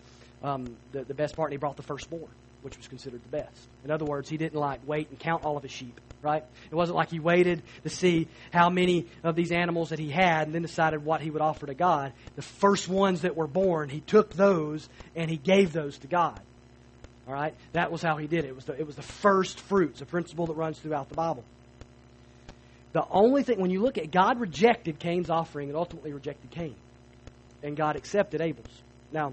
um, 0.41 0.77
the, 0.93 1.03
the 1.03 1.13
best 1.13 1.36
part. 1.36 1.49
And 1.49 1.53
he 1.53 1.58
brought 1.58 1.75
the 1.75 1.84
firstborn, 1.84 2.30
which 2.62 2.77
was 2.77 2.88
considered 2.88 3.21
the 3.23 3.30
best. 3.30 3.67
In 3.84 3.91
other 3.91 4.06
words, 4.06 4.30
he 4.30 4.38
didn't 4.38 4.58
like 4.58 4.80
wait 4.88 5.10
and 5.10 5.19
count 5.19 5.43
all 5.43 5.58
of 5.58 5.63
his 5.63 5.71
sheep. 5.71 5.99
Right? 6.21 6.43
It 6.71 6.75
wasn't 6.75 6.95
like 6.95 7.12
he 7.12 7.19
waited 7.19 7.62
to 7.84 7.89
see 7.89 8.27
how 8.51 8.69
many 8.69 9.06
of 9.23 9.36
these 9.36 9.51
animals 9.51 9.89
that 9.89 9.99
he 9.99 10.10
had 10.10 10.47
and 10.47 10.56
then 10.56 10.63
decided 10.63 11.06
what 11.06 11.21
he 11.21 11.30
would 11.30 11.41
offer 11.41 11.67
to 11.67 11.75
God. 11.75 12.13
The 12.36 12.41
first 12.41 12.88
ones 12.88 13.21
that 13.21 13.36
were 13.36 13.47
born, 13.47 13.89
he 13.89 13.99
took 13.99 14.34
those 14.34 14.89
and 15.15 15.30
he 15.30 15.38
gave 15.38 15.73
those 15.73 15.97
to 15.99 16.08
God. 16.08 16.39
All 17.27 17.34
right, 17.34 17.53
that 17.73 17.91
was 17.91 18.01
how 18.01 18.15
he 18.15 18.25
did 18.25 18.45
it. 18.45 18.47
It 18.47 18.56
was 18.56 18.65
the, 18.65 18.80
it 18.80 18.88
was 18.88 18.95
the 18.95 19.01
first 19.01 19.60
fruits, 19.60 20.01
a 20.01 20.06
principle 20.06 20.47
that 20.47 20.53
runs 20.53 20.80
throughout 20.80 21.10
the 21.10 21.15
Bible. 21.15 21.43
The 22.93 23.06
only 23.10 23.43
thing, 23.43 23.60
when 23.60 23.69
you 23.69 23.82
look 23.82 23.97
at 23.97 24.12
God 24.12 24.39
rejected 24.39 25.00
Cain's 25.00 25.30
offering 25.30 25.69
and 25.69 25.78
ultimately 25.78 26.13
rejected 26.13 26.52
Cain, 26.52 26.76
and 27.63 27.76
God 27.76 27.95
accepted 27.95 28.41
Abel's. 28.41 28.65
Now, 29.12 29.32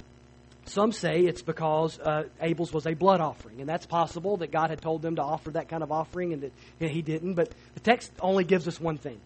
some 0.66 0.92
say 0.92 1.20
it's 1.20 1.42
because 1.42 1.98
uh, 1.98 2.24
Abel's 2.40 2.72
was 2.72 2.86
a 2.86 2.94
blood 2.94 3.20
offering, 3.20 3.60
and 3.60 3.68
that's 3.68 3.86
possible 3.86 4.38
that 4.38 4.50
God 4.50 4.70
had 4.70 4.80
told 4.80 5.02
them 5.02 5.16
to 5.16 5.22
offer 5.22 5.50
that 5.52 5.68
kind 5.68 5.82
of 5.82 5.92
offering 5.92 6.32
and 6.32 6.50
that 6.78 6.90
he 6.90 7.02
didn't. 7.02 7.34
But 7.34 7.50
the 7.74 7.80
text 7.80 8.10
only 8.20 8.44
gives 8.44 8.66
us 8.66 8.80
one 8.80 8.96
thing, 8.96 9.20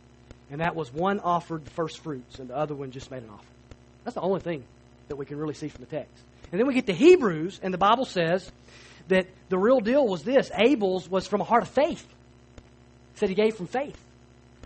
and 0.51 0.61
that 0.61 0.75
was 0.75 0.93
one 0.93 1.21
offered 1.21 1.65
the 1.65 1.71
first 1.71 1.99
fruits, 2.01 2.39
and 2.39 2.51
the 2.51 2.57
other 2.57 2.75
one 2.75 2.91
just 2.91 3.11
made 3.11 3.23
an 3.23 3.31
offering. 3.31 3.47
That's 4.05 4.15
the 4.15 4.21
only 4.21 4.41
thing 4.41 4.65
that 5.09 5.17
we 5.17 5.27
can 5.27 5.39
really 5.39 5.55
see 5.55 5.69
from 5.69 5.85
the 5.85 5.91
text. 5.91 6.23
And 6.51 6.59
then 6.59 6.67
we 6.67 6.75
get 6.75 6.87
to 6.87 6.95
Hebrews, 6.95 7.61
and 7.63 7.73
the 7.73 7.79
Bible 7.79 8.05
says 8.05 8.51
that 9.09 9.27
the 9.49 9.59
real 9.59 9.81
deal 9.81 10.07
was 10.07 10.23
this 10.23 10.51
Abel's 10.55 11.09
was 11.09 11.27
from 11.27 11.41
a 11.41 11.45
heart 11.45 11.63
of 11.63 11.69
faith. 11.69 12.03
It 12.03 13.19
said 13.19 13.29
he 13.29 13.35
gave 13.35 13.55
from 13.55 13.67
faith. 13.67 13.99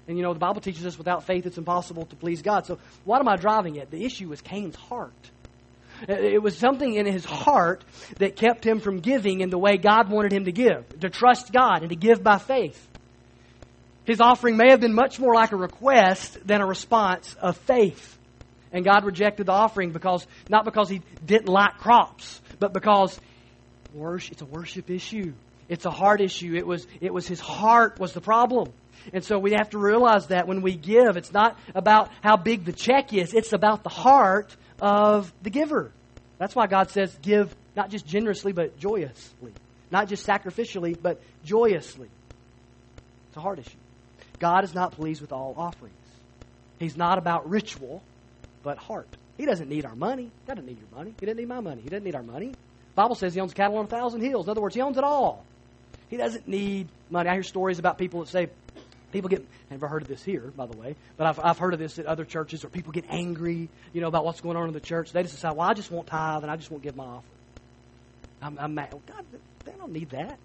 And 0.09 0.17
you 0.17 0.23
know, 0.23 0.33
the 0.33 0.41
Bible 0.41 0.61
teaches 0.61 0.85
us 0.85 0.99
without 0.99 1.25
faith 1.25 1.47
it's 1.47 1.59
impossible 1.59 2.07
to 2.07 2.17
please 2.17 2.43
God. 2.43 2.67
So, 2.67 2.79
what 3.05 3.21
am 3.21 3.29
I 3.29 3.37
driving 3.37 3.79
at? 3.79 3.91
The 3.91 4.05
issue 4.05 4.29
was 4.29 4.41
Cain's 4.41 4.77
heart. 4.77 5.12
It 6.09 6.43
was 6.43 6.57
something 6.57 6.95
in 6.95 7.07
his 7.07 7.25
heart 7.25 7.85
that 8.19 8.35
kept 8.35 8.67
him 8.67 8.81
from 8.81 8.99
giving 8.99 9.41
in 9.41 9.51
the 9.51 9.59
way 9.59 9.77
God 9.77 10.11
wanted 10.11 10.33
him 10.33 10.47
to 10.47 10.53
give, 10.53 11.01
to 11.01 11.11
trust 11.11 11.53
God 11.53 11.83
and 11.83 11.91
to 11.91 11.97
give 11.97 12.25
by 12.25 12.38
faith. 12.38 12.88
His 14.05 14.21
offering 14.21 14.57
may 14.57 14.71
have 14.71 14.81
been 14.81 14.95
much 14.95 15.21
more 15.21 15.33
like 15.33 15.53
a 15.53 15.57
request 15.57 16.45
than 16.45 16.61
a 16.61 16.67
response 16.67 17.37
of 17.41 17.57
faith. 17.57 18.19
And 18.73 18.85
God 18.85 19.05
rejected 19.05 19.47
the 19.47 19.53
offering 19.53 19.93
because 19.93 20.26
not 20.49 20.64
because 20.64 20.89
he 20.89 21.03
didn't 21.24 21.49
like 21.49 21.79
crops, 21.79 22.41
but 22.59 22.72
because 22.72 23.20
worship, 23.95 24.33
it's 24.33 24.43
a 24.43 24.47
worship 24.47 24.91
issue. 24.91 25.35
It's 25.68 25.85
a 25.85 25.91
heart 25.91 26.20
issue. 26.20 26.55
It 26.57 26.66
was 26.66 26.87
it 27.01 27.14
was 27.14 27.29
his 27.29 27.39
heart 27.39 28.01
was 28.01 28.12
the 28.12 28.20
problem. 28.20 28.72
And 29.12 29.24
so 29.24 29.38
we 29.38 29.53
have 29.53 29.70
to 29.70 29.78
realize 29.78 30.28
that 30.28 30.46
when 30.46 30.62
we 30.62 30.74
give, 30.74 31.16
it's 31.16 31.32
not 31.32 31.59
about 31.74 32.11
how 32.22 32.36
big 32.36 32.64
the 32.64 32.72
check 32.72 33.12
is, 33.12 33.34
it's 33.34 33.53
about 33.53 33.82
the 33.82 33.90
heart 33.90 34.55
of 34.80 35.32
the 35.42 35.50
giver. 35.50 35.92
That's 36.38 36.55
why 36.55 36.66
God 36.66 36.90
says, 36.90 37.16
give 37.22 37.55
not 37.76 37.90
just 37.90 38.07
generously, 38.07 38.53
but 38.53 38.78
joyously. 38.78 39.53
Not 39.90 40.09
just 40.09 40.26
sacrificially, 40.26 40.96
but 41.00 41.20
joyously. 41.44 42.09
It's 43.28 43.36
a 43.36 43.40
heart 43.40 43.59
issue. 43.59 43.70
God 44.38 44.64
is 44.64 44.74
not 44.74 44.92
pleased 44.92 45.20
with 45.20 45.32
all 45.32 45.55
offerings. 45.57 45.94
He's 46.78 46.96
not 46.96 47.18
about 47.18 47.48
ritual, 47.48 48.03
but 48.62 48.78
heart. 48.78 49.07
He 49.36 49.46
doesn't 49.46 49.68
need 49.68 49.84
our 49.84 49.94
money. 49.94 50.30
God 50.46 50.55
doesn't 50.55 50.66
need 50.66 50.78
your 50.78 50.98
money. 50.98 51.14
He 51.18 51.26
doesn't 51.26 51.38
need 51.38 51.48
my 51.48 51.61
money. 51.61 51.80
He 51.82 51.88
doesn't 51.88 52.05
need 52.05 52.14
our 52.14 52.22
money. 52.22 52.53
Bible 52.94 53.14
says 53.14 53.34
he 53.34 53.40
owns 53.40 53.55
cattle 53.55 53.78
on 53.78 53.84
a 53.84 53.88
thousand 53.88 54.20
hills. 54.20 54.46
In 54.46 54.50
other 54.50 54.61
words, 54.61 54.74
he 54.74 54.80
owns 54.80 54.98
it 54.98 55.05
all. 55.05 55.44
He 56.11 56.16
doesn't 56.16 56.46
need 56.46 56.88
money. 57.09 57.28
I 57.28 57.34
hear 57.34 57.42
stories 57.42 57.78
about 57.78 57.98
people 57.98 58.20
that 58.20 58.28
say, 58.28 58.48
People 59.13 59.29
get, 59.29 59.41
I've 59.41 59.71
never 59.73 59.89
heard 59.89 60.03
of 60.03 60.09
this 60.09 60.23
here, 60.23 60.53
by 60.57 60.67
the 60.67 60.77
way, 60.77 60.97
but 61.17 61.27
I've, 61.27 61.39
I've 61.39 61.59
heard 61.59 61.75
of 61.75 61.79
this 61.79 61.99
at 61.99 62.07
other 62.07 62.25
churches 62.25 62.63
where 62.63 62.71
people 62.71 62.93
get 62.93 63.05
angry, 63.09 63.69
you 63.93 64.01
know, 64.01 64.09
about 64.09 64.25
what's 64.25 64.41
going 64.41 64.57
on 64.57 64.69
in 64.69 64.75
the 64.75 64.81
church. 64.81 65.13
They 65.13 65.23
just 65.23 65.35
decide, 65.35 65.57
well, 65.57 65.69
I 65.69 65.75
just 65.75 65.91
want 65.91 66.07
tithe 66.09 66.43
and 66.43 66.51
I 66.51 66.57
just 66.57 66.71
won't 66.71 66.83
give 66.83 66.97
my 66.97 67.05
offering. 67.05 67.25
I'm, 68.43 68.59
I'm 68.59 68.75
mad. 68.75 68.93
Well, 68.93 69.03
God, 69.07 69.25
they 69.65 69.73
don't 69.73 69.93
need 69.93 70.11
that. 70.11 70.39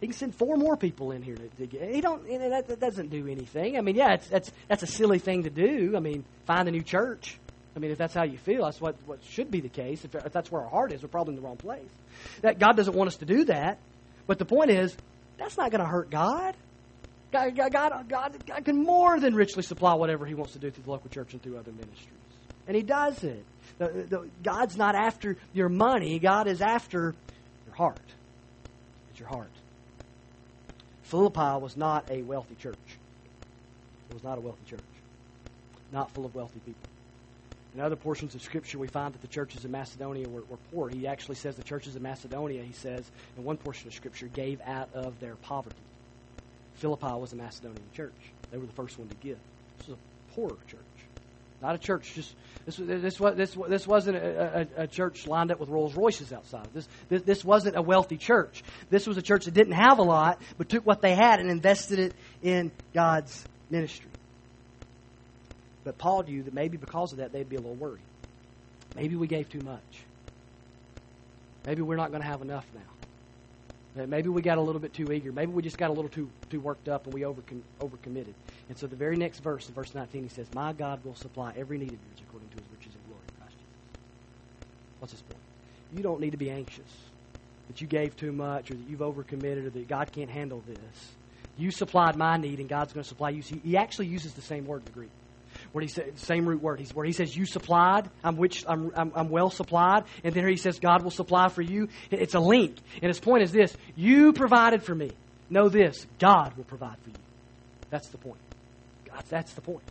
He 0.00 0.08
can 0.08 0.16
send 0.16 0.34
four 0.34 0.56
more 0.56 0.76
people 0.76 1.12
in 1.12 1.22
here 1.22 1.36
to, 1.36 1.66
to. 1.66 1.92
He 1.92 2.00
don't. 2.00 2.26
That, 2.26 2.66
that, 2.66 2.80
doesn't 2.80 3.10
do 3.10 3.28
anything. 3.28 3.78
I 3.78 3.82
mean, 3.82 3.94
yeah, 3.94 4.14
it's, 4.14 4.26
that's 4.26 4.50
that's 4.66 4.82
a 4.82 4.86
silly 4.86 5.20
thing 5.20 5.44
to 5.44 5.50
do. 5.50 5.94
I 5.96 6.00
mean, 6.00 6.24
find 6.44 6.68
a 6.68 6.72
new 6.72 6.82
church. 6.82 7.38
I 7.76 7.78
mean, 7.78 7.92
if 7.92 7.98
that's 7.98 8.12
how 8.12 8.24
you 8.24 8.36
feel, 8.36 8.64
that's 8.64 8.80
what 8.80 8.96
what 9.06 9.20
should 9.22 9.52
be 9.52 9.60
the 9.60 9.68
case. 9.68 10.04
If, 10.04 10.16
if 10.16 10.32
that's 10.32 10.50
where 10.50 10.62
our 10.62 10.68
heart 10.68 10.90
is, 10.90 11.02
we're 11.02 11.08
probably 11.08 11.34
in 11.34 11.40
the 11.40 11.46
wrong 11.46 11.56
place. 11.56 11.88
That 12.40 12.58
God 12.58 12.76
doesn't 12.76 12.96
want 12.96 13.08
us 13.08 13.16
to 13.18 13.24
do 13.24 13.44
that. 13.44 13.78
But 14.26 14.40
the 14.40 14.44
point 14.44 14.72
is, 14.72 14.96
that's 15.38 15.56
not 15.56 15.70
going 15.70 15.80
to 15.80 15.86
hurt 15.86 16.10
God. 16.10 16.56
God, 17.32 17.56
God, 17.56 17.72
God, 18.08 18.34
God, 18.46 18.64
can 18.64 18.84
more 18.84 19.18
than 19.18 19.34
richly 19.34 19.62
supply 19.62 19.94
whatever 19.94 20.26
He 20.26 20.34
wants 20.34 20.52
to 20.52 20.58
do 20.58 20.70
through 20.70 20.84
the 20.84 20.90
local 20.90 21.08
church 21.08 21.32
and 21.32 21.42
through 21.42 21.56
other 21.56 21.72
ministries. 21.72 22.08
And 22.66 22.76
He 22.76 22.82
does 22.82 23.24
it. 23.24 23.44
The, 23.78 23.88
the, 24.08 24.28
God's 24.42 24.76
not 24.76 24.94
after 24.94 25.36
your 25.54 25.70
money, 25.70 26.18
God 26.18 26.46
is 26.46 26.60
after 26.60 27.14
your 27.66 27.74
heart. 27.74 27.96
It's 29.10 29.18
your 29.18 29.28
heart. 29.28 29.50
Philippi 31.04 31.60
was 31.60 31.76
not 31.76 32.04
a 32.10 32.22
wealthy 32.22 32.54
church. 32.54 32.76
It 34.10 34.12
was 34.12 34.22
not 34.22 34.38
a 34.38 34.40
wealthy 34.40 34.64
church. 34.66 34.80
Not 35.90 36.10
full 36.10 36.26
of 36.26 36.34
wealthy 36.34 36.60
people. 36.60 36.88
In 37.74 37.80
other 37.80 37.96
portions 37.96 38.34
of 38.34 38.42
Scripture, 38.42 38.78
we 38.78 38.86
find 38.86 39.14
that 39.14 39.22
the 39.22 39.28
churches 39.28 39.64
in 39.64 39.70
Macedonia 39.70 40.28
were, 40.28 40.42
were, 40.50 40.58
poor. 40.70 40.90
He 40.90 41.06
actually 41.06 41.36
says 41.36 41.56
the 41.56 41.62
churches 41.62 41.96
in 41.96 42.02
Macedonia, 42.02 42.62
he 42.62 42.74
says, 42.74 43.10
in 43.38 43.44
one 43.44 43.56
portion 43.56 43.88
of 43.88 43.94
Scripture, 43.94 44.26
gave 44.26 44.60
out 44.66 44.90
of 44.92 45.18
their 45.20 45.36
poverty. 45.36 45.76
Philippi 46.82 47.06
was 47.06 47.32
a 47.32 47.36
Macedonian 47.36 47.80
church. 47.94 48.12
They 48.50 48.58
were 48.58 48.66
the 48.66 48.72
first 48.72 48.98
one 48.98 49.08
to 49.08 49.14
give. 49.14 49.38
This 49.78 49.88
was 49.88 49.96
a 49.96 50.34
poor 50.34 50.50
church. 50.66 50.80
Not 51.62 51.76
a 51.76 51.78
church 51.78 52.12
just 52.16 52.34
this 52.66 52.76
this 52.76 53.18
this 53.18 53.56
this 53.68 53.86
wasn't 53.86 54.16
a, 54.16 54.66
a, 54.76 54.82
a 54.82 54.86
church 54.88 55.28
lined 55.28 55.52
up 55.52 55.60
with 55.60 55.68
Rolls 55.68 55.94
Royces 55.94 56.32
outside. 56.32 56.66
This, 56.74 56.88
this 57.08 57.22
this 57.22 57.44
wasn't 57.44 57.76
a 57.76 57.82
wealthy 57.82 58.16
church. 58.16 58.64
This 58.90 59.06
was 59.06 59.16
a 59.16 59.22
church 59.22 59.44
that 59.44 59.54
didn't 59.54 59.74
have 59.74 60.00
a 60.00 60.02
lot, 60.02 60.42
but 60.58 60.68
took 60.68 60.84
what 60.84 61.00
they 61.00 61.14
had 61.14 61.38
and 61.38 61.50
invested 61.50 62.00
it 62.00 62.14
in 62.42 62.72
God's 62.92 63.44
ministry. 63.70 64.10
But 65.84 65.98
Paul 65.98 66.24
knew 66.24 66.42
that 66.42 66.52
maybe 66.52 66.78
because 66.78 67.12
of 67.12 67.18
that 67.18 67.32
they'd 67.32 67.48
be 67.48 67.56
a 67.56 67.60
little 67.60 67.76
worried. 67.76 68.02
Maybe 68.96 69.14
we 69.14 69.28
gave 69.28 69.48
too 69.48 69.60
much. 69.60 70.04
Maybe 71.64 71.80
we're 71.80 71.96
not 71.96 72.10
going 72.10 72.22
to 72.22 72.28
have 72.28 72.42
enough 72.42 72.66
now. 72.74 72.91
Maybe 73.94 74.30
we 74.30 74.40
got 74.40 74.56
a 74.56 74.60
little 74.60 74.80
bit 74.80 74.94
too 74.94 75.12
eager. 75.12 75.32
Maybe 75.32 75.52
we 75.52 75.62
just 75.62 75.76
got 75.76 75.90
a 75.90 75.92
little 75.92 76.08
too 76.08 76.30
too 76.48 76.60
worked 76.60 76.88
up 76.88 77.04
and 77.04 77.12
we 77.12 77.24
over 77.24 77.42
overcommitted. 77.80 78.32
And 78.68 78.78
so 78.78 78.86
the 78.86 78.96
very 78.96 79.16
next 79.16 79.40
verse, 79.40 79.68
in 79.68 79.74
verse 79.74 79.94
19, 79.94 80.22
he 80.22 80.28
says, 80.28 80.46
"My 80.54 80.72
God 80.72 81.04
will 81.04 81.14
supply 81.14 81.52
every 81.56 81.76
need 81.76 81.92
of 81.92 81.92
yours 81.92 82.22
according 82.26 82.48
to 82.50 82.56
His 82.56 82.64
riches 82.72 82.94
and 82.94 83.04
glory 83.06 83.22
in 83.28 83.40
Christ 83.40 83.52
Jesus." 83.52 85.00
What's 85.00 85.12
his 85.12 85.22
point? 85.22 85.42
You 85.94 86.02
don't 86.02 86.20
need 86.20 86.30
to 86.30 86.38
be 86.38 86.50
anxious 86.50 86.90
that 87.68 87.80
you 87.82 87.86
gave 87.86 88.16
too 88.16 88.32
much 88.32 88.70
or 88.70 88.74
that 88.74 88.88
you've 88.88 89.00
overcommitted 89.00 89.66
or 89.66 89.70
that 89.70 89.88
God 89.88 90.10
can't 90.10 90.30
handle 90.30 90.62
this. 90.66 91.12
You 91.58 91.70
supplied 91.70 92.16
my 92.16 92.38
need, 92.38 92.60
and 92.60 92.68
God's 92.68 92.94
going 92.94 93.02
to 93.02 93.08
supply 93.08 93.28
you. 93.28 93.42
He 93.42 93.76
actually 93.76 94.06
uses 94.06 94.32
the 94.32 94.40
same 94.40 94.66
word 94.66 94.78
in 94.78 94.84
the 94.86 94.92
Greek 94.92 95.10
where 95.72 95.82
he 95.82 95.88
says 95.88 96.12
same 96.16 96.46
root 96.46 96.62
word. 96.62 96.78
He's 96.78 96.94
where 96.94 97.04
he 97.04 97.12
says 97.12 97.36
you 97.36 97.46
supplied. 97.46 98.08
I'm 98.22 98.36
which 98.36 98.64
I'm, 98.68 98.92
I'm, 98.94 99.12
I'm 99.14 99.28
well 99.30 99.50
supplied, 99.50 100.04
and 100.22 100.34
then 100.34 100.46
he 100.46 100.56
says 100.56 100.78
God 100.78 101.02
will 101.02 101.10
supply 101.10 101.48
for 101.48 101.62
you. 101.62 101.88
It's 102.10 102.34
a 102.34 102.40
link, 102.40 102.76
and 103.02 103.08
his 103.08 103.20
point 103.20 103.42
is 103.42 103.52
this: 103.52 103.76
you 103.96 104.32
provided 104.32 104.82
for 104.82 104.94
me. 104.94 105.10
Know 105.50 105.68
this: 105.68 106.06
God 106.18 106.56
will 106.56 106.64
provide 106.64 106.98
for 106.98 107.10
you. 107.10 107.16
That's 107.90 108.08
the 108.08 108.18
point. 108.18 108.40
God, 109.04 109.24
that's 109.28 109.52
the 109.52 109.60
point. 109.60 109.84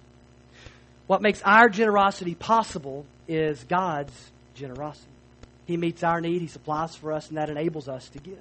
What 1.07 1.21
makes 1.21 1.41
our 1.43 1.67
generosity 1.69 2.35
possible 2.35 3.05
is 3.27 3.63
God's 3.65 4.13
generosity. 4.55 5.07
He 5.65 5.77
meets 5.77 6.03
our 6.03 6.21
need, 6.21 6.41
He 6.41 6.47
supplies 6.47 6.95
for 6.95 7.13
us, 7.13 7.29
and 7.29 7.37
that 7.37 7.49
enables 7.49 7.87
us 7.87 8.07
to 8.09 8.19
give. 8.19 8.37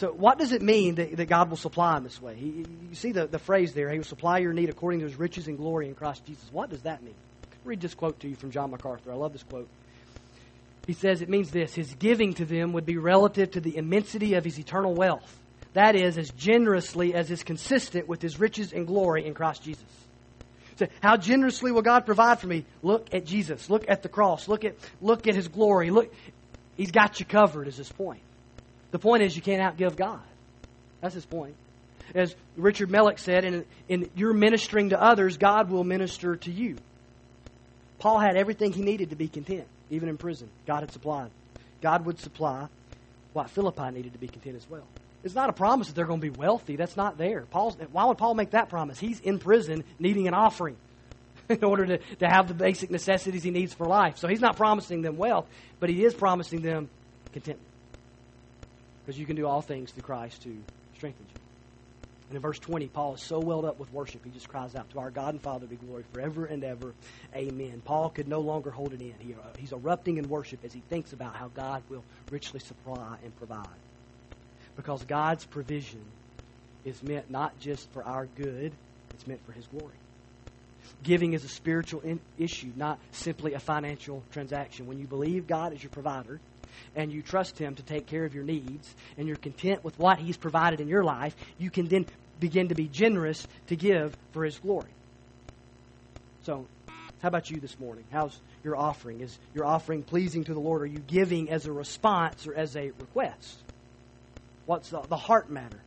So, 0.00 0.10
what 0.10 0.38
does 0.38 0.52
it 0.52 0.62
mean 0.62 0.94
that, 0.94 1.14
that 1.18 1.26
God 1.26 1.50
will 1.50 1.58
supply 1.58 1.98
in 1.98 2.04
this 2.04 2.22
way? 2.22 2.34
He, 2.34 2.64
you 2.88 2.94
see 2.94 3.12
the, 3.12 3.26
the 3.26 3.38
phrase 3.38 3.74
there, 3.74 3.90
He 3.90 3.98
will 3.98 4.04
supply 4.06 4.38
your 4.38 4.54
need 4.54 4.70
according 4.70 5.00
to 5.00 5.04
His 5.06 5.16
riches 5.16 5.46
and 5.46 5.58
glory 5.58 5.88
in 5.88 5.94
Christ 5.94 6.24
Jesus. 6.24 6.48
What 6.50 6.70
does 6.70 6.80
that 6.84 7.02
mean? 7.02 7.12
I'll 7.44 7.58
read 7.66 7.82
this 7.82 7.92
quote 7.92 8.18
to 8.20 8.28
you 8.28 8.34
from 8.34 8.50
John 8.50 8.70
MacArthur. 8.70 9.12
I 9.12 9.16
love 9.16 9.34
this 9.34 9.42
quote. 9.42 9.68
He 10.86 10.94
says 10.94 11.20
it 11.20 11.28
means 11.28 11.50
this 11.50 11.74
His 11.74 11.92
giving 11.96 12.32
to 12.34 12.46
them 12.46 12.72
would 12.72 12.86
be 12.86 12.96
relative 12.96 13.50
to 13.50 13.60
the 13.60 13.76
immensity 13.76 14.32
of 14.32 14.44
His 14.46 14.58
eternal 14.58 14.94
wealth. 14.94 15.38
That 15.74 15.96
is, 15.96 16.16
as 16.16 16.30
generously 16.30 17.12
as 17.12 17.30
is 17.30 17.42
consistent 17.42 18.08
with 18.08 18.22
His 18.22 18.40
riches 18.40 18.72
and 18.72 18.86
glory 18.86 19.26
in 19.26 19.34
Christ 19.34 19.64
Jesus. 19.64 19.84
So 20.78 20.86
how 21.02 21.18
generously 21.18 21.72
will 21.72 21.82
God 21.82 22.06
provide 22.06 22.40
for 22.40 22.46
me? 22.46 22.64
Look 22.82 23.12
at 23.12 23.26
Jesus. 23.26 23.68
Look 23.68 23.84
at 23.86 24.02
the 24.02 24.08
cross. 24.08 24.48
Look 24.48 24.64
at, 24.64 24.76
look 25.02 25.26
at 25.26 25.34
His 25.34 25.48
glory. 25.48 25.90
Look, 25.90 26.10
He's 26.78 26.90
got 26.90 27.20
you 27.20 27.26
covered, 27.26 27.68
is 27.68 27.76
His 27.76 27.92
point. 27.92 28.22
The 28.90 28.98
point 28.98 29.22
is, 29.22 29.36
you 29.36 29.42
can't 29.42 29.62
outgive 29.62 29.96
God. 29.96 30.20
That's 31.00 31.14
his 31.14 31.24
point. 31.24 31.54
As 32.14 32.34
Richard 32.56 32.88
Melick 32.88 33.18
said, 33.18 33.44
in, 33.44 33.64
in 33.88 34.10
you're 34.16 34.32
ministering 34.32 34.90
to 34.90 35.00
others, 35.00 35.38
God 35.38 35.70
will 35.70 35.84
minister 35.84 36.36
to 36.36 36.50
you. 36.50 36.76
Paul 37.98 38.18
had 38.18 38.36
everything 38.36 38.72
he 38.72 38.82
needed 38.82 39.10
to 39.10 39.16
be 39.16 39.28
content, 39.28 39.66
even 39.90 40.08
in 40.08 40.16
prison. 40.16 40.48
God 40.66 40.80
had 40.80 40.90
supplied. 40.90 41.30
God 41.80 42.06
would 42.06 42.18
supply 42.18 42.66
what 43.32 43.50
Philippi 43.50 43.90
needed 43.90 44.12
to 44.14 44.18
be 44.18 44.26
content 44.26 44.56
as 44.56 44.68
well. 44.68 44.82
It's 45.22 45.34
not 45.34 45.50
a 45.50 45.52
promise 45.52 45.88
that 45.88 45.94
they're 45.94 46.06
going 46.06 46.20
to 46.20 46.30
be 46.30 46.36
wealthy. 46.36 46.76
That's 46.76 46.96
not 46.96 47.18
there. 47.18 47.42
Paul's, 47.42 47.76
why 47.92 48.06
would 48.06 48.18
Paul 48.18 48.34
make 48.34 48.50
that 48.50 48.70
promise? 48.70 48.98
He's 48.98 49.20
in 49.20 49.38
prison 49.38 49.84
needing 49.98 50.26
an 50.26 50.34
offering 50.34 50.76
in 51.48 51.62
order 51.62 51.86
to, 51.86 51.98
to 52.16 52.26
have 52.26 52.48
the 52.48 52.54
basic 52.54 52.90
necessities 52.90 53.42
he 53.42 53.50
needs 53.50 53.74
for 53.74 53.86
life. 53.86 54.16
So 54.16 54.28
he's 54.28 54.40
not 54.40 54.56
promising 54.56 55.02
them 55.02 55.16
wealth, 55.16 55.46
but 55.78 55.90
he 55.90 56.04
is 56.04 56.14
promising 56.14 56.62
them 56.62 56.88
contentment 57.32 57.69
because 59.04 59.18
you 59.18 59.26
can 59.26 59.36
do 59.36 59.46
all 59.46 59.62
things 59.62 59.90
through 59.90 60.02
Christ 60.02 60.44
who 60.44 60.56
strengthens 60.94 61.28
you. 61.30 61.40
And 62.30 62.36
in 62.36 62.42
verse 62.42 62.60
20, 62.60 62.86
Paul 62.86 63.14
is 63.14 63.22
so 63.22 63.40
welled 63.40 63.64
up 63.64 63.80
with 63.80 63.92
worship, 63.92 64.24
he 64.24 64.30
just 64.30 64.48
cries 64.48 64.76
out, 64.76 64.88
To 64.90 65.00
our 65.00 65.10
God 65.10 65.34
and 65.34 65.42
Father 65.42 65.66
be 65.66 65.74
glory 65.74 66.04
forever 66.12 66.46
and 66.46 66.62
ever. 66.62 66.94
Amen. 67.34 67.82
Paul 67.84 68.10
could 68.10 68.28
no 68.28 68.38
longer 68.38 68.70
hold 68.70 68.92
it 68.92 69.00
in. 69.00 69.14
He, 69.18 69.34
uh, 69.34 69.38
he's 69.58 69.72
erupting 69.72 70.16
in 70.16 70.28
worship 70.28 70.64
as 70.64 70.72
he 70.72 70.80
thinks 70.88 71.12
about 71.12 71.34
how 71.34 71.48
God 71.48 71.82
will 71.88 72.04
richly 72.30 72.60
supply 72.60 73.16
and 73.24 73.36
provide. 73.36 73.66
Because 74.76 75.02
God's 75.04 75.44
provision 75.44 76.04
is 76.84 77.02
meant 77.02 77.30
not 77.30 77.58
just 77.58 77.90
for 77.90 78.04
our 78.04 78.26
good, 78.26 78.72
it's 79.12 79.26
meant 79.26 79.44
for 79.44 79.50
his 79.50 79.66
glory. 79.66 79.96
Giving 81.02 81.32
is 81.32 81.44
a 81.44 81.48
spiritual 81.48 82.00
in- 82.02 82.20
issue, 82.38 82.70
not 82.76 83.00
simply 83.10 83.54
a 83.54 83.58
financial 83.58 84.22
transaction. 84.30 84.86
When 84.86 85.00
you 85.00 85.06
believe 85.08 85.48
God 85.48 85.72
is 85.72 85.82
your 85.82 85.90
provider, 85.90 86.40
and 86.94 87.12
you 87.12 87.22
trust 87.22 87.58
Him 87.58 87.74
to 87.74 87.82
take 87.82 88.06
care 88.06 88.24
of 88.24 88.34
your 88.34 88.44
needs, 88.44 88.94
and 89.16 89.26
you're 89.26 89.36
content 89.36 89.84
with 89.84 89.98
what 89.98 90.18
He's 90.18 90.36
provided 90.36 90.80
in 90.80 90.88
your 90.88 91.04
life, 91.04 91.34
you 91.58 91.70
can 91.70 91.88
then 91.88 92.06
begin 92.38 92.68
to 92.68 92.74
be 92.74 92.88
generous 92.88 93.46
to 93.68 93.76
give 93.76 94.16
for 94.32 94.44
His 94.44 94.58
glory. 94.58 94.90
So, 96.42 96.66
how 97.20 97.28
about 97.28 97.50
you 97.50 97.60
this 97.60 97.78
morning? 97.78 98.04
How's 98.10 98.38
your 98.64 98.76
offering? 98.76 99.20
Is 99.20 99.38
your 99.54 99.66
offering 99.66 100.02
pleasing 100.02 100.44
to 100.44 100.54
the 100.54 100.60
Lord? 100.60 100.82
Are 100.82 100.86
you 100.86 101.00
giving 101.00 101.50
as 101.50 101.66
a 101.66 101.72
response 101.72 102.46
or 102.46 102.54
as 102.54 102.76
a 102.76 102.92
request? 102.98 103.58
What's 104.66 104.90
the, 104.90 105.02
the 105.02 105.16
heart 105.16 105.50
matter? 105.50 105.80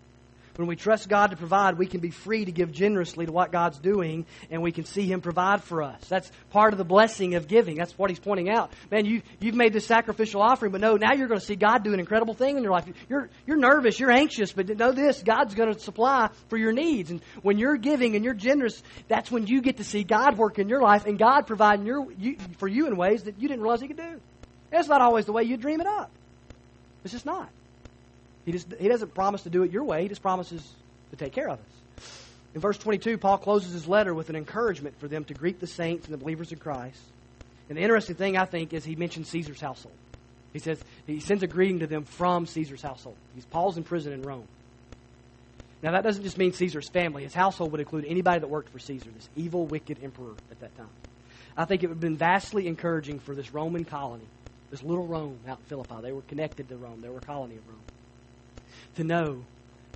When 0.56 0.68
we 0.68 0.76
trust 0.76 1.10
God 1.10 1.32
to 1.32 1.36
provide, 1.36 1.80
we 1.80 1.88
can 1.88 1.99
be 1.99 2.12
free 2.12 2.45
to 2.45 2.51
give 2.51 2.72
generously 2.72 3.26
to 3.26 3.32
what 3.32 3.51
God's 3.51 3.80
doing, 3.80 4.28
and 4.51 4.62
we 4.62 4.72
can 4.72 4.86
see 4.86 5.12
Him 5.12 5.20
provide 5.20 5.64
for 5.64 5.82
us. 5.82 5.99
That's 6.08 6.32
part 6.51 6.74
of 6.74 6.78
the 6.78 6.84
blessing 6.84 7.34
of 7.34 7.47
giving. 7.47 7.76
That's 7.76 7.97
what 7.97 8.12
He's 8.12 8.20
pointing 8.20 8.49
out. 8.49 8.72
Man, 8.91 9.06
you, 9.06 9.24
you've 9.39 9.56
made 9.56 9.74
this 9.74 9.88
sacrificial 9.88 10.43
offering, 10.43 10.72
but 10.72 10.80
no, 10.80 10.95
now 10.95 11.14
you're 11.14 11.28
going 11.28 11.39
to 11.39 11.45
see 11.45 11.56
God 11.56 11.84
do 11.84 11.93
an 11.93 11.99
incredible 11.99 12.36
thing 12.36 12.56
in 12.58 12.64
your 12.64 12.72
life. 12.72 12.86
You're, 13.10 13.30
you're 13.47 13.58
nervous, 13.58 13.99
you're 13.99 14.12
anxious, 14.12 14.51
but 14.51 14.70
know 14.78 14.91
this 14.91 15.24
God's 15.24 15.56
going 15.56 15.74
to 15.74 15.80
supply 15.80 16.30
for 16.49 16.58
your 16.58 16.72
needs. 16.72 17.10
And 17.10 17.22
when 17.41 17.58
you're 17.58 17.78
giving 17.78 18.16
and 18.16 18.24
you're 18.24 18.36
generous, 18.36 18.84
that's 19.08 19.32
when 19.32 19.47
you 19.47 19.60
get 19.62 19.78
to 19.78 19.84
see 19.84 20.04
God 20.04 20.38
work 20.38 20.60
in 20.60 20.70
your 20.70 20.82
life 20.82 21.08
and 21.08 21.18
God 21.18 21.47
providing 21.47 21.88
your, 21.88 22.12
you, 22.12 22.38
for 22.60 22.68
you 22.68 22.86
in 22.86 22.95
ways 22.95 23.24
that 23.24 23.41
you 23.41 23.47
didn't 23.47 23.64
realize 23.64 23.82
He 23.82 23.88
could 23.88 23.97
do. 23.97 24.22
It's 24.72 24.88
not 24.88 25.01
always 25.01 25.26
the 25.26 25.34
way 25.34 25.43
you 25.43 25.58
dream 25.58 25.82
it 25.82 25.88
up. 25.88 26.12
It's 27.04 27.14
just 27.14 27.26
not. 27.26 27.49
He, 28.46 28.52
just, 28.52 28.68
he 28.80 28.88
doesn't 28.88 29.14
promise 29.14 29.44
to 29.44 29.50
do 29.50 29.64
it 29.64 29.72
your 29.72 29.84
way, 29.84 30.04
he 30.04 30.10
just 30.10 30.22
promises 30.22 30.68
to 31.12 31.16
take 31.16 31.34
care 31.34 31.50
of 31.50 31.60
us. 31.60 32.06
In 32.56 32.62
verse 32.62 32.78
22, 32.78 33.18
Paul 33.18 33.38
closes 33.38 33.74
his 33.74 33.88
letter 33.88 34.14
with 34.14 34.30
an 34.30 34.36
encouragement 34.36 35.00
for 35.00 35.08
them 35.08 35.24
to 35.26 35.34
greet 35.34 35.60
the 35.60 35.68
saints 35.68 36.06
and 36.06 36.14
the 36.14 36.18
believers 36.18 36.52
in 36.52 36.60
Christ. 36.60 37.00
And 37.70 37.78
the 37.78 37.82
interesting 37.82 38.16
thing, 38.16 38.38
I 38.38 38.46
think, 38.46 38.74
is 38.74 38.84
he 38.84 38.96
mentions 38.96 39.30
Caesar's 39.30 39.62
household. 39.62 39.96
He 40.52 40.60
says 40.60 40.80
he 41.08 41.20
sends 41.20 41.41
a 41.41 41.48
greeting 41.48 41.80
to 41.80 41.88
them 41.88 42.04
from 42.04 42.46
Caesar's 42.46 42.82
household. 42.82 43.16
He's 43.34 43.46
Paul's 43.46 43.78
in 43.78 43.84
prison 43.84 44.14
in 44.14 44.22
Rome. 44.22 44.48
Now 45.82 45.91
that 45.94 46.04
doesn't 46.04 46.24
just 46.24 46.38
mean 46.38 46.54
Caesar's 46.54 46.88
family. 46.89 47.24
His 47.24 47.34
household 47.34 47.72
would 47.72 47.82
include 47.82 48.06
anybody 48.06 48.39
that 48.39 48.48
worked 48.48 48.70
for 48.70 48.78
Caesar, 48.78 49.10
this 49.16 49.30
evil, 49.36 49.66
wicked 49.66 49.98
emperor 50.04 50.34
at 50.52 50.60
that 50.60 50.78
time. 50.78 50.89
I 51.58 51.66
think 51.66 51.84
it 51.84 51.88
would 51.88 51.96
have 51.96 52.02
been 52.02 52.18
vastly 52.18 52.68
encouraging 52.68 53.20
for 53.20 53.34
this 53.34 53.52
Roman 53.54 53.84
colony, 53.84 54.28
this 54.70 54.84
little 54.84 55.08
Rome 55.08 55.39
out 55.48 55.58
in 55.58 55.66
Philippi. 55.66 55.96
They 56.02 56.12
were 56.12 56.22
connected 56.22 56.70
to 56.70 56.78
Rome. 56.78 57.02
They 57.02 57.10
were 57.10 57.18
a 57.18 57.22
colony 57.22 57.56
of 57.56 57.68
Rome 57.68 57.82
to 58.96 59.04
know 59.04 59.44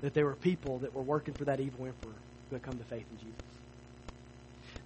that 0.00 0.14
there 0.14 0.24
were 0.24 0.34
people 0.34 0.78
that 0.78 0.94
were 0.94 1.02
working 1.02 1.34
for 1.34 1.44
that 1.44 1.60
evil 1.60 1.86
emperor 1.86 2.12
who 2.48 2.56
had 2.56 2.62
come 2.62 2.78
to 2.78 2.84
faith 2.84 3.04
in 3.10 3.18
Jesus. 3.18 3.34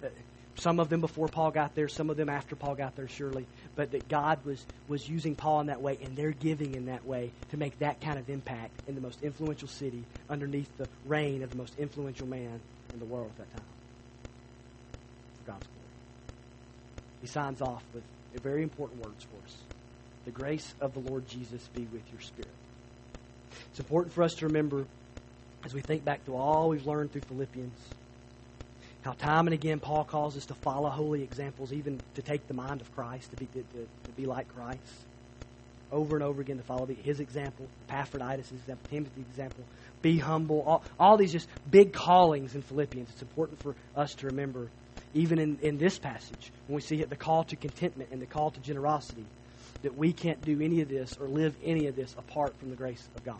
Uh, 0.03 0.07
some 0.55 0.79
of 0.79 0.89
them 0.89 1.01
before 1.01 1.29
Paul 1.29 1.51
got 1.51 1.73
there, 1.73 1.87
some 1.87 2.09
of 2.09 2.17
them 2.17 2.29
after 2.29 2.55
Paul 2.55 2.75
got 2.75 2.95
there, 2.95 3.07
surely. 3.07 3.45
But 3.75 3.91
that 3.91 4.07
God 4.07 4.45
was, 4.45 4.63
was 4.87 5.07
using 5.07 5.35
Paul 5.35 5.61
in 5.61 5.67
that 5.67 5.81
way, 5.81 5.97
and 6.03 6.15
they're 6.15 6.31
giving 6.31 6.75
in 6.75 6.85
that 6.85 7.05
way 7.05 7.31
to 7.49 7.57
make 7.57 7.79
that 7.79 8.01
kind 8.01 8.19
of 8.19 8.29
impact 8.29 8.71
in 8.87 8.95
the 8.95 9.01
most 9.01 9.23
influential 9.23 9.67
city 9.67 10.03
underneath 10.29 10.69
the 10.77 10.87
reign 11.05 11.41
of 11.41 11.49
the 11.49 11.57
most 11.57 11.73
influential 11.79 12.27
man 12.27 12.59
in 12.93 12.99
the 12.99 13.05
world 13.05 13.31
at 13.31 13.37
that 13.37 13.53
time. 13.53 13.65
For 15.43 15.51
God's 15.51 15.67
glory. 15.67 15.87
He 17.21 17.27
signs 17.27 17.61
off 17.61 17.83
with 17.93 18.03
very 18.43 18.61
important 18.61 19.01
words 19.01 19.23
for 19.23 19.45
us. 19.45 19.55
The 20.25 20.31
grace 20.31 20.73
of 20.79 20.93
the 20.93 20.99
Lord 20.99 21.27
Jesus 21.27 21.67
be 21.73 21.87
with 21.91 22.03
your 22.11 22.21
spirit. 22.21 22.51
It's 23.69 23.79
important 23.79 24.13
for 24.13 24.23
us 24.23 24.33
to 24.35 24.47
remember 24.47 24.85
as 25.63 25.73
we 25.73 25.81
think 25.81 26.03
back 26.03 26.25
to 26.25 26.35
all 26.35 26.69
we've 26.69 26.85
learned 26.85 27.11
through 27.11 27.21
Philippians 27.21 27.77
how 29.03 29.11
time 29.11 29.47
and 29.47 29.53
again 29.53 29.79
Paul 29.79 30.05
calls 30.05 30.37
us 30.37 30.45
to 30.45 30.53
follow 30.53 30.89
holy 30.89 31.23
examples, 31.23 31.73
even 31.73 31.99
to 32.15 32.21
take 32.21 32.47
the 32.47 32.53
mind 32.53 32.81
of 32.81 32.93
Christ, 32.95 33.31
to 33.31 33.37
be, 33.37 33.45
to, 33.47 33.61
to 33.61 34.11
be 34.15 34.25
like 34.25 34.47
Christ. 34.55 34.79
Over 35.91 36.15
and 36.15 36.23
over 36.23 36.41
again 36.41 36.57
to 36.57 36.63
follow 36.63 36.87
his 36.87 37.19
example, 37.19 37.67
Epaphroditus' 37.87 38.51
example, 38.51 38.83
Timothy's 38.89 39.25
example. 39.29 39.63
Be 40.01 40.17
humble. 40.17 40.63
All, 40.63 40.83
all 40.99 41.17
these 41.17 41.31
just 41.31 41.47
big 41.69 41.93
callings 41.93 42.55
in 42.55 42.61
Philippians. 42.63 43.09
It's 43.11 43.21
important 43.21 43.61
for 43.61 43.75
us 43.95 44.15
to 44.15 44.27
remember, 44.27 44.69
even 45.13 45.37
in, 45.37 45.59
in 45.61 45.77
this 45.77 45.99
passage, 45.99 46.51
when 46.67 46.75
we 46.75 46.81
see 46.81 47.03
the 47.03 47.15
call 47.15 47.43
to 47.45 47.55
contentment 47.55 48.09
and 48.11 48.21
the 48.21 48.25
call 48.25 48.51
to 48.51 48.59
generosity, 48.61 49.25
that 49.83 49.97
we 49.97 50.11
can't 50.11 50.43
do 50.43 50.59
any 50.61 50.81
of 50.81 50.89
this 50.89 51.17
or 51.19 51.27
live 51.27 51.55
any 51.63 51.87
of 51.87 51.95
this 51.95 52.13
apart 52.17 52.57
from 52.57 52.69
the 52.69 52.75
grace 52.75 53.07
of 53.15 53.23
God. 53.23 53.37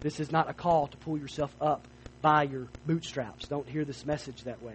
This 0.00 0.20
is 0.20 0.30
not 0.30 0.48
a 0.48 0.54
call 0.54 0.86
to 0.86 0.96
pull 0.98 1.18
yourself 1.18 1.54
up 1.60 1.86
by 2.20 2.44
your 2.44 2.68
bootstraps. 2.86 3.48
Don't 3.48 3.68
hear 3.68 3.84
this 3.84 4.06
message 4.06 4.44
that 4.44 4.62
way. 4.62 4.74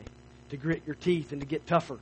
To 0.50 0.58
grit 0.58 0.84
your 0.86 0.96
teeth 0.96 1.32
and 1.32 1.42
to 1.42 1.48
get 1.48 1.68
tougher. 1.68 1.98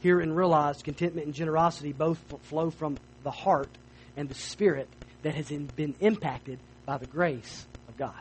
Hear 0.00 0.20
and 0.20 0.36
realize 0.36 0.82
contentment 0.82 1.26
and 1.26 1.34
generosity 1.34 1.92
both 1.92 2.18
flow 2.42 2.70
from 2.70 2.98
the 3.22 3.30
heart 3.30 3.70
and 4.16 4.28
the 4.28 4.34
spirit 4.34 4.88
that 5.22 5.34
has 5.34 5.48
been 5.48 5.94
impacted 6.00 6.58
by 6.84 6.98
the 6.98 7.06
grace 7.06 7.66
of 7.88 7.96
God. 7.96 8.20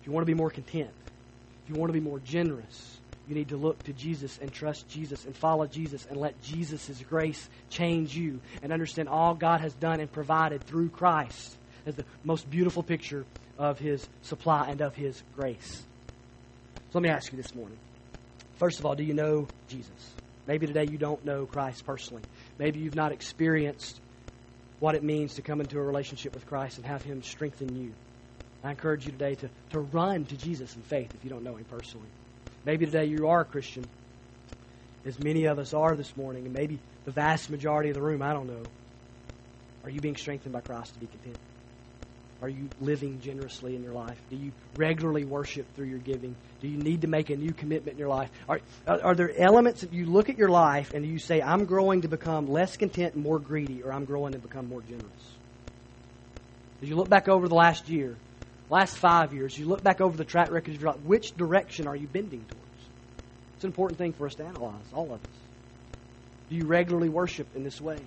If 0.00 0.06
you 0.06 0.12
want 0.12 0.22
to 0.22 0.30
be 0.30 0.34
more 0.34 0.50
content, 0.50 0.90
if 1.64 1.70
you 1.70 1.76
want 1.76 1.90
to 1.90 1.98
be 1.98 2.00
more 2.00 2.18
generous, 2.18 2.98
you 3.28 3.34
need 3.34 3.48
to 3.48 3.56
look 3.56 3.82
to 3.84 3.92
Jesus 3.92 4.38
and 4.40 4.52
trust 4.52 4.88
Jesus 4.88 5.24
and 5.24 5.34
follow 5.34 5.66
Jesus 5.66 6.06
and 6.08 6.18
let 6.18 6.40
Jesus' 6.42 7.02
grace 7.08 7.48
change 7.70 8.16
you 8.16 8.40
and 8.62 8.72
understand 8.72 9.08
all 9.08 9.34
God 9.34 9.60
has 9.60 9.74
done 9.74 10.00
and 10.00 10.10
provided 10.10 10.62
through 10.64 10.90
Christ 10.90 11.56
as 11.86 11.94
the 11.94 12.04
most 12.22 12.48
beautiful 12.50 12.82
picture 12.82 13.24
of 13.58 13.78
his 13.78 14.06
supply 14.22 14.68
and 14.68 14.80
of 14.80 14.94
his 14.94 15.22
grace. 15.36 15.82
So 16.76 16.98
let 16.98 17.02
me 17.02 17.08
ask 17.08 17.32
you 17.32 17.40
this 17.40 17.54
morning. 17.54 17.78
First 18.56 18.78
of 18.78 18.86
all, 18.86 18.94
do 18.94 19.02
you 19.02 19.14
know 19.14 19.48
Jesus? 19.68 20.14
Maybe 20.46 20.66
today 20.66 20.86
you 20.90 20.98
don't 20.98 21.24
know 21.24 21.46
Christ 21.46 21.86
personally. 21.86 22.22
Maybe 22.58 22.80
you've 22.80 22.94
not 22.94 23.12
experienced 23.12 24.00
what 24.80 24.94
it 24.94 25.02
means 25.02 25.34
to 25.34 25.42
come 25.42 25.60
into 25.60 25.78
a 25.78 25.82
relationship 25.82 26.34
with 26.34 26.46
Christ 26.46 26.76
and 26.76 26.86
have 26.86 27.02
him 27.02 27.22
strengthen 27.22 27.74
you. 27.74 27.92
I 28.62 28.70
encourage 28.70 29.06
you 29.06 29.12
today 29.12 29.34
to, 29.36 29.50
to 29.70 29.80
run 29.80 30.24
to 30.26 30.36
Jesus 30.36 30.74
in 30.76 30.82
faith 30.82 31.14
if 31.14 31.24
you 31.24 31.30
don't 31.30 31.42
know 31.42 31.54
him 31.56 31.64
personally. 31.64 32.08
Maybe 32.64 32.86
today 32.86 33.04
you 33.04 33.28
are 33.28 33.40
a 33.40 33.44
Christian, 33.44 33.84
as 35.04 35.18
many 35.18 35.44
of 35.44 35.58
us 35.58 35.74
are 35.74 35.94
this 35.94 36.16
morning, 36.16 36.46
and 36.46 36.54
maybe 36.54 36.78
the 37.04 37.10
vast 37.10 37.50
majority 37.50 37.90
of 37.90 37.94
the 37.94 38.02
room, 38.02 38.22
I 38.22 38.32
don't 38.32 38.46
know. 38.46 38.62
Are 39.84 39.90
you 39.90 40.00
being 40.00 40.16
strengthened 40.16 40.54
by 40.54 40.62
Christ 40.62 40.94
to 40.94 41.00
be 41.00 41.06
content? 41.06 41.36
Are 42.40 42.48
you 42.48 42.68
living 42.80 43.20
generously 43.20 43.76
in 43.76 43.82
your 43.82 43.92
life? 43.92 44.18
Do 44.30 44.36
you 44.36 44.52
regularly 44.76 45.24
worship 45.24 45.66
through 45.74 45.86
your 45.86 45.98
giving? 45.98 46.34
Do 46.60 46.68
you 46.68 46.76
need 46.76 47.02
to 47.02 47.06
make 47.06 47.30
a 47.30 47.36
new 47.36 47.52
commitment 47.52 47.94
in 47.94 47.98
your 47.98 48.08
life? 48.08 48.30
Are, 48.48 48.60
are 48.86 49.14
there 49.14 49.32
elements 49.38 49.82
that 49.82 49.92
you 49.92 50.06
look 50.06 50.28
at 50.28 50.38
your 50.38 50.48
life 50.48 50.94
and 50.94 51.06
you 51.06 51.18
say, 51.18 51.40
I'm 51.40 51.66
growing 51.66 52.02
to 52.02 52.08
become 52.08 52.50
less 52.50 52.76
content 52.76 53.14
and 53.14 53.22
more 53.22 53.38
greedy, 53.38 53.82
or 53.82 53.92
I'm 53.92 54.04
growing 54.04 54.32
to 54.32 54.38
become 54.38 54.68
more 54.68 54.80
generous? 54.82 55.10
As 56.82 56.88
you 56.88 56.96
look 56.96 57.08
back 57.08 57.28
over 57.28 57.48
the 57.48 57.54
last 57.54 57.88
year, 57.88 58.16
last 58.70 58.96
five 58.96 59.32
years, 59.32 59.58
you 59.58 59.66
look 59.66 59.82
back 59.82 60.00
over 60.00 60.16
the 60.16 60.24
track 60.24 60.50
record 60.50 60.74
of 60.74 60.80
your 60.80 60.92
life, 60.92 61.00
which 61.02 61.36
direction 61.36 61.86
are 61.86 61.96
you 61.96 62.06
bending 62.06 62.40
towards? 62.40 62.64
It's 63.56 63.64
an 63.64 63.68
important 63.68 63.98
thing 63.98 64.12
for 64.12 64.26
us 64.26 64.34
to 64.36 64.44
analyze, 64.44 64.84
all 64.92 65.06
of 65.06 65.12
us. 65.12 65.30
Do 66.50 66.56
you 66.56 66.66
regularly 66.66 67.08
worship 67.08 67.46
in 67.54 67.64
this 67.64 67.80
way? 67.80 67.98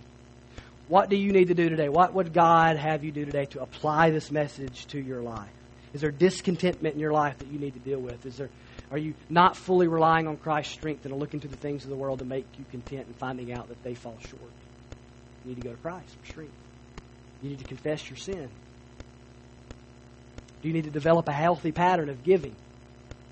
What 0.88 1.10
do 1.10 1.18
you 1.18 1.32
need 1.32 1.49
to 1.49 1.53
do 1.53 1.70
today? 1.70 1.89
What 1.89 2.14
would 2.14 2.34
God 2.34 2.78
have 2.78 3.03
you 3.03 3.12
do 3.12 3.26
today 3.26 3.45
to 3.45 3.62
apply 3.62 4.12
this 4.12 4.32
message 4.32 4.86
to 4.88 4.99
your 4.99 5.22
life? 5.22 5.49
Is 5.93 6.01
there 6.01 6.12
discontentment 6.12 6.95
in 6.95 7.01
your 7.01 7.12
life 7.12 7.38
that 7.39 7.47
you 7.47 7.60
need 7.60 7.74
to 7.74 7.80
deal 7.80 7.99
with? 7.99 8.26
Is 8.26 8.38
there 8.38 8.49
are 8.89 8.97
you 8.97 9.16
not 9.30 9.58
fully 9.58 9.88
relying 9.88 10.28
on 10.28 10.38
Christ's 10.38 10.74
strength 10.74 11.03
and 11.03 11.14
are 11.14 11.18
looking 11.18 11.41
to 11.41 11.47
the 11.47 11.58
things 11.58 11.84
of 11.84 11.89
the 11.89 11.95
world 11.95 12.20
to 12.20 12.26
make 12.26 12.45
you 12.58 12.64
content 12.72 13.08
and 13.08 13.16
finding 13.18 13.51
out 13.51 13.68
that 13.68 13.84
they 13.84 13.95
fall 13.95 14.18
short? 14.22 14.51
You 15.43 15.49
need 15.49 15.62
to 15.62 15.68
go 15.68 15.74
to 15.74 15.82
Christ 15.82 16.16
for 16.22 16.26
strength. 16.26 16.53
You 17.41 17.49
need 17.49 17.60
to 17.60 17.66
confess 17.66 18.10
your 18.10 18.18
sin. 18.18 18.49
Do 20.62 20.68
you 20.68 20.74
need 20.74 20.86
to 20.86 20.91
develop 20.91 21.28
a 21.28 21.34
healthy 21.34 21.72
pattern 21.72 22.10
of 22.10 22.24
giving 22.24 22.55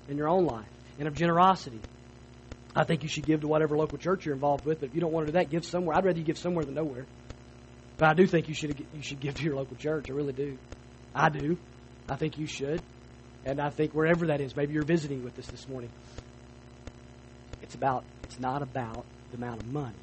in 0.08 0.16
your 0.16 0.28
own 0.28 0.44
life 0.44 0.68
and 0.98 1.08
of 1.08 1.14
generosity? 1.14 1.80
I 2.74 2.84
think 2.84 3.02
you 3.02 3.08
should 3.08 3.24
give 3.24 3.40
to 3.40 3.48
whatever 3.48 3.76
local 3.76 3.98
church 3.98 4.26
you're 4.26 4.34
involved 4.34 4.66
with, 4.66 4.80
but 4.80 4.90
if 4.90 4.94
you 4.94 5.00
don't 5.00 5.12
want 5.12 5.26
to 5.26 5.32
do 5.32 5.38
that, 5.38 5.50
give 5.50 5.64
somewhere. 5.64 5.96
I'd 5.96 6.04
rather 6.04 6.18
you 6.18 6.24
give 6.24 6.38
somewhere 6.38 6.64
than 6.64 6.74
nowhere. 6.74 7.06
But 7.96 8.10
I 8.10 8.14
do 8.14 8.26
think 8.26 8.48
you 8.48 8.54
should 8.54 8.78
you 8.94 9.02
should 9.02 9.20
give 9.26 9.34
to 9.36 9.44
your 9.44 9.56
local 9.56 9.76
church. 9.76 10.10
I 10.10 10.12
really 10.12 10.34
do. 10.34 10.58
I 11.14 11.30
do. 11.30 11.56
I 12.08 12.16
think 12.16 12.38
you 12.38 12.46
should. 12.46 12.82
And 13.44 13.60
I 13.60 13.70
think 13.70 13.94
wherever 13.94 14.26
that 14.26 14.40
is, 14.40 14.54
maybe 14.54 14.74
you're 14.74 14.84
visiting 14.84 15.24
with 15.24 15.38
us 15.38 15.46
this 15.46 15.68
morning. 15.68 15.90
It's 17.62 17.74
about 17.74 18.04
it's 18.24 18.38
not 18.38 18.62
about 18.62 19.04
the 19.30 19.38
amount 19.38 19.62
of 19.62 19.72
money. 19.72 19.94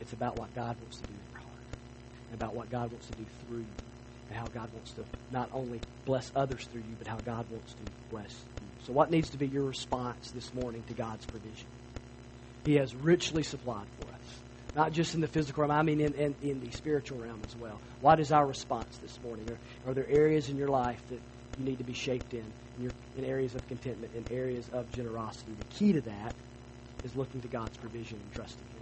It's 0.00 0.12
about 0.12 0.38
what 0.38 0.54
God 0.54 0.76
wants 0.80 0.98
to 0.98 1.02
do 1.02 1.12
in 1.12 1.20
your 1.32 1.40
heart. 1.40 1.62
And 2.30 2.40
about 2.40 2.54
what 2.54 2.70
God 2.70 2.90
wants 2.92 3.06
to 3.08 3.12
do 3.14 3.24
through 3.46 3.58
you. 3.58 3.66
And 4.28 4.38
how 4.38 4.46
God 4.48 4.72
wants 4.72 4.92
to 4.92 5.04
not 5.30 5.50
only 5.52 5.80
bless 6.04 6.32
others 6.34 6.64
through 6.64 6.82
you, 6.82 6.96
but 6.98 7.06
how 7.06 7.18
God 7.18 7.46
wants 7.50 7.72
to 7.72 7.82
bless 8.10 8.30
you. 8.30 8.86
So 8.86 8.92
what 8.92 9.10
needs 9.10 9.30
to 9.30 9.38
be 9.38 9.46
your 9.46 9.64
response 9.64 10.30
this 10.32 10.52
morning 10.54 10.82
to 10.88 10.94
God's 10.94 11.26
provision? 11.26 11.66
He 12.64 12.74
has 12.76 12.94
richly 12.94 13.42
supplied 13.42 13.86
for 13.98 14.12
us 14.12 14.40
not 14.76 14.92
just 14.92 15.14
in 15.14 15.22
the 15.22 15.26
physical 15.26 15.62
realm, 15.62 15.72
I 15.72 15.82
mean 15.82 16.00
in, 16.00 16.12
in, 16.12 16.34
in 16.42 16.60
the 16.60 16.70
spiritual 16.70 17.18
realm 17.18 17.40
as 17.48 17.56
well. 17.56 17.80
What 18.02 18.20
is 18.20 18.30
our 18.30 18.46
response 18.46 18.98
this 18.98 19.18
morning? 19.24 19.48
Are, 19.48 19.90
are 19.90 19.94
there 19.94 20.06
areas 20.06 20.50
in 20.50 20.58
your 20.58 20.68
life 20.68 21.00
that 21.08 21.18
you 21.58 21.64
need 21.64 21.78
to 21.78 21.84
be 21.84 21.94
shaped 21.94 22.34
in, 22.34 22.44
in, 22.78 22.92
in 23.16 23.24
areas 23.24 23.54
of 23.54 23.66
contentment, 23.68 24.12
in 24.14 24.36
areas 24.36 24.68
of 24.74 24.92
generosity? 24.92 25.52
The 25.52 25.74
key 25.76 25.92
to 25.94 26.02
that 26.02 26.34
is 27.04 27.16
looking 27.16 27.40
to 27.40 27.48
God's 27.48 27.76
provision 27.78 28.20
and 28.22 28.32
trusting 28.34 28.66
Him. 28.74 28.75